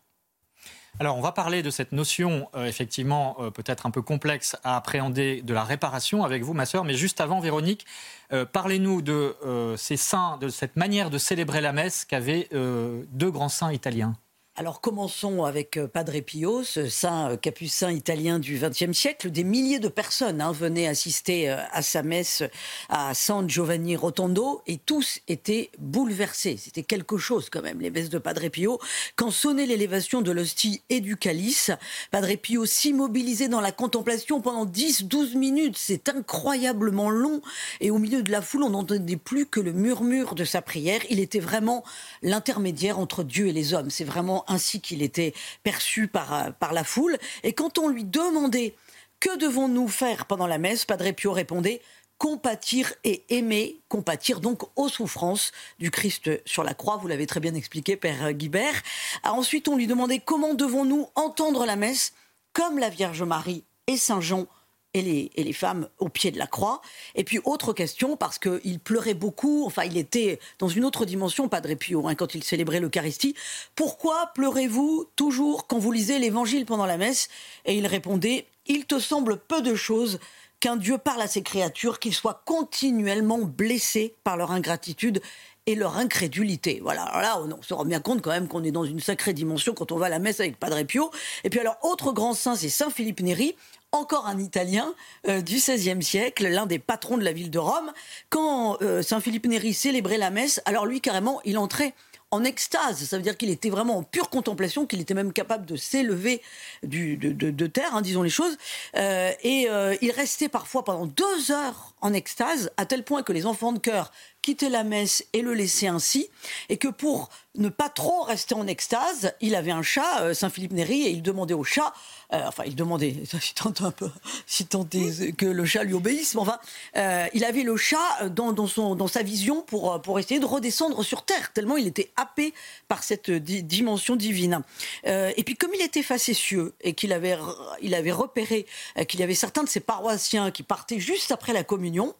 Alors, 1.00 1.16
on 1.16 1.22
va 1.22 1.32
parler 1.32 1.62
de 1.62 1.70
cette 1.70 1.92
notion, 1.92 2.50
euh, 2.56 2.66
effectivement, 2.66 3.38
euh, 3.40 3.52
peut-être 3.52 3.86
un 3.86 3.92
peu 3.92 4.02
complexe 4.02 4.56
à 4.64 4.78
appréhender, 4.78 5.44
de 5.44 5.54
la 5.54 5.64
réparation 5.64 6.24
avec 6.24 6.42
vous, 6.42 6.54
ma 6.54 6.66
sœur. 6.66 6.86
Mais 6.86 6.96
juste 6.96 7.22
avant, 7.22 7.40
Véronique, 7.40 7.86
euh, 8.34 8.46
parlez-nous 8.46 9.04
de 9.04 9.36
ces 9.78 9.98
saints, 9.98 10.38
de 10.38 10.50
cette 10.50 10.76
manière 10.76 11.12
de 11.12 11.20
célébrer 11.20 11.62
la 11.62 11.72
messe 11.72 12.04
qu'avaient 12.04 12.50
deux 12.52 13.32
grands 13.32 13.50
saints 13.50 13.72
italiens. 13.72 14.16
Alors 14.60 14.82
commençons 14.82 15.44
avec 15.44 15.78
euh, 15.78 15.88
Padre 15.88 16.20
Pio, 16.20 16.64
ce 16.64 16.90
saint 16.90 17.30
euh, 17.30 17.38
capucin 17.38 17.92
italien 17.92 18.40
du 18.40 18.58
XXe 18.58 18.92
siècle. 18.92 19.30
Des 19.30 19.44
milliers 19.44 19.78
de 19.78 19.88
personnes 19.88 20.42
hein, 20.42 20.52
venaient 20.52 20.88
assister 20.88 21.52
euh, 21.52 21.58
à 21.72 21.84
sa 21.84 22.02
messe 22.02 22.42
à 22.90 23.14
San 23.14 23.48
Giovanni 23.48 23.96
Rotondo 23.96 24.64
et 24.66 24.80
tous 24.80 25.20
étaient 25.28 25.70
bouleversés. 25.78 26.58
C'était 26.58 26.82
quelque 26.82 27.18
chose 27.18 27.52
quand 27.52 27.62
même, 27.62 27.82
les 27.82 27.92
messes 27.92 28.10
de 28.10 28.18
Padre 28.18 28.48
Pio. 28.48 28.80
Quand 29.16 29.30
sonnait 29.30 29.68
l'élévation 29.68 30.24
de 30.24 30.32
l'hostie 30.32 30.82
et 30.90 31.02
du 31.02 31.18
calice, 31.18 31.70
Padre 32.10 32.34
Pio 32.34 32.66
s'immobilisait 32.66 33.50
dans 33.50 33.62
la 33.62 33.72
contemplation 33.72 34.42
pendant 34.42 34.66
10-12 34.66 35.38
minutes. 35.38 35.78
C'est 35.78 36.10
incroyablement 36.10 37.12
long 37.12 37.44
et 37.80 37.92
au 37.92 38.00
milieu 38.00 38.24
de 38.24 38.32
la 38.32 38.42
foule, 38.42 38.64
on 38.64 38.72
n'entendait 38.72 39.18
plus 39.18 39.46
que 39.46 39.60
le 39.60 39.72
murmure 39.72 40.34
de 40.34 40.46
sa 40.46 40.64
prière. 40.64 41.02
Il 41.12 41.20
était 41.20 41.40
vraiment 41.40 41.84
l'intermédiaire 42.24 42.98
entre 42.98 43.24
Dieu 43.24 43.46
et 43.46 43.54
les 43.54 43.76
hommes. 43.76 43.92
C'est 43.92 44.04
vraiment 44.04 44.46
ainsi 44.48 44.82
qu'il 44.82 45.02
était 45.02 45.34
perçu 45.64 46.08
par, 46.08 46.34
euh, 46.34 46.52
par 46.52 46.74
la 46.74 46.84
foule. 46.84 47.18
Et 47.44 47.54
quand 47.54 47.78
on 47.78 47.88
lui 47.88 48.04
demandait 48.04 48.76
que 49.20 49.38
devons-nous 49.38 49.88
faire 49.88 50.26
pendant 50.26 50.48
la 50.48 50.58
messe, 50.58 50.86
Padre 50.86 51.12
Pio 51.12 51.32
répondait 51.32 51.82
compatir 52.18 52.94
et 53.04 53.24
aimer, 53.30 53.80
compatir 53.90 54.40
donc 54.40 54.64
aux 54.76 54.90
souffrances 54.90 55.52
du 55.80 55.92
Christ 55.92 56.30
sur 56.46 56.64
la 56.64 56.74
croix, 56.74 56.98
vous 56.98 57.08
l'avez 57.08 57.28
très 57.28 57.40
bien 57.40 57.54
expliqué, 57.54 57.96
Père 57.96 58.34
Guibert. 58.34 58.82
Ah, 59.24 59.34
ensuite, 59.34 59.68
on 59.68 59.76
lui 59.76 59.88
demandait 59.88 60.20
comment 60.20 60.56
devons-nous 60.56 61.08
entendre 61.16 61.66
la 61.66 61.76
messe, 61.76 62.14
comme 62.54 62.80
la 62.80 62.90
Vierge 62.90 63.22
Marie 63.24 63.64
et 63.86 63.98
Saint 63.98 64.22
Jean 64.22 64.48
et 64.94 65.44
les, 65.44 65.54
femmes 65.54 65.88
au 66.00 66.10
pied 66.10 66.32
de 66.32 66.40
la 66.40 66.48
croix. 66.48 66.82
Et 67.16 67.24
puis, 67.24 67.40
autre 67.44 67.74
question, 67.74 68.18
parce 68.18 68.40
qu'il 68.40 68.80
pleurait 68.80 69.14
beaucoup, 69.14 69.66
enfin, 69.66 69.84
il 69.84 69.98
était 69.98 70.40
dans 70.60 70.68
une 70.68 70.86
autre 70.86 71.06
dimension, 71.06 71.50
Padre 71.50 71.74
Pio, 71.76 72.08
hein, 72.08 72.16
quand 72.16 72.36
il 72.36 72.44
célébrait 72.44 72.80
l'Eucharistie. 72.80 73.36
Pourquoi 73.76 74.32
pleurez-vous 74.34 75.08
toujours 75.16 75.68
quand 75.68 75.78
vous 75.80 75.92
lisez 75.92 76.20
l'Évangile 76.20 76.66
pendant 76.66 76.86
la 76.86 76.98
messe? 76.98 77.30
Et 77.66 77.76
il 77.76 77.86
répondait 77.88 78.48
Il 78.66 78.86
te 78.86 79.00
semble 79.00 79.38
peu 79.38 79.62
de 79.62 79.76
choses 79.76 80.20
qu'un 80.60 80.76
Dieu 80.76 80.98
parle 80.98 81.22
à 81.22 81.28
ses 81.28 81.44
créatures, 81.44 82.00
qu'ils 82.00 82.16
soient 82.16 82.42
continuellement 82.46 83.40
blessés 83.40 84.16
par 84.24 84.38
leur 84.38 84.52
ingratitude 84.52 85.22
et 85.68 85.76
leur 85.76 85.98
incrédulité. 85.98 86.80
Voilà, 86.82 87.04
alors 87.04 87.46
là, 87.46 87.56
on 87.60 87.62
se 87.62 87.74
rend 87.74 87.86
bien 87.86 88.00
compte 88.00 88.22
quand 88.22 88.32
même 88.32 88.48
qu'on 88.48 88.64
est 88.64 88.72
dans 88.72 88.86
une 88.86 89.02
sacrée 89.02 89.34
dimension 89.34 89.74
quand 89.74 89.92
on 89.92 89.98
va 89.98 90.08
à 90.08 90.10
la 90.10 90.20
messe 90.20 90.40
avec 90.40 90.58
Padre 90.58 90.82
Pio. 90.84 91.12
Et 91.44 91.50
puis 91.50 91.60
alors, 91.60 91.78
autre 91.84 92.14
grand 92.14 92.34
saint, 92.34 92.56
c'est 92.56 92.70
Saint 92.70 92.90
Philippe 92.90 93.20
Néri 93.20 93.56
encore 93.92 94.28
un 94.28 94.40
Italien 94.40 94.94
euh, 95.28 95.42
du 95.42 95.56
XVIe 95.56 96.04
siècle, 96.04 96.48
l'un 96.48 96.66
des 96.66 96.80
patrons 96.80 97.18
de 97.18 97.24
la 97.24 97.32
ville 97.32 97.52
de 97.52 97.60
Rome. 97.60 97.92
Quand 98.30 98.82
euh, 98.82 99.02
Saint 99.02 99.20
Philippe 99.20 99.46
Néri 99.46 99.74
célébrait 99.74 100.18
la 100.18 100.30
messe, 100.30 100.62
alors 100.66 100.86
lui 100.86 101.02
carrément, 101.02 101.42
il 101.46 101.58
entrait 101.58 101.94
en 102.30 102.44
extase. 102.44 103.06
Ça 103.06 103.16
veut 103.16 103.24
dire 103.24 103.38
qu'il 103.38 103.50
était 103.50 103.70
vraiment 103.70 103.98
en 103.98 104.04
pure 104.04 104.30
contemplation, 104.30 104.86
qu'il 104.86 105.00
était 105.00 105.14
même 105.14 105.32
capable 105.32 105.66
de 105.66 105.78
s'élever 105.78 106.42
de, 106.84 107.68
terre, 107.68 107.96
hein, 107.96 108.02
disons 108.02 108.22
les 108.22 108.30
choses. 108.30 108.58
Euh, 108.98 109.32
et 109.44 109.70
il 110.02 110.12
restait 110.12 110.50
parfois 110.50 110.84
pendant 110.84 111.06
deux 111.06 111.52
heures 111.52 111.94
en 112.02 112.12
extase, 112.12 112.70
à 112.76 112.86
tel 112.86 113.06
point 113.06 113.24
que 113.24 113.32
les 113.32 113.46
enfants 113.46 113.72
de 113.72 113.80
chœur 113.80 114.12
quittaient 114.48 114.70
la 114.70 114.86
messe 114.86 115.26
et 115.34 115.42
le 115.42 115.54
laissaient 115.54 115.88
ainsi, 115.88 116.30
et 116.70 116.78
que 116.78 116.88
pour 116.88 117.28
ne 117.56 117.68
pas 117.68 117.90
trop 117.90 118.22
rester 118.22 118.56
en 118.56 118.66
extase, 118.66 119.34
il 119.42 119.56
avait 119.56 119.72
un 119.72 119.82
chat, 119.82 120.34
Saint 120.34 120.50
Philippe 120.50 120.72
Néri, 120.72 121.02
et 121.02 121.10
il 121.10 121.22
demandait 121.22 121.54
au 121.54 121.66
chat 121.66 121.94
euh, 122.34 122.42
enfin, 122.46 122.64
il 122.66 122.76
demandait, 122.76 123.16
si 123.42 123.54
tant, 123.54 123.74
un 123.80 123.92
peu, 123.92 124.10
si 124.46 124.64
est 124.64 125.36
que 125.36 125.46
le 125.46 125.66
chat 125.66 125.84
lui 125.84 125.94
obéisse, 125.94 126.36
mais 126.36 126.42
enfin, 126.42 126.60
euh, 126.98 127.26
il 127.34 127.46
avait 127.46 127.64
le 127.64 127.78
chat 127.78 128.28
dans, 128.30 128.68
son, 128.68 128.96
dans 128.96 129.08
sa 129.08 129.24
vision 129.24 129.62
pour, 129.62 130.02
pour 130.02 130.20
essayer 130.20 130.40
de 130.40 130.46
redescendre 130.46 131.04
sur 131.06 131.24
Terre, 131.24 131.54
tellement 131.54 131.78
il 131.78 131.88
était 131.88 132.12
happé 132.18 132.54
par 132.90 133.04
cette 133.04 133.32
dimension 133.32 134.18
divine. 134.18 134.62
Euh, 135.06 135.32
et 135.38 135.44
puis, 135.44 135.56
comme 135.56 135.74
il 135.74 135.82
était 135.82 136.04
facétieux 136.04 136.74
et 136.82 136.94
qu'il 136.94 137.14
avait, 137.14 137.38
il 137.82 137.96
avait 137.96 138.12
repéré 138.12 138.66
qu'il 139.08 139.22
y 139.22 139.24
avait 139.24 139.36
certains 139.36 139.64
de 139.64 139.70
ses 139.70 139.80
paroissiens 139.80 140.52
qui 140.52 140.64
partaient 140.64 141.00
juste 141.00 141.32
après 141.32 141.54
la 141.54 141.64
communion, 141.64 142.14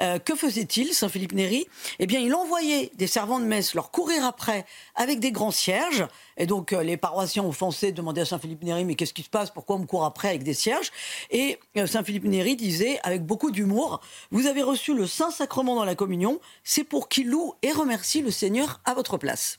euh, 0.00 0.18
que 0.18 0.34
faisait-il, 0.34 0.92
Saint 0.92 1.08
Philippe 1.08 1.32
Néri 1.32 1.66
Eh 1.98 2.06
bien, 2.06 2.20
il 2.20 2.34
envoyait 2.34 2.90
des 2.94 3.06
servants 3.06 3.40
de 3.40 3.44
messe 3.44 3.74
leur 3.74 3.90
courir 3.90 4.24
après 4.24 4.66
avec 4.94 5.20
des 5.20 5.32
grands 5.32 5.50
cierges. 5.50 6.06
Et 6.36 6.46
donc, 6.46 6.72
euh, 6.72 6.82
les 6.82 6.96
paroissiens 6.96 7.44
offensés 7.44 7.92
demandaient 7.92 8.22
à 8.22 8.26
Saint 8.26 8.38
Philippe 8.38 8.62
Néri 8.62 8.84
Mais 8.84 8.94
qu'est-ce 8.94 9.14
qui 9.14 9.22
se 9.22 9.30
passe? 9.30 9.50
Pourquoi 9.50 9.76
on 9.76 9.80
me 9.80 9.86
court 9.86 10.04
après 10.04 10.28
avec 10.28 10.42
des 10.42 10.54
cierges? 10.54 10.90
Et 11.30 11.58
euh, 11.76 11.86
Saint 11.86 12.04
Philippe 12.04 12.24
Néri 12.24 12.56
disait, 12.56 12.98
avec 13.02 13.24
beaucoup 13.24 13.50
d'humour 13.50 14.00
Vous 14.30 14.46
avez 14.46 14.62
reçu 14.62 14.94
le 14.94 15.06
Saint-Sacrement 15.06 15.76
dans 15.76 15.84
la 15.84 15.94
communion, 15.94 16.40
c'est 16.64 16.84
pour 16.84 17.08
qu'il 17.08 17.28
loue 17.28 17.54
et 17.62 17.72
remercie 17.72 18.22
le 18.22 18.30
Seigneur 18.30 18.80
à 18.84 18.94
votre 18.94 19.18
place. 19.18 19.58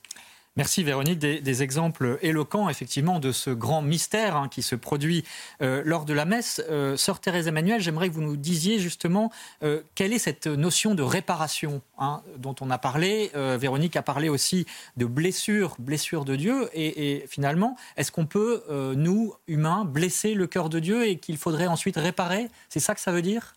Merci 0.58 0.84
Véronique, 0.84 1.20
des, 1.20 1.62
exemples 1.62 2.18
éloquents 2.24 2.68
effectivement 2.68 3.20
de 3.20 3.32
ce 3.32 3.52
grand 3.52 3.84
mystère 3.84 4.36
hein, 4.36 4.48
qui 4.50 4.64
se 4.64 4.74
produit 4.74 5.24
euh, 5.62 5.84
lors 5.86 6.04
de 6.04 6.14
la 6.14 6.26
messe. 6.26 6.64
Euh, 6.72 6.98
Sœur 6.98 7.20
Thérèse 7.20 7.48
Emmanuel, 7.48 7.80
j'aimerais 7.80 8.10
que 8.10 8.16
vous 8.16 8.24
nous 8.24 8.38
disiez 8.38 8.80
justement 8.80 9.32
euh, 9.62 9.82
quelle 9.94 10.14
est 10.14 10.20
cette 10.20 10.48
notion 10.48 10.96
de 10.96 11.04
réparation 11.04 11.84
hein, 12.00 12.24
dont 12.38 12.56
on 12.60 12.72
a 12.72 12.80
parlé. 12.80 13.30
Véronique 13.36 13.96
a 13.98 14.02
parlé 14.02 14.30
aussi 14.30 14.66
de 14.98 15.06
blessure, 15.06 15.76
blessure 15.78 16.26
de 16.26 16.36
Dieu. 16.36 16.70
Et, 16.74 17.24
finalement, 17.28 17.76
est-ce 17.96 18.12
qu'on 18.12 18.26
peut, 18.26 18.64
nous, 18.96 19.36
humains, 19.48 19.86
blesser 19.86 20.34
le 20.34 20.48
cœur 20.48 20.70
de 20.70 20.80
Dieu 20.80 21.08
et 21.08 21.18
qu'il 21.18 21.38
faudrait 21.38 21.68
ensuite 21.68 21.98
réparer? 21.98 22.48
C'est 22.70 22.80
ça 22.80 22.96
que 22.96 23.02
ça 23.02 23.12
veut 23.12 23.22
dire? 23.22 23.54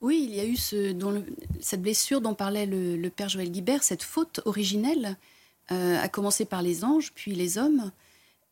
Oui, 0.00 0.26
il 0.28 0.34
y 0.34 0.40
a 0.40 0.44
eu 0.44 0.56
ce, 0.56 0.94
cette 1.60 1.82
blessure 1.82 2.20
dont 2.20 2.34
parlait 2.34 2.66
le 2.66 3.08
Père 3.08 3.28
Joël 3.28 3.52
Guibert, 3.52 3.84
cette 3.84 4.02
faute 4.02 4.40
originelle 4.46 5.16
à 5.68 6.08
commencer 6.08 6.44
par 6.44 6.62
les 6.62 6.84
anges, 6.84 7.12
puis 7.14 7.34
les 7.34 7.58
hommes. 7.58 7.90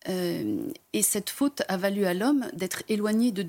et 0.06 1.02
cette 1.02 1.30
faute 1.30 1.62
a 1.68 1.76
valu 1.76 2.06
à 2.06 2.14
l'homme 2.14 2.48
d'être 2.54 2.82
éloigné 2.88 3.32
de, 3.32 3.42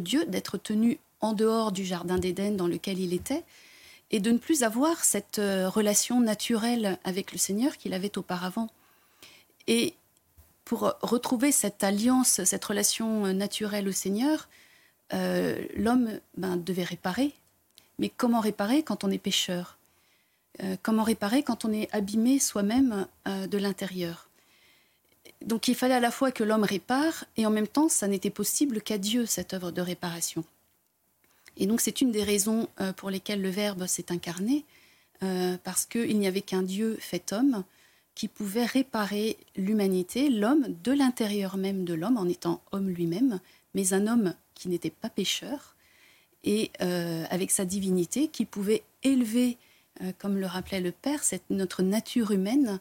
Dieu, 0.00 0.24
d'être 0.26 0.58
tenu 0.58 0.98
en 1.20 1.32
dehors 1.32 1.72
du 1.72 1.84
jardin 1.84 2.18
d'Éden 2.18 2.56
dans 2.56 2.66
lequel 2.66 2.98
il 2.98 3.12
était, 3.14 3.44
et 4.10 4.20
de 4.20 4.30
ne 4.30 4.38
plus 4.38 4.62
avoir 4.64 5.04
cette 5.04 5.36
relation 5.38 6.20
naturelle 6.20 6.98
avec 7.04 7.32
le 7.32 7.38
Seigneur 7.38 7.76
qu'il 7.76 7.94
avait 7.94 8.18
auparavant. 8.18 8.68
Et 9.66 9.94
pour 10.64 10.94
retrouver 11.02 11.52
cette 11.52 11.84
alliance, 11.84 12.42
cette 12.44 12.64
relation 12.64 13.32
naturelle 13.32 13.88
au 13.88 13.92
Seigneur, 13.92 14.48
euh, 15.12 15.62
l'homme 15.76 16.20
ben, 16.36 16.56
devait 16.56 16.84
réparer. 16.84 17.32
Mais 17.98 18.08
comment 18.08 18.40
réparer 18.40 18.82
quand 18.82 19.04
on 19.04 19.10
est 19.10 19.18
pécheur? 19.18 19.78
Euh, 20.62 20.76
Comment 20.82 21.02
réparer 21.02 21.42
quand 21.42 21.64
on 21.64 21.72
est 21.72 21.88
abîmé 21.92 22.38
soi-même 22.38 23.06
euh, 23.26 23.46
de 23.46 23.58
l'intérieur? 23.58 24.28
Donc 25.44 25.68
il 25.68 25.74
fallait 25.74 25.94
à 25.94 26.00
la 26.00 26.10
fois 26.10 26.32
que 26.32 26.44
l'homme 26.44 26.64
répare, 26.64 27.24
et 27.36 27.44
en 27.44 27.50
même 27.50 27.68
temps, 27.68 27.88
ça 27.88 28.08
n'était 28.08 28.30
possible 28.30 28.80
qu'à 28.80 28.98
Dieu, 28.98 29.26
cette 29.26 29.52
œuvre 29.52 29.70
de 29.72 29.82
réparation. 29.82 30.44
Et 31.56 31.66
donc 31.66 31.80
c'est 31.80 32.00
une 32.00 32.10
des 32.10 32.24
raisons 32.24 32.68
pour 32.96 33.10
lesquelles 33.10 33.42
le 33.42 33.50
Verbe 33.50 33.86
s'est 33.86 34.10
incarné, 34.10 34.64
parce 35.62 35.84
qu'il 35.84 36.18
n'y 36.18 36.26
avait 36.26 36.40
qu'un 36.40 36.62
Dieu 36.62 36.96
fait 36.98 37.32
homme, 37.32 37.62
qui 38.14 38.28
pouvait 38.28 38.64
réparer 38.64 39.36
l'humanité, 39.56 40.30
l'homme, 40.30 40.66
de 40.82 40.92
l'intérieur 40.92 41.56
même 41.56 41.84
de 41.84 41.94
l'homme, 41.94 42.16
en 42.16 42.28
étant 42.28 42.62
homme 42.72 42.88
lui-même, 42.88 43.40
mais 43.74 43.92
un 43.92 44.06
homme 44.06 44.34
qui 44.54 44.68
n'était 44.68 44.90
pas 44.90 45.10
pécheur, 45.10 45.74
et 46.44 46.70
euh, 46.80 47.24
avec 47.30 47.50
sa 47.50 47.64
divinité, 47.64 48.28
qui 48.28 48.44
pouvait 48.44 48.82
élever, 49.02 49.56
euh, 50.02 50.12
comme 50.18 50.38
le 50.38 50.46
rappelait 50.46 50.80
le 50.80 50.92
Père, 50.92 51.22
cette, 51.22 51.48
notre 51.50 51.82
nature 51.82 52.30
humaine 52.30 52.80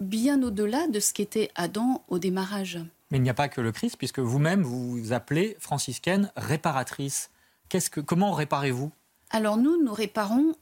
bien 0.00 0.42
au-delà 0.42 0.86
de 0.86 1.00
ce 1.00 1.12
qu'était 1.12 1.50
Adam 1.54 2.04
au 2.08 2.18
démarrage. 2.18 2.78
Mais 3.10 3.18
il 3.18 3.22
n'y 3.22 3.30
a 3.30 3.34
pas 3.34 3.48
que 3.48 3.60
le 3.60 3.72
Christ, 3.72 3.96
puisque 3.96 4.18
vous-même, 4.18 4.62
vous 4.62 4.98
vous 4.98 5.12
appelez 5.12 5.56
franciscaine 5.58 6.30
réparatrice. 6.36 7.30
Qu'est-ce 7.68 7.90
que, 7.90 8.00
comment 8.00 8.32
réparez-vous? 8.32 8.90
Alors 9.30 9.56
nous, 9.56 9.82
nous 9.82 9.92
réparons 9.92 10.54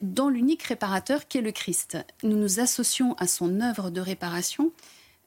dans 0.00 0.28
l'unique 0.28 0.62
réparateur 0.62 1.28
qui 1.28 1.38
est 1.38 1.42
le 1.42 1.52
Christ. 1.52 1.98
Nous 2.22 2.36
nous 2.36 2.60
associons 2.60 3.14
à 3.14 3.26
son 3.26 3.60
œuvre 3.60 3.90
de 3.90 4.00
réparation. 4.00 4.72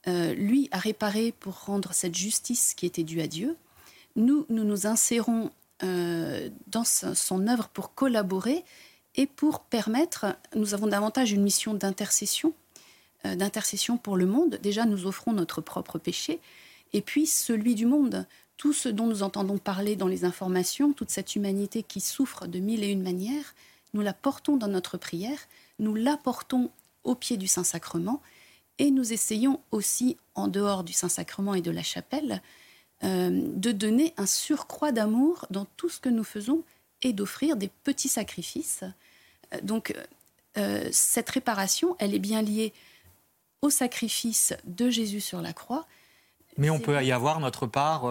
Euh, 0.08 0.34
lui 0.34 0.68
a 0.72 0.78
réparé 0.78 1.34
pour 1.40 1.66
rendre 1.66 1.94
cette 1.94 2.16
justice 2.16 2.74
qui 2.74 2.86
était 2.86 3.04
due 3.04 3.22
à 3.22 3.28
Dieu. 3.28 3.56
Nous, 4.16 4.46
nous 4.50 4.64
nous 4.64 4.88
insérons 4.88 5.52
euh, 5.84 6.50
dans 6.68 6.84
son 6.84 7.48
œuvre 7.48 7.70
pour 7.70 7.94
collaborer 7.94 8.64
et 9.18 9.26
pour 9.26 9.62
permettre, 9.62 10.38
nous 10.56 10.74
avons 10.74 10.88
davantage 10.88 11.32
une 11.32 11.42
mission 11.42 11.74
d'intercession, 11.74 12.54
euh, 13.26 13.36
d'intercession 13.36 13.98
pour 13.98 14.16
le 14.16 14.28
monde. 14.28 14.60
Déjà, 14.62 14.86
nous 14.86 15.08
offrons 15.08 15.34
notre 15.34 15.60
propre 15.60 15.98
péché, 15.98 16.40
et 16.94 17.02
puis 17.02 17.26
celui 17.26 17.76
du 17.76 17.86
monde. 17.86 18.26
Tout 18.56 18.74
ce 18.74 18.90
dont 18.90 19.08
nous 19.08 19.24
entendons 19.24 19.58
parler 19.58 19.96
dans 19.96 20.08
les 20.08 20.24
informations, 20.24 20.94
toute 20.94 21.10
cette 21.10 21.36
humanité 21.36 21.84
qui 21.84 22.00
souffre 22.00 22.48
de 22.48 22.60
mille 22.60 22.84
et 22.84 22.92
une 22.92 23.04
manières, 23.04 23.54
nous 23.94 24.02
la 24.02 24.14
portons 24.14 24.58
dans 24.58 24.68
notre 24.68 24.98
prière, 24.98 25.40
nous 25.80 25.96
l'apportons 25.96 26.72
au 27.04 27.16
pied 27.16 27.38
du 27.38 27.48
Saint-Sacrement 27.48 28.22
et 28.80 28.92
nous 28.92 29.14
essayons 29.14 29.60
aussi, 29.72 30.18
en 30.36 30.48
dehors 30.48 30.84
du 30.84 30.94
Saint-Sacrement 30.94 31.56
et 31.56 31.62
de 31.62 31.72
la 31.72 31.84
chapelle, 31.84 32.42
euh, 33.04 33.30
de 33.56 33.72
donner 33.72 34.14
un 34.18 34.26
surcroît 34.26 34.92
d'amour 34.92 35.46
dans 35.50 35.66
tout 35.78 35.90
ce 35.90 36.00
que 36.00 36.10
nous 36.10 36.24
faisons 36.24 36.64
et 37.02 37.14
d'offrir 37.14 37.58
des 37.58 37.70
petits 37.84 38.10
sacrifices. 38.10 38.84
Euh, 39.54 39.60
donc, 39.62 39.94
euh, 40.58 40.88
cette 40.92 41.30
réparation, 41.30 41.96
elle 42.00 42.14
est 42.14 42.20
bien 42.20 42.42
liée 42.42 42.74
au 43.62 43.70
sacrifice 43.70 44.54
de 44.66 44.90
Jésus 44.90 45.22
sur 45.22 45.42
la 45.42 45.54
croix. 45.54 45.86
Mais 46.58 46.70
on 46.70 46.80
peut 46.80 47.04
y 47.04 47.12
avoir 47.12 47.40
notre 47.40 47.68
part 47.68 48.06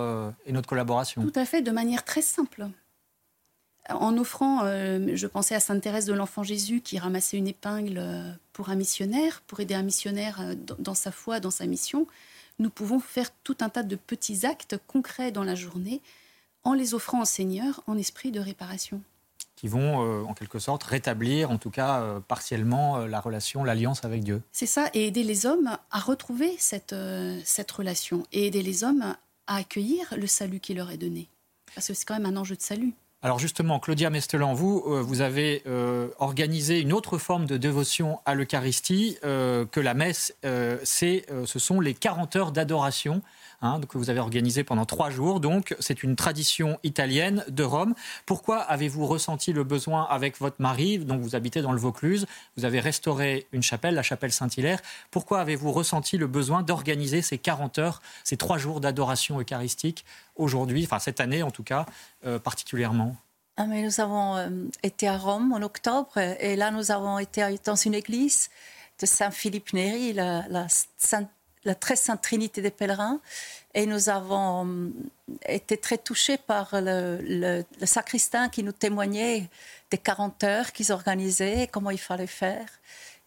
et 0.45 0.53
notre 0.53 0.69
collaboration. 0.69 1.23
Tout 1.23 1.33
à 1.35 1.45
fait, 1.45 1.63
de 1.63 1.73
manière 1.73 2.05
très 2.05 2.23
simple 2.23 2.69
en 3.91 4.17
offrant, 4.19 4.65
euh, 4.65 5.15
je 5.15 5.27
pensais 5.27 5.55
à 5.55 5.61
Sainte 5.61 5.83
Thérèse 5.83 6.07
de 6.07 6.13
l'Enfant 6.13 6.43
Jésus 6.43 6.81
qui 6.81 6.99
ramassait 6.99 7.37
une 7.37 7.49
épingle 7.49 7.99
euh, 7.99 8.33
pour 8.53 8.71
un 8.71 8.75
missionnaire, 8.75 9.43
pour 9.47 9.61
aider 9.61 9.75
un 9.75 9.83
missionnaire 9.83 10.41
euh, 10.41 10.55
dans 10.79 10.95
sa 10.95 11.13
foi, 11.13 11.41
dans 11.41 11.51
sa 11.51 11.67
mission. 11.67 12.07
Nous 12.59 12.71
pouvons 12.71 12.99
faire 12.99 13.31
tout 13.45 13.57
un 13.61 13.69
tas 13.69 13.83
de 13.83 13.97
petits 13.97 14.47
actes 14.47 14.79
concrets 14.87 15.31
dans 15.31 15.45
la 15.45 15.55
journée 15.55 16.01
en 16.65 16.73
les 16.73 16.95
offrant 16.95 17.23
au 17.23 17.27
Seigneur 17.27 17.83
en 17.87 17.97
esprit 17.97 18.33
de 18.33 18.41
réparation. 18.41 19.01
Qui 19.57 19.69
vont 19.69 20.27
en 20.29 20.35
quelque 20.35 20.59
sorte 20.59 20.85
rétablir, 20.85 21.51
en 21.51 21.57
tout 21.57 21.71
cas 21.71 22.21
partiellement, 22.29 22.99
la 23.07 23.21
relation, 23.21 23.65
l'alliance 23.65 24.05
avec 24.05 24.23
Dieu. 24.23 24.43
C'est 24.53 24.67
ça, 24.67 24.91
et 24.93 25.07
aider 25.07 25.23
les 25.23 25.47
hommes 25.47 25.79
à 25.91 25.99
retrouver 25.99 26.55
cette, 26.59 26.95
cette 27.45 27.71
relation, 27.71 28.25
et 28.33 28.49
aider 28.49 28.63
les 28.63 28.85
hommes 28.85 29.17
à 29.47 29.57
accueillir 29.57 30.13
le 30.17 30.27
salut 30.27 30.61
qui 30.61 30.75
leur 30.75 30.91
est 30.91 30.99
donné. 30.99 31.29
Parce 31.75 31.89
que 31.89 31.95
c'est 31.95 32.05
quand 32.05 32.19
même 32.19 32.27
un 32.27 32.37
enjeu 32.37 32.57
de 32.57 32.63
salut. 32.63 32.93
Alors 33.23 33.39
justement, 33.39 33.81
Claudia 33.81 34.11
Mestelan, 34.11 34.55
vous, 34.55 34.85
euh, 34.87 35.01
vous 35.01 35.21
avez 35.21 35.63
euh, 35.67 36.09
organisé 36.19 36.81
une 36.81 36.93
autre 36.93 37.19
forme 37.19 37.47
de 37.47 37.57
dévotion 37.57 38.21
à 38.25 38.35
l'Eucharistie 38.35 39.17
euh, 39.25 39.65
que 39.65 39.81
la 39.81 39.95
messe. 39.95 40.35
c'est, 40.85 41.27
ce 41.45 41.59
sont 41.59 41.81
les 41.81 41.95
40 41.95 42.37
heures 42.37 42.53
d'adoration 42.53 43.23
hein, 43.63 43.81
que 43.89 43.99
vous 43.99 44.11
avez 44.11 44.21
organisé 44.21 44.65
pendant 44.65 44.85
trois 44.85 45.11
jours. 45.11 45.41
Donc, 45.41 45.75
c'est 45.81 46.03
une 46.03 46.17
tradition 46.17 46.79
italienne 46.83 47.45
de 47.49 47.63
Rome. 47.63 47.95
Pourquoi 48.25 48.59
avez-vous 48.59 49.07
ressenti 49.07 49.53
le 49.53 49.65
besoin 49.65 50.07
avec 50.11 50.39
votre 50.39 50.61
mari, 50.61 50.99
donc 50.99 51.21
vous 51.21 51.35
habitez 51.35 51.63
dans 51.63 51.73
le 51.73 51.79
Vaucluse, 51.79 52.27
vous 52.57 52.65
avez 52.65 52.81
restauré 52.81 53.47
une 53.53 53.63
chapelle, 53.63 53.95
la 53.95 54.03
chapelle 54.03 54.33
Saint-Hilaire. 54.33 54.81
Pourquoi 55.11 55.41
avez-vous 55.41 55.73
ressenti 55.73 56.17
le 56.17 56.27
besoin 56.27 56.63
d'organiser 56.63 57.23
ces 57.23 57.39
40 57.39 57.79
heures, 57.79 58.03
ces 58.25 58.37
trois 58.37 58.59
jours 58.59 58.81
d'adoration 58.81 59.41
eucharistique 59.41 60.05
aujourd'hui, 60.37 60.85
enfin 60.85 60.99
cette 60.99 61.21
année 61.21 61.43
en 61.43 61.51
tout 61.51 61.63
cas, 61.63 61.87
euh, 62.25 62.39
particulièrement? 62.39 63.17
Ah, 63.57 63.67
mais 63.67 63.83
Nous 63.83 64.01
avons 64.01 64.37
euh, 64.37 64.51
été 64.83 65.09
à 65.09 65.17
Rome 65.17 65.53
en 65.53 65.63
octobre 65.63 66.19
et 66.19 66.57
là 66.57 66.71
nous 66.71 66.91
avons 66.91 67.19
été 67.19 67.57
dans 67.65 67.75
une 67.75 67.95
église 67.95 68.51
de 69.01 69.07
Saint-Philippe 69.07 69.73
Néri, 69.73 70.13
la, 70.13 70.47
la 70.49 70.67
Sainte 70.97 71.29
la 71.67 71.75
très 71.75 71.97
sainte 71.97 72.23
Trinité 72.23 72.63
des 72.63 72.71
pèlerins. 72.71 73.21
Et 73.75 73.85
nous 73.85 74.09
avons 74.09 74.67
euh, 74.67 74.91
été 75.47 75.77
très 75.77 75.99
touchés 75.99 76.39
par 76.39 76.71
le, 76.73 77.63
sacristain 77.83 78.49
qui 78.49 78.63
nous 78.63 78.73
témoignait 78.73 79.51
des 79.91 79.99
40 79.99 80.45
heures 80.45 80.73
qu'ils 80.73 80.93
organisaient, 80.93 81.69
comment 81.71 81.91
il 81.91 81.99
fallait 81.99 82.27
faire. 82.27 82.67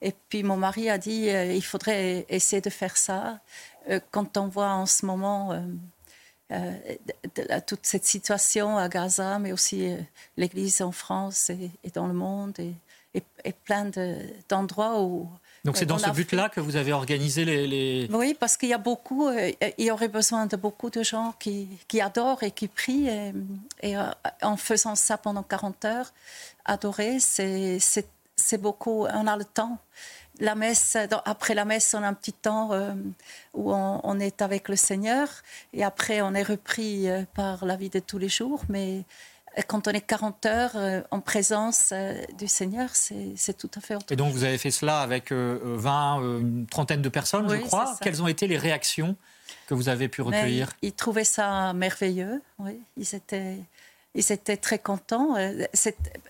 Et 0.01 0.13
puis 0.29 0.43
mon 0.43 0.57
mari 0.57 0.89
a 0.89 0.97
dit 0.97 1.29
euh, 1.29 1.53
il 1.53 1.63
faudrait 1.63 2.25
essayer 2.29 2.61
de 2.61 2.69
faire 2.69 2.97
ça. 2.97 3.39
Euh, 3.89 3.99
quand 4.11 4.37
on 4.37 4.47
voit 4.47 4.71
en 4.71 4.85
ce 4.85 5.05
moment 5.05 5.63
toute 7.67 7.85
cette 7.85 8.05
situation 8.05 8.77
à 8.77 8.89
Gaza, 8.89 9.37
mais 9.37 9.51
aussi 9.51 9.95
l'Église 10.35 10.81
en 10.81 10.91
France 10.91 11.51
et, 11.51 11.91
dans 11.93 12.07
le 12.07 12.13
monde, 12.13 12.57
et, 12.59 12.73
et 13.43 13.53
plein 13.53 13.91
d'endroits 14.49 15.03
où 15.03 15.29
donc 15.66 15.78
c'est 15.78 15.86
dans 15.86 15.97
ce 15.97 16.10
but-là 16.10 16.49
que 16.49 16.60
vous 16.60 16.76
avez 16.76 16.93
organisé 16.93 17.45
les... 17.45 18.07
Oui, 18.12 18.36
parce 18.39 18.57
qu'il 18.57 18.70
y 18.70 18.74
a 18.74 18.78
beaucoup, 18.78 19.28
euh, 19.28 19.51
il 19.78 19.86
y 19.86 19.91
aurait 19.91 20.07
besoin 20.07 20.45
de 20.45 20.55
beaucoup 20.55 20.89
de 20.89 21.03
gens 21.03 21.34
qui, 21.39 21.68
qui 21.88 22.01
adorent 22.01 22.43
et 22.43 22.51
qui 22.51 22.68
prient. 22.68 23.10
Et, 23.82 23.97
euh, 23.97 24.03
en 24.41 24.57
faisant 24.57 24.95
ça 24.95 25.18
pendant 25.18 25.43
40 25.43 25.86
heures, 25.86 26.14
adorer, 26.66 27.20
c'est 27.20 27.80
beaucoup, 28.60 29.05
on 29.05 29.28
a 29.28 29.38
le 29.38 29.45
temps. 29.45 29.78
La 30.39 30.55
messe, 30.55 30.95
après 31.26 31.53
la 31.53 31.66
messe, 31.66 31.93
on 31.93 32.01
a 32.01 32.07
un 32.07 32.14
petit 32.14 32.32
temps 32.32 32.72
euh, 32.72 32.93
où 33.53 33.74
on, 33.74 33.99
on, 34.03 34.20
est 34.22 34.41
avec 34.41 34.70
le 34.70 34.78
Seigneur 34.78 35.28
et 35.74 35.84
après 35.84 36.22
on 36.22 36.34
est 36.34 36.43
repris 36.43 37.07
par 37.34 37.66
la 37.66 37.76
vie 37.76 37.89
de 37.89 37.99
tous 37.99 38.18
les 38.18 38.30
jours. 38.30 38.62
Mais 38.70 39.03
quand 39.68 39.88
on 39.88 39.91
est 39.91 40.02
40 40.02 40.45
heures 40.45 40.72
euh, 40.76 41.02
en 41.12 41.20
présence 41.20 41.89
euh, 41.91 42.22
du 42.38 42.47
Seigneur, 42.47 42.89
c'est 42.93 43.58
tout 43.58 43.70
à 43.76 43.82
fait 43.82 43.95
autre 43.95 44.12
Et 44.12 44.16
donc 44.16 44.34
vous 44.34 44.43
avez 44.43 44.58
fait 44.58 44.72
cela 44.72 45.02
avec 45.02 45.32
20, 45.32 46.22
euh, 46.22 46.39
une 46.39 46.68
trentaine 46.68 47.02
de 47.02 47.10
personnes, 47.10 47.50
je 47.50 47.56
crois. 47.58 47.95
Quelles 48.02 48.22
ont 48.22 48.28
été 48.28 48.47
les 48.47 48.58
réactions 48.58 49.16
que 49.68 49.74
vous 49.74 49.89
avez 49.89 50.08
pu 50.08 50.22
recueillir 50.22 50.70
Ils 50.82 50.93
trouvaient 50.93 51.24
ça 51.24 51.74
merveilleux, 51.74 52.41
oui. 52.60 52.80
Ils 52.97 53.16
étaient, 53.16 53.58
ils 54.16 54.32
étaient 54.32 54.58
très 54.58 54.80
contents. 54.80 55.36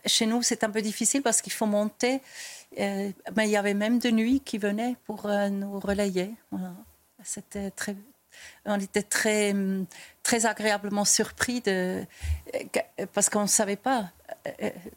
Chez 0.05 0.25
nous, 0.25 0.41
c'est 0.41 0.63
un 0.63 0.69
peu 0.69 0.81
difficile 0.81 1.21
parce 1.21 1.41
qu'il 1.41 1.53
faut 1.53 1.65
monter. 1.65 2.21
Mais 2.77 3.13
il 3.37 3.49
y 3.49 3.57
avait 3.57 3.73
même 3.73 3.99
de 3.99 4.09
nuit 4.09 4.41
qui 4.41 4.57
venaient 4.57 4.95
pour 5.05 5.27
nous 5.27 5.79
relayer. 5.79 6.31
C'était 7.23 7.71
très, 7.71 7.95
on 8.65 8.79
était 8.79 9.03
très, 9.03 9.55
très 10.23 10.45
agréablement 10.45 11.05
surpris 11.05 11.61
de, 11.61 12.05
parce 13.13 13.29
qu'on 13.29 13.43
ne 13.43 13.47
savait 13.47 13.75
pas, 13.75 14.11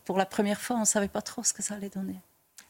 pour 0.05 0.18
la 0.18 0.26
première 0.26 0.61
fois, 0.61 0.76
on 0.76 0.80
ne 0.80 0.84
savait 0.84 1.09
pas 1.09 1.22
trop 1.22 1.43
ce 1.43 1.53
que 1.53 1.62
ça 1.62 1.74
allait 1.74 1.88
donner. 1.88 2.16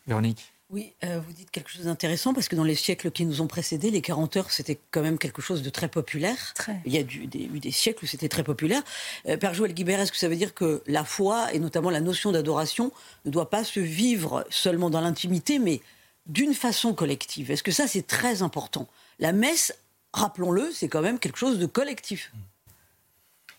Véronique 0.06 0.52
oui, 0.72 0.94
euh, 1.04 1.20
vous 1.20 1.34
dites 1.34 1.50
quelque 1.50 1.70
chose 1.70 1.84
d'intéressant 1.84 2.32
parce 2.32 2.48
que 2.48 2.56
dans 2.56 2.64
les 2.64 2.74
siècles 2.74 3.10
qui 3.10 3.26
nous 3.26 3.42
ont 3.42 3.46
précédés, 3.46 3.90
les 3.90 4.00
40 4.00 4.38
heures, 4.38 4.50
c'était 4.50 4.80
quand 4.90 5.02
même 5.02 5.18
quelque 5.18 5.42
chose 5.42 5.60
de 5.60 5.68
très 5.68 5.88
populaire. 5.88 6.54
Il 6.86 6.94
y 6.94 6.96
a 6.96 7.02
eu 7.02 7.26
des, 7.26 7.70
siècles 7.70 8.04
où 8.04 8.08
c'était 8.08 8.30
très 8.30 8.42
populaire. 8.42 8.82
Euh, 9.28 9.36
Père 9.36 9.52
Joël 9.52 9.74
Guibert, 9.74 10.00
est-ce 10.00 10.10
que 10.10 10.16
ça 10.16 10.28
veut 10.28 10.36
dire 10.36 10.54
que 10.54 10.82
la 10.86 11.04
foi, 11.04 11.52
et 11.52 11.58
notamment 11.58 11.90
la 11.90 12.00
notion 12.00 12.32
d'adoration, 12.32 12.90
ne 13.26 13.30
doit 13.30 13.50
pas 13.50 13.64
se 13.64 13.80
vivre 13.80 14.46
seulement 14.48 14.88
dans 14.88 15.02
l'intimité, 15.02 15.58
mais 15.58 15.82
d'une 16.24 16.54
façon 16.54 16.94
collective? 16.94 17.50
Est-ce 17.50 17.62
que 17.62 17.70
ça, 17.70 17.86
c'est 17.86 18.06
très 18.06 18.40
important? 18.40 18.88
La 19.18 19.32
messe, 19.32 19.74
rappelons-le, 20.12 20.70
c'est 20.72 20.88
quand 20.88 21.02
même 21.02 21.18
quelque 21.18 21.38
chose 21.38 21.58
de 21.58 21.66
collectif. 21.66 22.32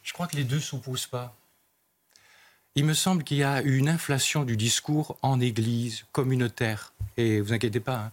Je 0.04 0.14
crois 0.14 0.28
que 0.28 0.36
les 0.36 0.44
deux 0.44 0.58
ne 0.58 0.62
s'opposent 0.62 1.08
pas. 1.08 1.36
Il 2.76 2.86
me 2.86 2.94
semble 2.94 3.24
qu'il 3.24 3.38
y 3.38 3.44
a 3.44 3.62
une 3.62 3.88
inflation 3.88 4.44
du 4.44 4.58
discours 4.58 5.18
en 5.22 5.40
Église 5.40 6.06
communautaire. 6.12 6.94
Et 7.18 7.40
vous 7.40 7.54
inquiétez 7.54 7.80
pas, 7.80 7.96
hein, 7.96 8.12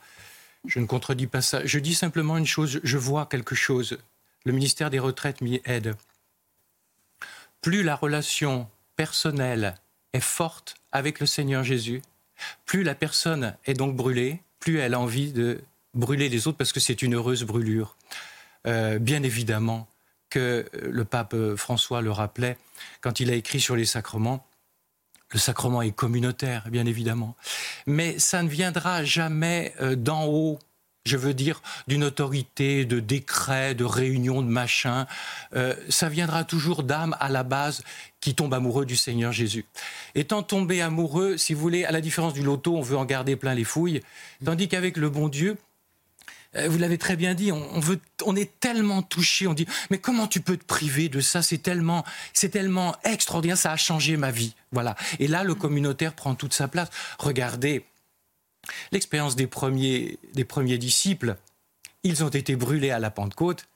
je 0.66 0.78
ne 0.78 0.86
contredis 0.86 1.26
pas 1.26 1.41
ça. 1.41 1.64
Je 1.64 1.78
dis 1.78 1.95
simplement 1.95 2.36
une 2.36 2.47
chose, 2.47 2.80
je 2.82 2.99
vois 2.99 3.26
quelque 3.26 3.55
chose. 3.55 3.99
Le 4.45 4.53
ministère 4.53 4.91
des 4.91 4.99
Retraites 4.99 5.41
m'y 5.41 5.61
aide. 5.64 5.95
Plus 7.62 7.82
la 7.82 7.97
relation 7.97 8.68
personnelle 8.97 9.74
est 10.12 10.20
forte 10.20 10.76
avec 10.93 11.20
le 11.20 11.26
Seigneur 11.26 11.64
Jésus, 11.64 12.03
plus 12.64 12.82
la 12.82 12.95
personne 12.95 13.57
est 13.64 13.74
donc 13.74 13.97
brûlée, 13.97 14.43
plus 14.61 14.78
elle 14.78 14.95
a 14.95 15.01
envie 15.01 15.32
de 15.32 15.61
brûler 15.95 16.28
les 16.28 16.47
autres 16.47 16.59
parce 16.59 16.72
que 16.72 16.80
c'est 16.80 17.03
une 17.03 17.14
heureuse 17.14 17.45
brûlure. 17.45 17.97
Euh, 18.66 18.98
bien 18.98 19.22
évidemment 19.22 19.88
que 20.28 20.66
le 20.80 21.04
pape 21.04 21.34
François 21.56 22.02
le 22.02 22.11
rappelait 22.11 22.56
quand 23.00 23.20
il 23.20 23.30
a 23.30 23.34
écrit 23.34 23.61
sur 23.61 23.74
les 23.74 23.84
sacrements, 23.84 24.46
le 25.32 25.38
sacrement 25.38 25.82
est 25.82 25.92
communautaire, 25.92 26.68
bien 26.70 26.86
évidemment. 26.86 27.36
Mais 27.86 28.18
ça 28.18 28.42
ne 28.42 28.48
viendra 28.48 29.04
jamais 29.04 29.74
euh, 29.80 29.94
d'en 29.94 30.26
haut 30.26 30.58
je 31.06 31.16
veux 31.16 31.32
dire, 31.32 31.62
d'une 31.88 32.04
autorité, 32.04 32.84
de 32.84 33.00
décret, 33.00 33.74
de 33.74 33.84
réunion, 33.84 34.42
de 34.42 34.48
machin. 34.48 35.06
Euh, 35.56 35.74
ça 35.88 36.11
viendra 36.11 36.44
toujours 36.44 36.82
d'âme 36.82 37.16
à 37.20 37.30
la 37.30 37.42
base 37.42 37.82
qui 38.20 38.34
tombe 38.34 38.52
amoureux 38.52 38.84
du 38.84 38.96
Seigneur 38.96 39.32
Jésus. 39.32 39.64
Étant 40.14 40.42
tombé 40.42 40.82
amoureux, 40.82 41.38
si 41.38 41.54
vous 41.54 41.61
voulez, 41.61 41.84
à 41.86 41.90
la 41.90 42.02
différence 42.02 42.34
du 42.34 42.42
loto, 42.42 42.76
on 42.76 42.82
veut 42.82 42.98
en 42.98 43.06
garder 43.06 43.34
plein 43.34 43.54
les 43.54 43.64
fouilles, 43.64 44.02
tandis 44.44 44.68
qu'avec 44.68 44.98
le 44.98 45.08
bon 45.08 45.28
Dieu, 45.28 45.52
euh, 45.52 45.69
vous 46.55 46.78
l'avez 46.78 46.98
très 46.98 47.16
bien 47.16 47.34
dit, 47.34 47.53
on, 47.53 47.80
veut, 47.80 48.01
on 48.24 48.34
est 48.34 48.59
tellement 48.59 49.03
touché, 49.03 49.46
on 49.46 49.55
dit 49.55 49.66
mais 49.90 49.98
comment 49.98 50.26
tu 50.26 50.40
peux 50.40 50.57
te 50.57 50.64
priver 50.64 51.09
de 51.09 51.20
ça? 51.20 51.42
C'est 51.42 51.59
tellement, 51.59 52.05
c'est 52.32 52.48
tellement 52.48 52.96
extraordinaire, 53.05 53.57
ça 53.57 53.72
a 53.72 53.76
changé 53.76 54.16
ma 54.16 54.30
vie, 54.30 54.55
voilà. 54.72 54.96
Et 55.20 55.28
là, 55.28 55.44
le 55.44 55.55
communautaire 55.55 56.12
prend 56.12 56.34
toute 56.34 56.53
sa 56.53 56.66
place. 56.66 56.88
Regardez, 57.18 57.84
L'expérience 58.92 59.36
des 59.36 59.46
premiers, 59.46 60.18
des 60.34 60.44
premiers 60.44 60.78
disciples, 60.78 61.36
ils 62.03 62.24
ont 62.24 62.28
été 62.28 62.57
brûlés 62.57 62.90
à 62.90 62.98
la 62.98 63.11
Pentecôte, 63.11 63.66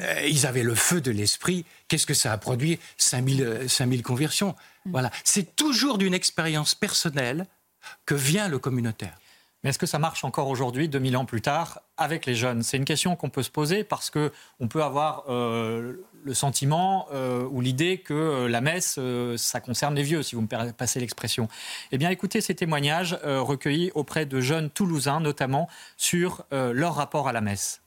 euh, 0.00 0.26
ils 0.28 0.46
avaient 0.46 0.62
le 0.62 0.74
feu 0.74 1.00
de 1.00 1.10
l'esprit. 1.10 1.64
Qu'est-ce 1.88 2.06
que 2.06 2.14
ça 2.14 2.32
a 2.32 2.38
produit? 2.38 2.78
5000, 2.96 3.66
5000 3.68 4.00
euh, 4.00 4.02
conversions. 4.02 4.56
Mm. 4.86 4.90
Voilà. 4.90 5.10
C'est 5.22 5.54
toujours 5.54 5.98
d'une 5.98 6.14
expérience 6.14 6.74
personnelle 6.74 7.46
que 8.06 8.14
vient 8.14 8.48
le 8.48 8.58
communautaire. 8.58 9.16
Mais 9.64 9.70
est-ce 9.70 9.78
que 9.78 9.86
ça 9.86 9.98
marche 9.98 10.24
encore 10.24 10.48
aujourd'hui, 10.48 10.90
2000 10.90 11.16
ans 11.16 11.24
plus 11.24 11.40
tard, 11.40 11.80
avec 11.96 12.26
les 12.26 12.34
jeunes? 12.34 12.62
C'est 12.62 12.76
une 12.76 12.84
question 12.84 13.16
qu'on 13.16 13.30
peut 13.30 13.42
se 13.42 13.50
poser 13.50 13.82
parce 13.82 14.10
que 14.10 14.30
on 14.60 14.68
peut 14.68 14.82
avoir 14.82 15.24
euh, 15.30 15.94
le 16.22 16.34
sentiment 16.34 17.06
euh, 17.14 17.48
ou 17.50 17.62
l'idée 17.62 17.96
que 17.96 18.12
euh, 18.12 18.48
la 18.48 18.60
messe, 18.60 19.00
ça 19.38 19.60
concerne 19.60 19.94
les 19.94 20.02
vieux, 20.02 20.22
si 20.22 20.36
vous 20.36 20.42
me 20.42 20.72
passez 20.72 21.00
l'expression. 21.00 21.48
Eh 21.92 21.98
bien, 21.98 22.10
écoutez 22.10 22.42
ces 22.42 22.54
témoignages 22.54 23.18
recueillis 23.24 23.90
auprès 23.94 24.26
de 24.26 24.38
jeunes 24.38 24.68
Toulousains, 24.68 25.20
notamment 25.20 25.68
sur 25.96 26.44
leur 26.50 26.94
rapport 26.94 27.26
à 27.26 27.32
la 27.32 27.40
messe. 27.40 27.80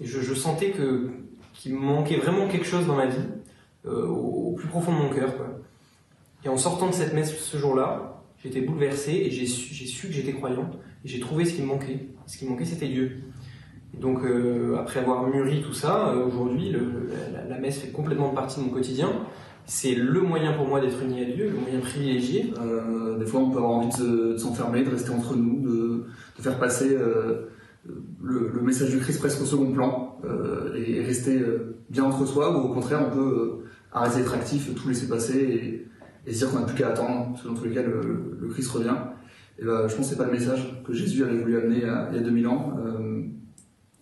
je, 0.00 0.34
sentais 0.34 0.70
que 0.70 1.10
qu'il 1.52 1.74
manquait 1.74 2.16
vraiment 2.16 2.48
quelque 2.48 2.66
chose 2.66 2.86
dans 2.86 2.96
ma 2.96 3.06
vie, 3.06 3.28
au, 3.84 4.54
plus 4.56 4.68
profond 4.68 4.92
de 4.92 4.98
mon 4.98 5.10
cœur. 5.10 5.34
Et 6.44 6.48
en 6.48 6.56
sortant 6.56 6.88
de 6.88 6.94
cette 6.94 7.12
messe 7.12 7.36
ce 7.36 7.58
jour-là, 7.58 8.15
J'étais 8.46 8.60
bouleversé 8.60 9.10
et 9.10 9.30
j'ai 9.30 9.44
su, 9.44 10.06
que 10.06 10.12
j'étais 10.12 10.32
croyant 10.32 10.70
et 11.04 11.08
j'ai 11.08 11.18
trouvé 11.18 11.44
ce 11.44 11.54
qui 11.54 11.62
me 11.62 11.66
manquait. 11.66 12.06
Ce 12.26 12.38
qui 12.38 12.44
me 12.44 12.50
manquait, 12.50 12.64
c'était 12.64 12.86
Dieu. 12.86 13.22
donc, 14.00 14.24
euh, 14.24 14.76
après 14.78 15.00
avoir 15.00 15.26
mûri 15.26 15.62
tout 15.62 15.72
ça, 15.72 16.10
euh, 16.10 16.26
aujourd'hui, 16.26 16.72
la, 17.48 17.58
messe 17.58 17.78
fait 17.78 17.90
complètement 17.90 18.28
partie 18.28 18.60
de 18.60 18.66
mon 18.66 18.70
quotidien. 18.70 19.10
C'est 19.64 19.96
le 19.96 20.20
moyen 20.20 20.52
pour 20.52 20.68
moi 20.68 20.80
d'être 20.80 21.02
uni 21.02 21.22
à 21.22 21.24
Dieu, 21.24 21.50
le 21.50 21.58
moyen 21.58 21.80
privilégié. 21.80 22.54
Euh, 22.60 23.18
des 23.18 23.26
fois, 23.26 23.40
on 23.40 23.50
peut 23.50 23.58
avoir 23.58 23.72
envie 23.72 23.98
de, 24.00 24.36
s'enfermer, 24.36 24.84
de 24.84 24.90
rester 24.90 25.10
entre 25.10 25.34
nous, 25.34 25.60
de, 25.60 26.04
faire 26.40 26.56
passer 26.60 26.96
le, 28.22 28.60
message 28.62 28.90
du 28.90 28.98
Christ 28.98 29.18
presque 29.18 29.42
au 29.42 29.44
second 29.44 29.72
plan 29.72 30.20
et 30.76 31.00
rester 31.00 31.42
bien 31.90 32.04
entre 32.04 32.24
soi, 32.26 32.56
ou 32.56 32.68
au 32.70 32.72
contraire, 32.72 33.08
on 33.10 33.16
peut 33.16 33.64
arrêter 33.90 34.18
d'être 34.20 34.34
actif, 34.34 34.72
tout 34.72 34.88
laisser 34.88 35.08
passer 35.08 35.40
et, 35.40 35.86
et 36.26 36.32
se 36.32 36.38
dire 36.38 36.50
qu'on 36.50 36.60
n'a 36.60 36.66
plus 36.66 36.76
qu'à 36.76 36.88
attendre, 36.88 37.30
parce 37.30 37.42
que 37.42 37.48
dans 37.48 37.54
tous 37.54 37.64
les 37.64 37.74
cas, 37.74 37.82
le, 37.82 38.48
Christ 38.50 38.68
revient. 38.70 38.96
Et 39.58 39.64
ben, 39.64 39.88
je 39.88 39.94
pense 39.94 40.06
que 40.06 40.10
c'est 40.10 40.18
pas 40.18 40.26
le 40.26 40.32
message 40.32 40.82
que 40.84 40.92
Jésus 40.92 41.24
avait 41.24 41.38
voulu 41.38 41.56
amener 41.56 41.76
il 41.76 41.82
y 41.82 42.18
a 42.18 42.22
2000 42.22 42.46
ans. 42.48 42.72
Euh, 42.78 43.22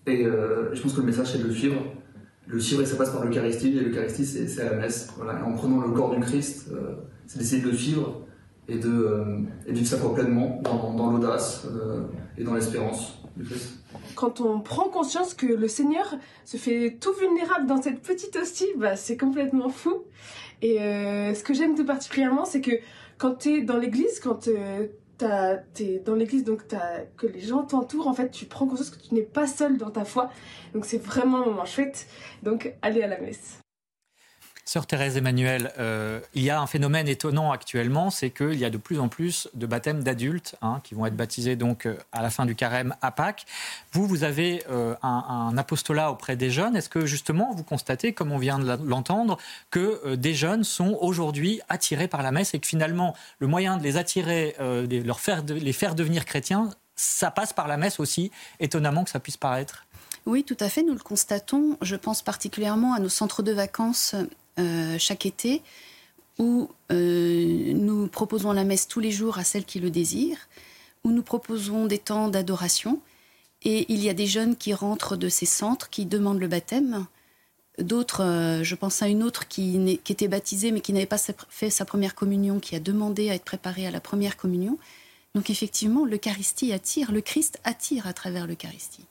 euh, 0.09 0.73
et 0.73 0.77
je 0.77 0.83
pense 0.83 0.95
que 0.95 1.01
le 1.01 1.07
message, 1.07 1.33
c'est 1.33 1.39
de 1.39 1.47
le 1.47 1.53
suivre. 1.53 1.81
Le 2.47 2.61
suivre, 2.61 2.83
et 2.83 2.87
ça 2.87 2.97
passe 2.97 3.11
par 3.11 3.25
l'Eucharistie, 3.25 3.77
et 3.77 3.81
l'Eucharistie, 3.81 4.25
c'est 4.25 4.61
à 4.63 4.71
la 4.71 4.77
messe. 4.77 5.11
En 5.45 5.53
prenant 5.53 5.81
le 5.81 5.91
corps 5.93 6.15
du 6.15 6.21
Christ, 6.21 6.69
euh, 6.73 6.95
c'est 7.27 7.39
d'essayer 7.39 7.63
de 7.63 7.69
le 7.69 7.77
suivre 7.77 8.23
et 8.69 8.79
de, 8.79 9.45
et 9.67 9.73
vivre 9.73 9.87
sa 9.87 9.99
foi 9.99 10.15
pleinement 10.15 10.61
dans, 10.65 10.95
dans 10.95 11.11
l'audace 11.11 11.67
et 12.39 12.45
dans 12.45 12.55
l'espérance 12.55 13.19
du 13.37 13.45
Christ. 13.45 13.79
Quand 14.15 14.41
on 14.41 14.61
prend 14.61 14.89
conscience 14.89 15.35
que 15.35 15.47
le 15.47 15.69
Seigneur 15.69 16.15
se 16.45 16.57
fait 16.57 16.97
tout 17.01 17.13
vulnérable 17.13 17.67
dans 17.67 17.81
cette 17.81 18.01
petite 18.01 18.37
hostie, 18.37 18.69
bah, 18.77 18.97
c'est 18.97 19.17
complètement 19.17 19.69
fou. 19.69 20.05
Et 20.65 20.81
euh, 20.81 21.35
ce 21.35 21.45
que 21.45 21.53
j'aime 21.53 21.75
tout 21.75 21.85
particulièrement, 21.85 22.47
c'est 22.47 22.63
que 22.63 22.71
quand 23.19 23.35
tu 23.35 23.59
es 23.59 23.61
dans 23.61 23.77
l'église, 23.77 24.19
quand 24.19 24.49
euh, 24.49 24.87
tu 25.75 25.83
es 25.83 25.99
dans 25.99 26.15
l'église, 26.15 26.43
donc 26.43 26.63
que 27.19 27.27
les 27.27 27.41
gens 27.41 27.65
t'entourent, 27.65 28.09
en 28.09 28.15
fait, 28.15 28.31
tu 28.31 28.47
prends 28.47 28.67
conscience 28.67 28.89
que 28.89 28.99
tu 28.99 29.13
n'es 29.13 29.21
pas 29.21 29.47
seul 29.47 29.77
dans 29.77 29.91
ta 29.91 30.07
foi. 30.07 30.31
Donc 30.73 30.87
c'est 30.87 30.97
vraiment 30.97 31.43
un 31.43 31.45
moment 31.45 31.67
chouette. 31.67 32.07
Donc 32.43 32.75
allez 32.81 33.03
à 33.03 33.09
la 33.09 33.21
messe. 33.21 33.64
Sœur 34.67 34.87
Thérèse 34.87 35.19
Emmanuel, 35.19 35.73
euh, 35.79 36.21
il 36.33 36.43
y 36.43 36.49
a 36.49 36.59
un 36.59 36.67
phénomène 36.67 37.07
étonnant 37.07 37.53
actuellement, 37.53 38.09
c'est 38.09 38.31
qu'il 38.31 38.59
y 38.59 38.65
a 38.65 38.71
de 38.71 38.79
plus 38.79 38.99
en 38.99 39.09
plus 39.09 39.49
de 39.53 39.67
baptêmes 39.67 40.03
d'adultes 40.03 40.57
hein, 40.63 40.81
qui 40.83 40.95
vont 40.95 41.05
être 41.05 41.17
baptisés 41.17 41.55
donc 41.55 41.85
euh, 41.85 41.99
à 42.13 42.23
la 42.23 42.31
fin 42.31 42.47
du 42.47 42.55
carême 42.55 42.95
à 43.03 43.11
Pâques. 43.11 43.45
Vous, 43.93 44.07
vous 44.07 44.25
avez 44.25 44.65
euh, 44.71 44.95
un, 45.03 45.55
apostolat 45.59 46.11
auprès 46.11 46.37
des 46.37 46.51
jeunes. 46.51 46.77
Est-ce 46.77 46.89
que 46.89 47.05
justement 47.05 47.53
vous 47.55 47.63
constatez, 47.63 48.15
comme 48.15 48.33
on 48.33 48.39
vient 48.39 48.59
de 48.59 48.79
l'entendre, 48.87 49.37
que 49.71 50.15
des 50.15 50.35
jeunes 50.35 50.65
sont 50.65 50.97
aujourd'hui 50.99 51.61
attirés 51.69 52.09
par 52.09 52.23
la 52.23 52.33
messe 52.33 52.55
et 52.55 52.59
que 52.59 52.67
finalement 52.67 53.15
le 53.41 53.47
moyen 53.47 53.77
de 53.77 53.83
les 53.83 53.99
attirer, 53.99 54.57
de 54.59 55.03
leur 55.03 55.21
faire, 55.21 55.43
de 55.43 55.55
les 55.55 55.73
faire 55.75 55.95
devenir 55.95 56.25
chrétiens, 56.25 56.71
ça 56.97 57.31
passe 57.31 57.53
par 57.53 57.69
la 57.69 57.77
messe 57.77 58.01
aussi, 58.01 58.31
étonnamment 58.61 59.05
que 59.05 59.11
ça 59.11 59.21
puisse 59.21 59.37
paraître? 59.37 59.84
Oui, 60.27 60.43
tout 60.43 60.57
à 60.61 60.69
fait, 60.69 60.83
nous 60.83 60.95
le 60.95 61.01
constatons. 61.01 61.77
Je 61.83 61.97
pense 61.97 62.23
particulièrement 62.23 62.95
à 62.95 62.99
nos 62.99 63.09
centres 63.09 63.43
de 63.43 63.53
vacances 63.53 64.15
euh, 64.59 64.97
chaque 64.99 65.27
été 65.27 65.63
où 66.39 66.69
euh, 66.91 67.73
nous 67.75 68.09
proposons 68.09 68.53
la 68.53 68.65
messe 68.65 68.89
tous 68.89 69.01
les 69.01 69.11
jours 69.11 69.39
à 69.39 69.45
celles 69.45 69.65
qui 69.65 69.81
le 69.81 69.91
désirent, 69.91 70.49
où 71.05 71.11
nous 71.11 71.23
proposons 71.23 71.87
des 71.87 71.99
temps 71.99 72.29
d'adoration. 72.29 73.01
Et 73.63 73.87
il 73.93 74.03
y 74.03 74.09
a 74.09 74.15
des 74.15 74.27
jeunes 74.27 74.57
qui 74.57 74.75
rentrent 74.75 75.17
de 75.17 75.29
ces 75.29 75.47
centres, 75.47 75.91
qui 75.91 76.07
demandent 76.07 76.41
le 76.41 76.49
baptême. 76.49 77.07
D'autres, 77.79 78.25
euh, 78.25 78.65
je 78.65 78.75
pense 78.75 79.03
à 79.03 79.09
une 79.09 79.23
autre 79.23 79.47
qui, 79.47 80.01
qui 80.05 80.13
était 80.13 80.29
baptisée 80.29 80.71
mais 80.73 80.81
qui 80.81 80.93
n'avait 80.93 81.07
pas 81.07 81.19
fait 81.49 81.71
sa 81.71 81.85
première 81.85 82.15
communion, 82.15 82.61
qui 82.61 82.75
a 82.77 82.81
demandé 82.81 83.31
à 83.31 83.35
être 83.35 83.45
préparée 83.45 83.87
à 83.87 83.91
la 83.91 84.01
première 84.01 84.37
communion. 84.37 84.79
Donc 85.35 85.51
effectivement, 85.51 86.05
l'Eucharistie 86.05 86.73
attire, 86.73 87.13
le 87.13 87.21
Christ 87.21 87.61
attire 87.65 88.07
à 88.07 88.13
travers 88.13 88.47
l'Eucharistie. 88.47 89.05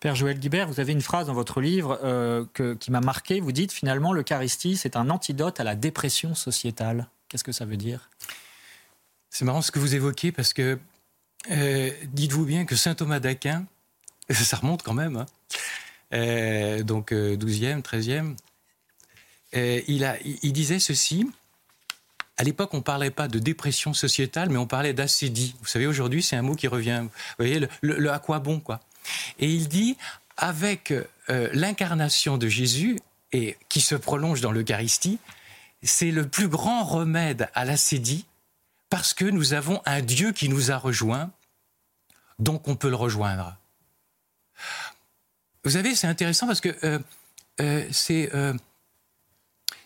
Père 0.00 0.14
Joël 0.14 0.38
Guibert, 0.38 0.68
vous 0.68 0.78
avez 0.78 0.92
une 0.92 1.02
phrase 1.02 1.26
dans 1.26 1.34
votre 1.34 1.60
livre 1.60 1.98
euh, 2.04 2.44
qui 2.78 2.90
m'a 2.92 3.00
marqué. 3.00 3.40
Vous 3.40 3.50
dites 3.50 3.72
finalement 3.72 4.12
l'Eucharistie, 4.12 4.76
c'est 4.76 4.94
un 4.94 5.10
antidote 5.10 5.58
à 5.58 5.64
la 5.64 5.74
dépression 5.74 6.36
sociétale. 6.36 7.08
Qu'est-ce 7.28 7.42
que 7.42 7.50
ça 7.50 7.64
veut 7.64 7.76
dire? 7.76 8.08
C'est 9.28 9.44
marrant 9.44 9.60
ce 9.60 9.72
que 9.72 9.80
vous 9.80 9.96
évoquez 9.96 10.30
parce 10.30 10.52
que 10.52 10.78
euh, 11.50 11.90
dites-vous 12.12 12.44
bien 12.44 12.64
que 12.64 12.76
saint 12.76 12.94
Thomas 12.94 13.18
d'Aquin, 13.18 13.66
ça 14.30 14.56
remonte 14.56 14.84
quand 14.84 14.94
même, 14.94 15.16
hein, 15.16 15.26
euh, 16.14 16.82
donc 16.84 17.10
12e, 17.12 17.82
13e, 17.82 18.36
il, 19.52 20.52
disait 20.52 20.78
ceci. 20.78 21.28
À 22.36 22.44
l'époque, 22.44 22.72
on 22.72 22.78
ne 22.78 22.82
parlait 22.82 23.10
pas 23.10 23.26
de 23.26 23.40
dépression 23.40 23.94
sociétale, 23.94 24.48
mais 24.48 24.58
on 24.58 24.66
parlait 24.68 24.92
d'acédie. 24.92 25.56
Vous 25.60 25.66
savez, 25.66 25.88
aujourd'hui, 25.88 26.22
c'est 26.22 26.36
un 26.36 26.42
mot 26.42 26.54
qui 26.54 26.68
revient. 26.68 27.00
Vous 27.02 27.44
voyez, 27.44 27.58
le, 27.58 27.68
le 27.80 28.12
à 28.12 28.20
quoi 28.20 28.38
bon, 28.38 28.60
quoi? 28.60 28.80
Et 29.38 29.48
il 29.48 29.68
dit, 29.68 29.96
avec 30.38 30.92
euh, 30.92 31.50
l'incarnation 31.52 32.38
de 32.38 32.48
Jésus, 32.48 32.98
et 33.32 33.58
qui 33.68 33.82
se 33.82 33.94
prolonge 33.94 34.40
dans 34.40 34.52
l'Eucharistie, 34.52 35.18
c'est 35.82 36.10
le 36.10 36.26
plus 36.26 36.48
grand 36.48 36.84
remède 36.84 37.50
à 37.54 37.64
l'acédie, 37.64 38.24
parce 38.88 39.12
que 39.12 39.26
nous 39.26 39.52
avons 39.52 39.82
un 39.84 40.00
Dieu 40.00 40.32
qui 40.32 40.48
nous 40.48 40.70
a 40.70 40.78
rejoints, 40.78 41.30
donc 42.38 42.68
on 42.68 42.76
peut 42.76 42.88
le 42.88 42.96
rejoindre. 42.96 43.56
Vous 45.64 45.72
savez, 45.72 45.94
c'est 45.94 46.06
intéressant 46.06 46.46
parce 46.46 46.60
que 46.60 46.74
euh, 46.84 46.98
euh, 47.60 47.86
c'est 47.90 48.30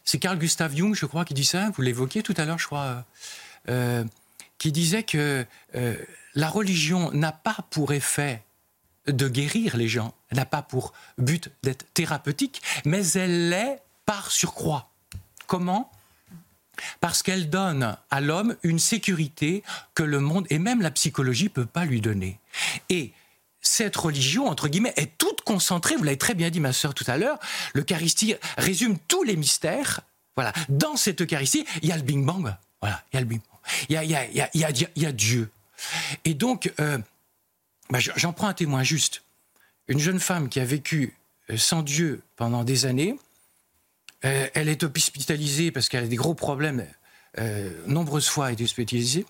c'est 0.05 0.19
Carl 0.19 0.39
Gustav 0.39 0.77
Jung, 0.77 0.95
je 0.95 1.07
crois, 1.07 1.25
qui 1.25 1.35
dit 1.35 1.45
ça. 1.45 1.71
Vous 1.71 1.83
l'évoquiez 1.83 2.23
tout 2.23 2.35
à 2.37 2.45
l'heure, 2.45 2.59
je 2.59 2.67
crois, 2.67 3.05
qui 4.59 4.73
disait 4.73 5.05
que 5.05 5.47
la 5.73 6.49
religion 6.49 7.11
n'a 7.13 7.33
pas 7.33 7.59
pour 7.71 7.93
effet 7.93 8.43
de 9.07 9.29
guérir 9.29 9.77
les 9.77 9.89
gens, 9.89 10.15
n'a 10.33 10.45
pas 10.45 10.63
pour 10.63 10.93
but 11.19 11.51
d'être 11.63 11.87
thérapeutique, 11.95 12.63
mais 12.85 13.07
elle 13.13 13.51
l'est 13.51 13.83
par 14.07 14.31
surcroît. 14.31 14.91
Comment? 15.47 15.91
Parce 17.01 17.23
qu'elle 17.23 17.51
donne 17.51 17.97
à 18.11 18.21
l'homme 18.21 18.57
une 18.63 18.79
sécurité 18.79 19.63
que 19.95 20.03
le 20.03 20.21
monde 20.21 20.47
et 20.51 20.59
même 20.59 20.81
la 20.81 20.91
psychologie 20.91 21.45
ne 21.45 21.49
peut 21.51 21.67
pas 21.67 21.85
lui 21.85 22.01
donner. 22.01 22.39
Et 22.89 23.13
cette 23.61 23.97
religion, 23.97 24.49
entre 24.49 24.69
guillemets, 24.69 24.95
est 24.97 25.17
toute 25.19 25.43
concentrée, 25.43 25.97
vous 25.97 26.03
l'avez 26.03 26.19
très 26.19 26.35
bien 26.35 26.51
dit 26.51 26.61
ma 26.61 26.73
sœur 26.73 26.95
tout 26.95 27.05
à 27.07 27.17
l'heure, 27.17 27.39
l'Eucharistie 27.75 28.35
résume 28.59 28.99
tous 29.09 29.23
les 29.23 29.37
mystères. 29.37 30.01
Voilà. 30.35 30.53
Dans 30.69 30.97
cette 30.97 31.21
Eucharistie, 31.21 31.65
il 31.83 31.89
y 31.89 31.93
a 31.93 31.97
le 31.97 32.03
Bing 32.03 32.25
Bang. 32.25 32.55
Voilà, 32.81 33.03
il 33.13 33.17
y 33.17 33.19
a 33.19 33.21
le 33.21 33.27
Bing 33.27 33.41
Bang. 33.41 33.61
Il 33.89 33.95
y 33.95 33.97
a, 33.97 34.05
il 34.05 34.11
y 34.11 34.17
a, 34.17 34.27
y 34.55 34.65
a, 34.65 34.71
il 34.97 35.03
y 35.03 35.07
a 35.07 35.13
Dieu. 35.13 35.51
Et 36.25 36.35
donc, 36.35 36.73
euh, 36.81 36.99
bah, 37.93 37.99
j'en 38.17 38.33
prends 38.33 38.49
un 38.49 38.55
témoin 38.55 38.83
juste. 38.83 39.23
Une 39.87 39.99
jeune 39.99 40.19
femme 40.19 40.49
qui 40.49 40.61
a 40.61 40.65
vécu 40.65 41.15
euh, 41.51 41.59
sans 41.59 41.83
Dieu 41.83 42.23
pendant 42.37 42.65
des 42.65 42.87
années, 42.87 43.19
euh, 44.25 44.49
elle 44.55 44.71
est 44.71 44.83
hospitalisée 44.83 45.71
parce 45.71 45.91
qu'elle 45.91 46.05
a 46.05 46.09
des 46.09 46.17
gros 46.17 46.35
problèmes, 46.35 46.87
nombreuses 47.87 48.29
fois 48.29 48.47
a 48.47 48.53
été 48.53 48.65
hospitalisée. 48.65 49.27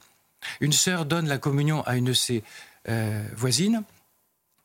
Une 0.60 0.72
sœur 0.72 1.06
donne 1.06 1.26
la 1.26 1.38
communion 1.38 1.82
à 1.82 1.96
une 1.96 2.04
de 2.04 2.12
ses 2.12 2.42
voisines. 3.36 3.84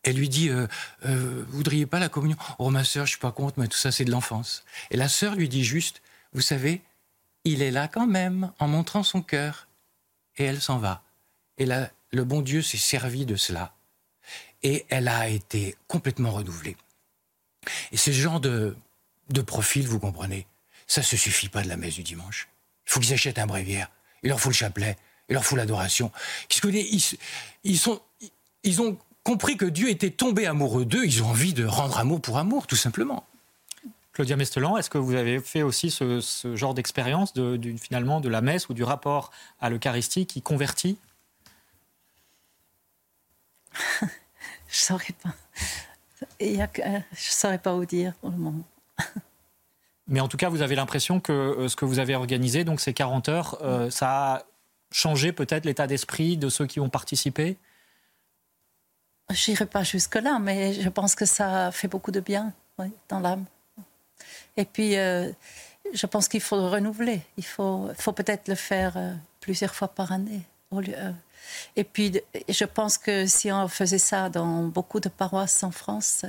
Elle 0.01 0.15
lui 0.15 0.27
dit 0.27 0.49
Vous 0.49 1.45
voudriez 1.49 1.85
pas 1.85 1.99
la 1.99 2.09
communion? 2.09 2.37
Oh, 2.57 2.71
ma 2.71 2.83
sœur, 2.83 3.05
je 3.05 3.11
suis 3.11 3.19
pas 3.19 3.31
contre, 3.31 3.59
mais 3.59 3.67
tout 3.67 3.77
ça, 3.77 3.91
c'est 3.91 4.05
de 4.05 4.11
l'enfance. 4.11 4.63
Et 4.89 4.97
la 4.97 5.07
sœur 5.07 5.35
lui 5.35 5.49
dit 5.49 5.63
juste 5.63 6.01
Vous 6.33 6.41
savez, 6.41 6.81
il 7.43 7.61
est 7.61 7.69
là 7.69 7.87
quand 7.87 8.07
même, 8.07 8.51
en 8.57 8.67
montrant 8.67 9.03
son 9.03 9.21
cœur. 9.21 9.67
Et 10.37 10.43
elle 10.43 10.59
s'en 10.59 10.79
va. 10.79 11.03
Et 11.59 11.67
le 12.11 12.23
bon 12.23 12.41
Dieu 12.41 12.63
s'est 12.63 12.77
servi 12.77 13.27
de 13.27 13.35
cela. 13.35 13.76
Et 14.63 14.85
elle 14.89 15.07
a 15.07 15.29
été 15.29 15.75
complètement 15.87 16.31
renouvelée. 16.31 16.75
Et 17.91 17.97
ce 17.97 18.11
genre 18.11 18.39
de, 18.39 18.75
de 19.29 19.41
profil, 19.41 19.87
vous 19.87 19.99
comprenez, 19.99 20.47
ça 20.87 21.01
ne 21.01 21.05
se 21.05 21.17
suffit 21.17 21.49
pas 21.49 21.61
de 21.61 21.67
la 21.67 21.77
messe 21.77 21.95
du 21.95 22.03
dimanche. 22.03 22.47
Il 22.85 22.91
faut 22.91 22.99
qu'ils 22.99 23.13
achètent 23.13 23.39
un 23.39 23.45
bréviaire. 23.47 23.89
Il 24.23 24.29
leur 24.29 24.39
faut 24.39 24.49
le 24.49 24.55
chapelet. 24.55 24.97
Il 25.29 25.33
leur 25.33 25.43
faut 25.43 25.55
l'adoration. 25.55 26.11
Ils, 26.63 27.01
ils, 27.63 27.77
sont, 27.77 28.01
ils 28.63 28.81
ont 28.81 28.97
compris 29.23 29.57
que 29.57 29.65
Dieu 29.65 29.89
était 29.89 30.09
tombé 30.09 30.47
amoureux 30.47 30.85
d'eux. 30.85 31.05
Ils 31.05 31.21
ont 31.21 31.27
envie 31.27 31.53
de 31.53 31.65
rendre 31.65 31.97
amour 31.97 32.21
pour 32.21 32.37
amour, 32.37 32.65
tout 32.65 32.77
simplement. 32.77 33.27
Claudia 34.13 34.35
Mestelan, 34.35 34.77
est-ce 34.77 34.89
que 34.89 34.97
vous 34.97 35.13
avez 35.13 35.39
fait 35.39 35.61
aussi 35.61 35.91
ce, 35.91 36.21
ce 36.21 36.55
genre 36.55 36.73
d'expérience 36.73 37.33
de, 37.33 37.59
finalement 37.77 38.19
de 38.19 38.29
la 38.29 38.41
messe 38.41 38.67
ou 38.69 38.73
du 38.73 38.83
rapport 38.83 39.31
à 39.59 39.69
l'Eucharistie 39.69 40.25
qui 40.25 40.41
convertit? 40.41 40.97
je 44.67 44.77
saurais 44.77 45.15
pas. 45.23 45.33
Il 46.39 46.61
a, 46.61 46.67
je 47.11 47.31
saurais 47.31 47.59
pas 47.59 47.73
vous 47.73 47.85
dire 47.85 48.13
pour 48.15 48.31
le 48.31 48.37
moment. 48.37 48.63
Mais 50.07 50.21
en 50.21 50.27
tout 50.27 50.37
cas, 50.37 50.49
vous 50.49 50.61
avez 50.61 50.75
l'impression 50.75 51.19
que 51.19 51.31
euh, 51.31 51.67
ce 51.67 51.75
que 51.75 51.85
vous 51.85 51.99
avez 51.99 52.15
organisé, 52.15 52.63
donc 52.63 52.79
ces 52.79 52.93
40 52.93 53.29
heures, 53.29 53.57
euh, 53.61 53.89
ça 53.89 54.09
a 54.09 54.43
changé 54.91 55.33
peut-être 55.33 55.65
l'état 55.65 55.85
d'esprit 55.85 56.37
de 56.37 56.49
ceux 56.49 56.65
qui 56.65 56.79
ont 56.79 56.89
participé? 56.89 57.57
Je 59.29 59.51
n'irai 59.51 59.65
pas 59.65 59.83
jusque-là, 59.83 60.39
mais 60.39 60.73
je 60.73 60.87
pense 60.87 61.13
que 61.13 61.25
ça 61.25 61.71
fait 61.73 61.89
beaucoup 61.89 62.11
de 62.11 62.21
bien 62.21 62.53
dans 63.09 63.19
l'âme. 63.19 63.43
Et 64.55 64.63
puis, 64.63 64.95
euh, 64.95 65.29
je 65.93 66.05
pense 66.05 66.29
qu'il 66.29 66.39
faut 66.39 66.69
renouveler. 66.69 67.21
Il 67.35 67.43
faut, 67.43 67.89
faut 67.97 68.13
peut-être 68.13 68.47
le 68.47 68.55
faire 68.55 68.95
plusieurs 69.41 69.75
fois 69.75 69.89
par 69.89 70.13
année. 70.13 70.43
Au 70.71 70.79
lieu, 70.79 70.95
et 71.75 71.83
puis, 71.83 72.21
je 72.49 72.65
pense 72.65 72.97
que 72.97 73.25
si 73.25 73.51
on 73.51 73.67
faisait 73.67 73.97
ça 73.97 74.29
dans 74.29 74.63
beaucoup 74.63 74.99
de 74.99 75.09
paroisses 75.09 75.63
en 75.63 75.71
France, 75.71 76.25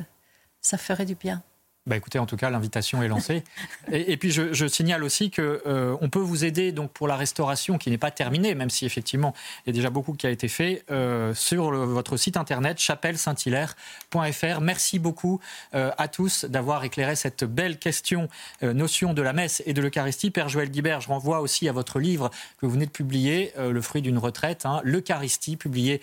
ça 0.61 0.79
ferait 0.79 1.07
du 1.07 1.15
bien. 1.15 1.43
Bah 1.89 1.97
écoutez, 1.97 2.19
en 2.19 2.27
tout 2.27 2.37
cas, 2.37 2.51
l'invitation 2.51 3.03
est 3.03 3.09
lancée. 3.09 3.45
et, 3.91 4.19
puis, 4.19 4.31
je, 4.31 4.69
signale 4.69 5.03
aussi 5.03 5.31
que 5.31 5.63
euh, 5.67 5.97
on 6.03 6.11
peut 6.11 6.19
vous 6.19 6.45
aider 6.45 6.71
donc 6.71 6.93
pour 6.93 7.09
la 7.09 7.17
restauration 7.17 7.79
qui 7.79 7.89
n'est 7.89 7.97
pas 7.97 8.11
terminée, 8.11 8.55
même 8.55 8.69
si 8.69 8.85
effectivement 8.85 9.33
il 9.65 9.71
y 9.71 9.73
a 9.73 9.73
déjà 9.73 9.89
beaucoup 9.89 10.13
qui 10.13 10.27
a 10.27 10.31
été 10.31 10.49
fait 10.49 10.85
euh, 10.91 11.33
sur 11.33 11.71
votre 11.71 12.19
site 12.19 12.37
internet 12.37 12.79
chapelle-saint-hilaire.fr. 12.79 14.61
Merci 14.61 14.99
beaucoup 14.99 15.41
euh, 15.75 15.91
à 15.97 16.09
tous 16.09 16.45
d'avoir 16.45 16.85
éclairé 16.85 17.17
cette 17.17 17.45
belle 17.45 17.79
question, 17.79 18.29
notion 18.61 19.15
de 19.15 19.23
la 19.23 19.33
messe 19.33 19.63
et 19.65 19.73
de 19.73 19.81
l'Eucharistie. 19.81 20.31
Père 20.31 20.51
Joël 20.51 20.71
Guibert, 20.71 21.01
je 21.01 21.09
renvoie 21.09 21.41
aussi 21.41 21.71
à 21.71 21.73
votre 21.73 22.01
livre 22.01 22.29
que 22.59 22.67
vous 22.67 22.73
venez 22.73 22.87
de 22.87 22.91
publier, 22.91 23.53
Le 23.59 23.81
fruit 23.81 24.03
d'une 24.03 24.19
retraite, 24.19 24.67
hein, 24.67 24.83
l'Eucharistie, 24.85 25.57
publié 25.57 26.03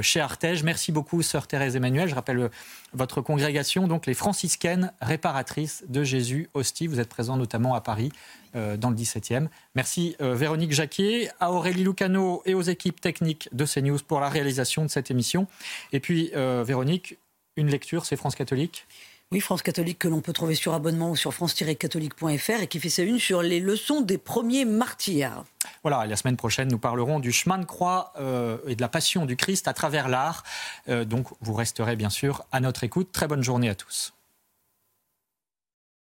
chez 0.00 0.20
Artege. 0.20 0.62
Merci 0.62 0.90
beaucoup, 0.90 1.20
sœur 1.20 1.46
Thérèse 1.46 1.76
Emmanuel. 1.76 2.08
Je 2.08 2.14
rappelle 2.14 2.50
votre 2.92 3.20
congrégation, 3.20 3.86
donc 3.86 4.06
les 4.06 4.14
franciscaines 4.14 4.92
réparatrices 5.00 5.84
de 5.88 6.02
Jésus 6.02 6.48
Hostie. 6.54 6.86
Vous 6.86 7.00
êtes 7.00 7.08
présent 7.08 7.36
notamment 7.36 7.74
à 7.74 7.80
Paris, 7.80 8.10
euh, 8.56 8.76
dans 8.76 8.90
le 8.90 8.96
17e. 8.96 9.48
Merci 9.74 10.16
euh, 10.20 10.34
Véronique 10.34 10.72
Jacquier, 10.72 11.28
à 11.38 11.52
Aurélie 11.52 11.84
Lucano 11.84 12.42
et 12.46 12.54
aux 12.54 12.62
équipes 12.62 13.00
techniques 13.00 13.48
de 13.52 13.66
CNews 13.66 13.98
pour 14.06 14.20
la 14.20 14.28
réalisation 14.28 14.84
de 14.84 14.88
cette 14.88 15.10
émission. 15.10 15.46
Et 15.92 16.00
puis, 16.00 16.30
euh, 16.34 16.64
Véronique, 16.66 17.18
une 17.56 17.68
lecture, 17.68 18.06
c'est 18.06 18.16
France 18.16 18.34
catholique? 18.34 18.86
Oui, 19.30 19.40
France 19.40 19.60
catholique 19.60 19.98
que 19.98 20.08
l'on 20.08 20.22
peut 20.22 20.32
trouver 20.32 20.54
sur 20.54 20.72
abonnement 20.72 21.10
ou 21.10 21.16
sur 21.16 21.34
france-catholique.fr 21.34 22.62
et 22.62 22.66
qui 22.66 22.80
fait 22.80 22.88
sa 22.88 23.02
une 23.02 23.18
sur 23.18 23.42
les 23.42 23.60
leçons 23.60 24.00
des 24.00 24.16
premiers 24.16 24.64
martyrs. 24.64 25.44
Voilà, 25.82 26.06
la 26.06 26.16
semaine 26.16 26.38
prochaine, 26.38 26.68
nous 26.68 26.78
parlerons 26.78 27.20
du 27.20 27.30
chemin 27.30 27.58
de 27.58 27.66
croix 27.66 28.14
euh, 28.18 28.56
et 28.66 28.74
de 28.74 28.80
la 28.80 28.88
passion 28.88 29.26
du 29.26 29.36
Christ 29.36 29.68
à 29.68 29.74
travers 29.74 30.08
l'art. 30.08 30.44
Euh, 30.88 31.04
donc, 31.04 31.26
vous 31.42 31.52
resterez 31.52 31.94
bien 31.94 32.08
sûr 32.08 32.46
à 32.52 32.60
notre 32.60 32.84
écoute. 32.84 33.12
Très 33.12 33.28
bonne 33.28 33.42
journée 33.42 33.68
à 33.68 33.74
tous. 33.74 34.14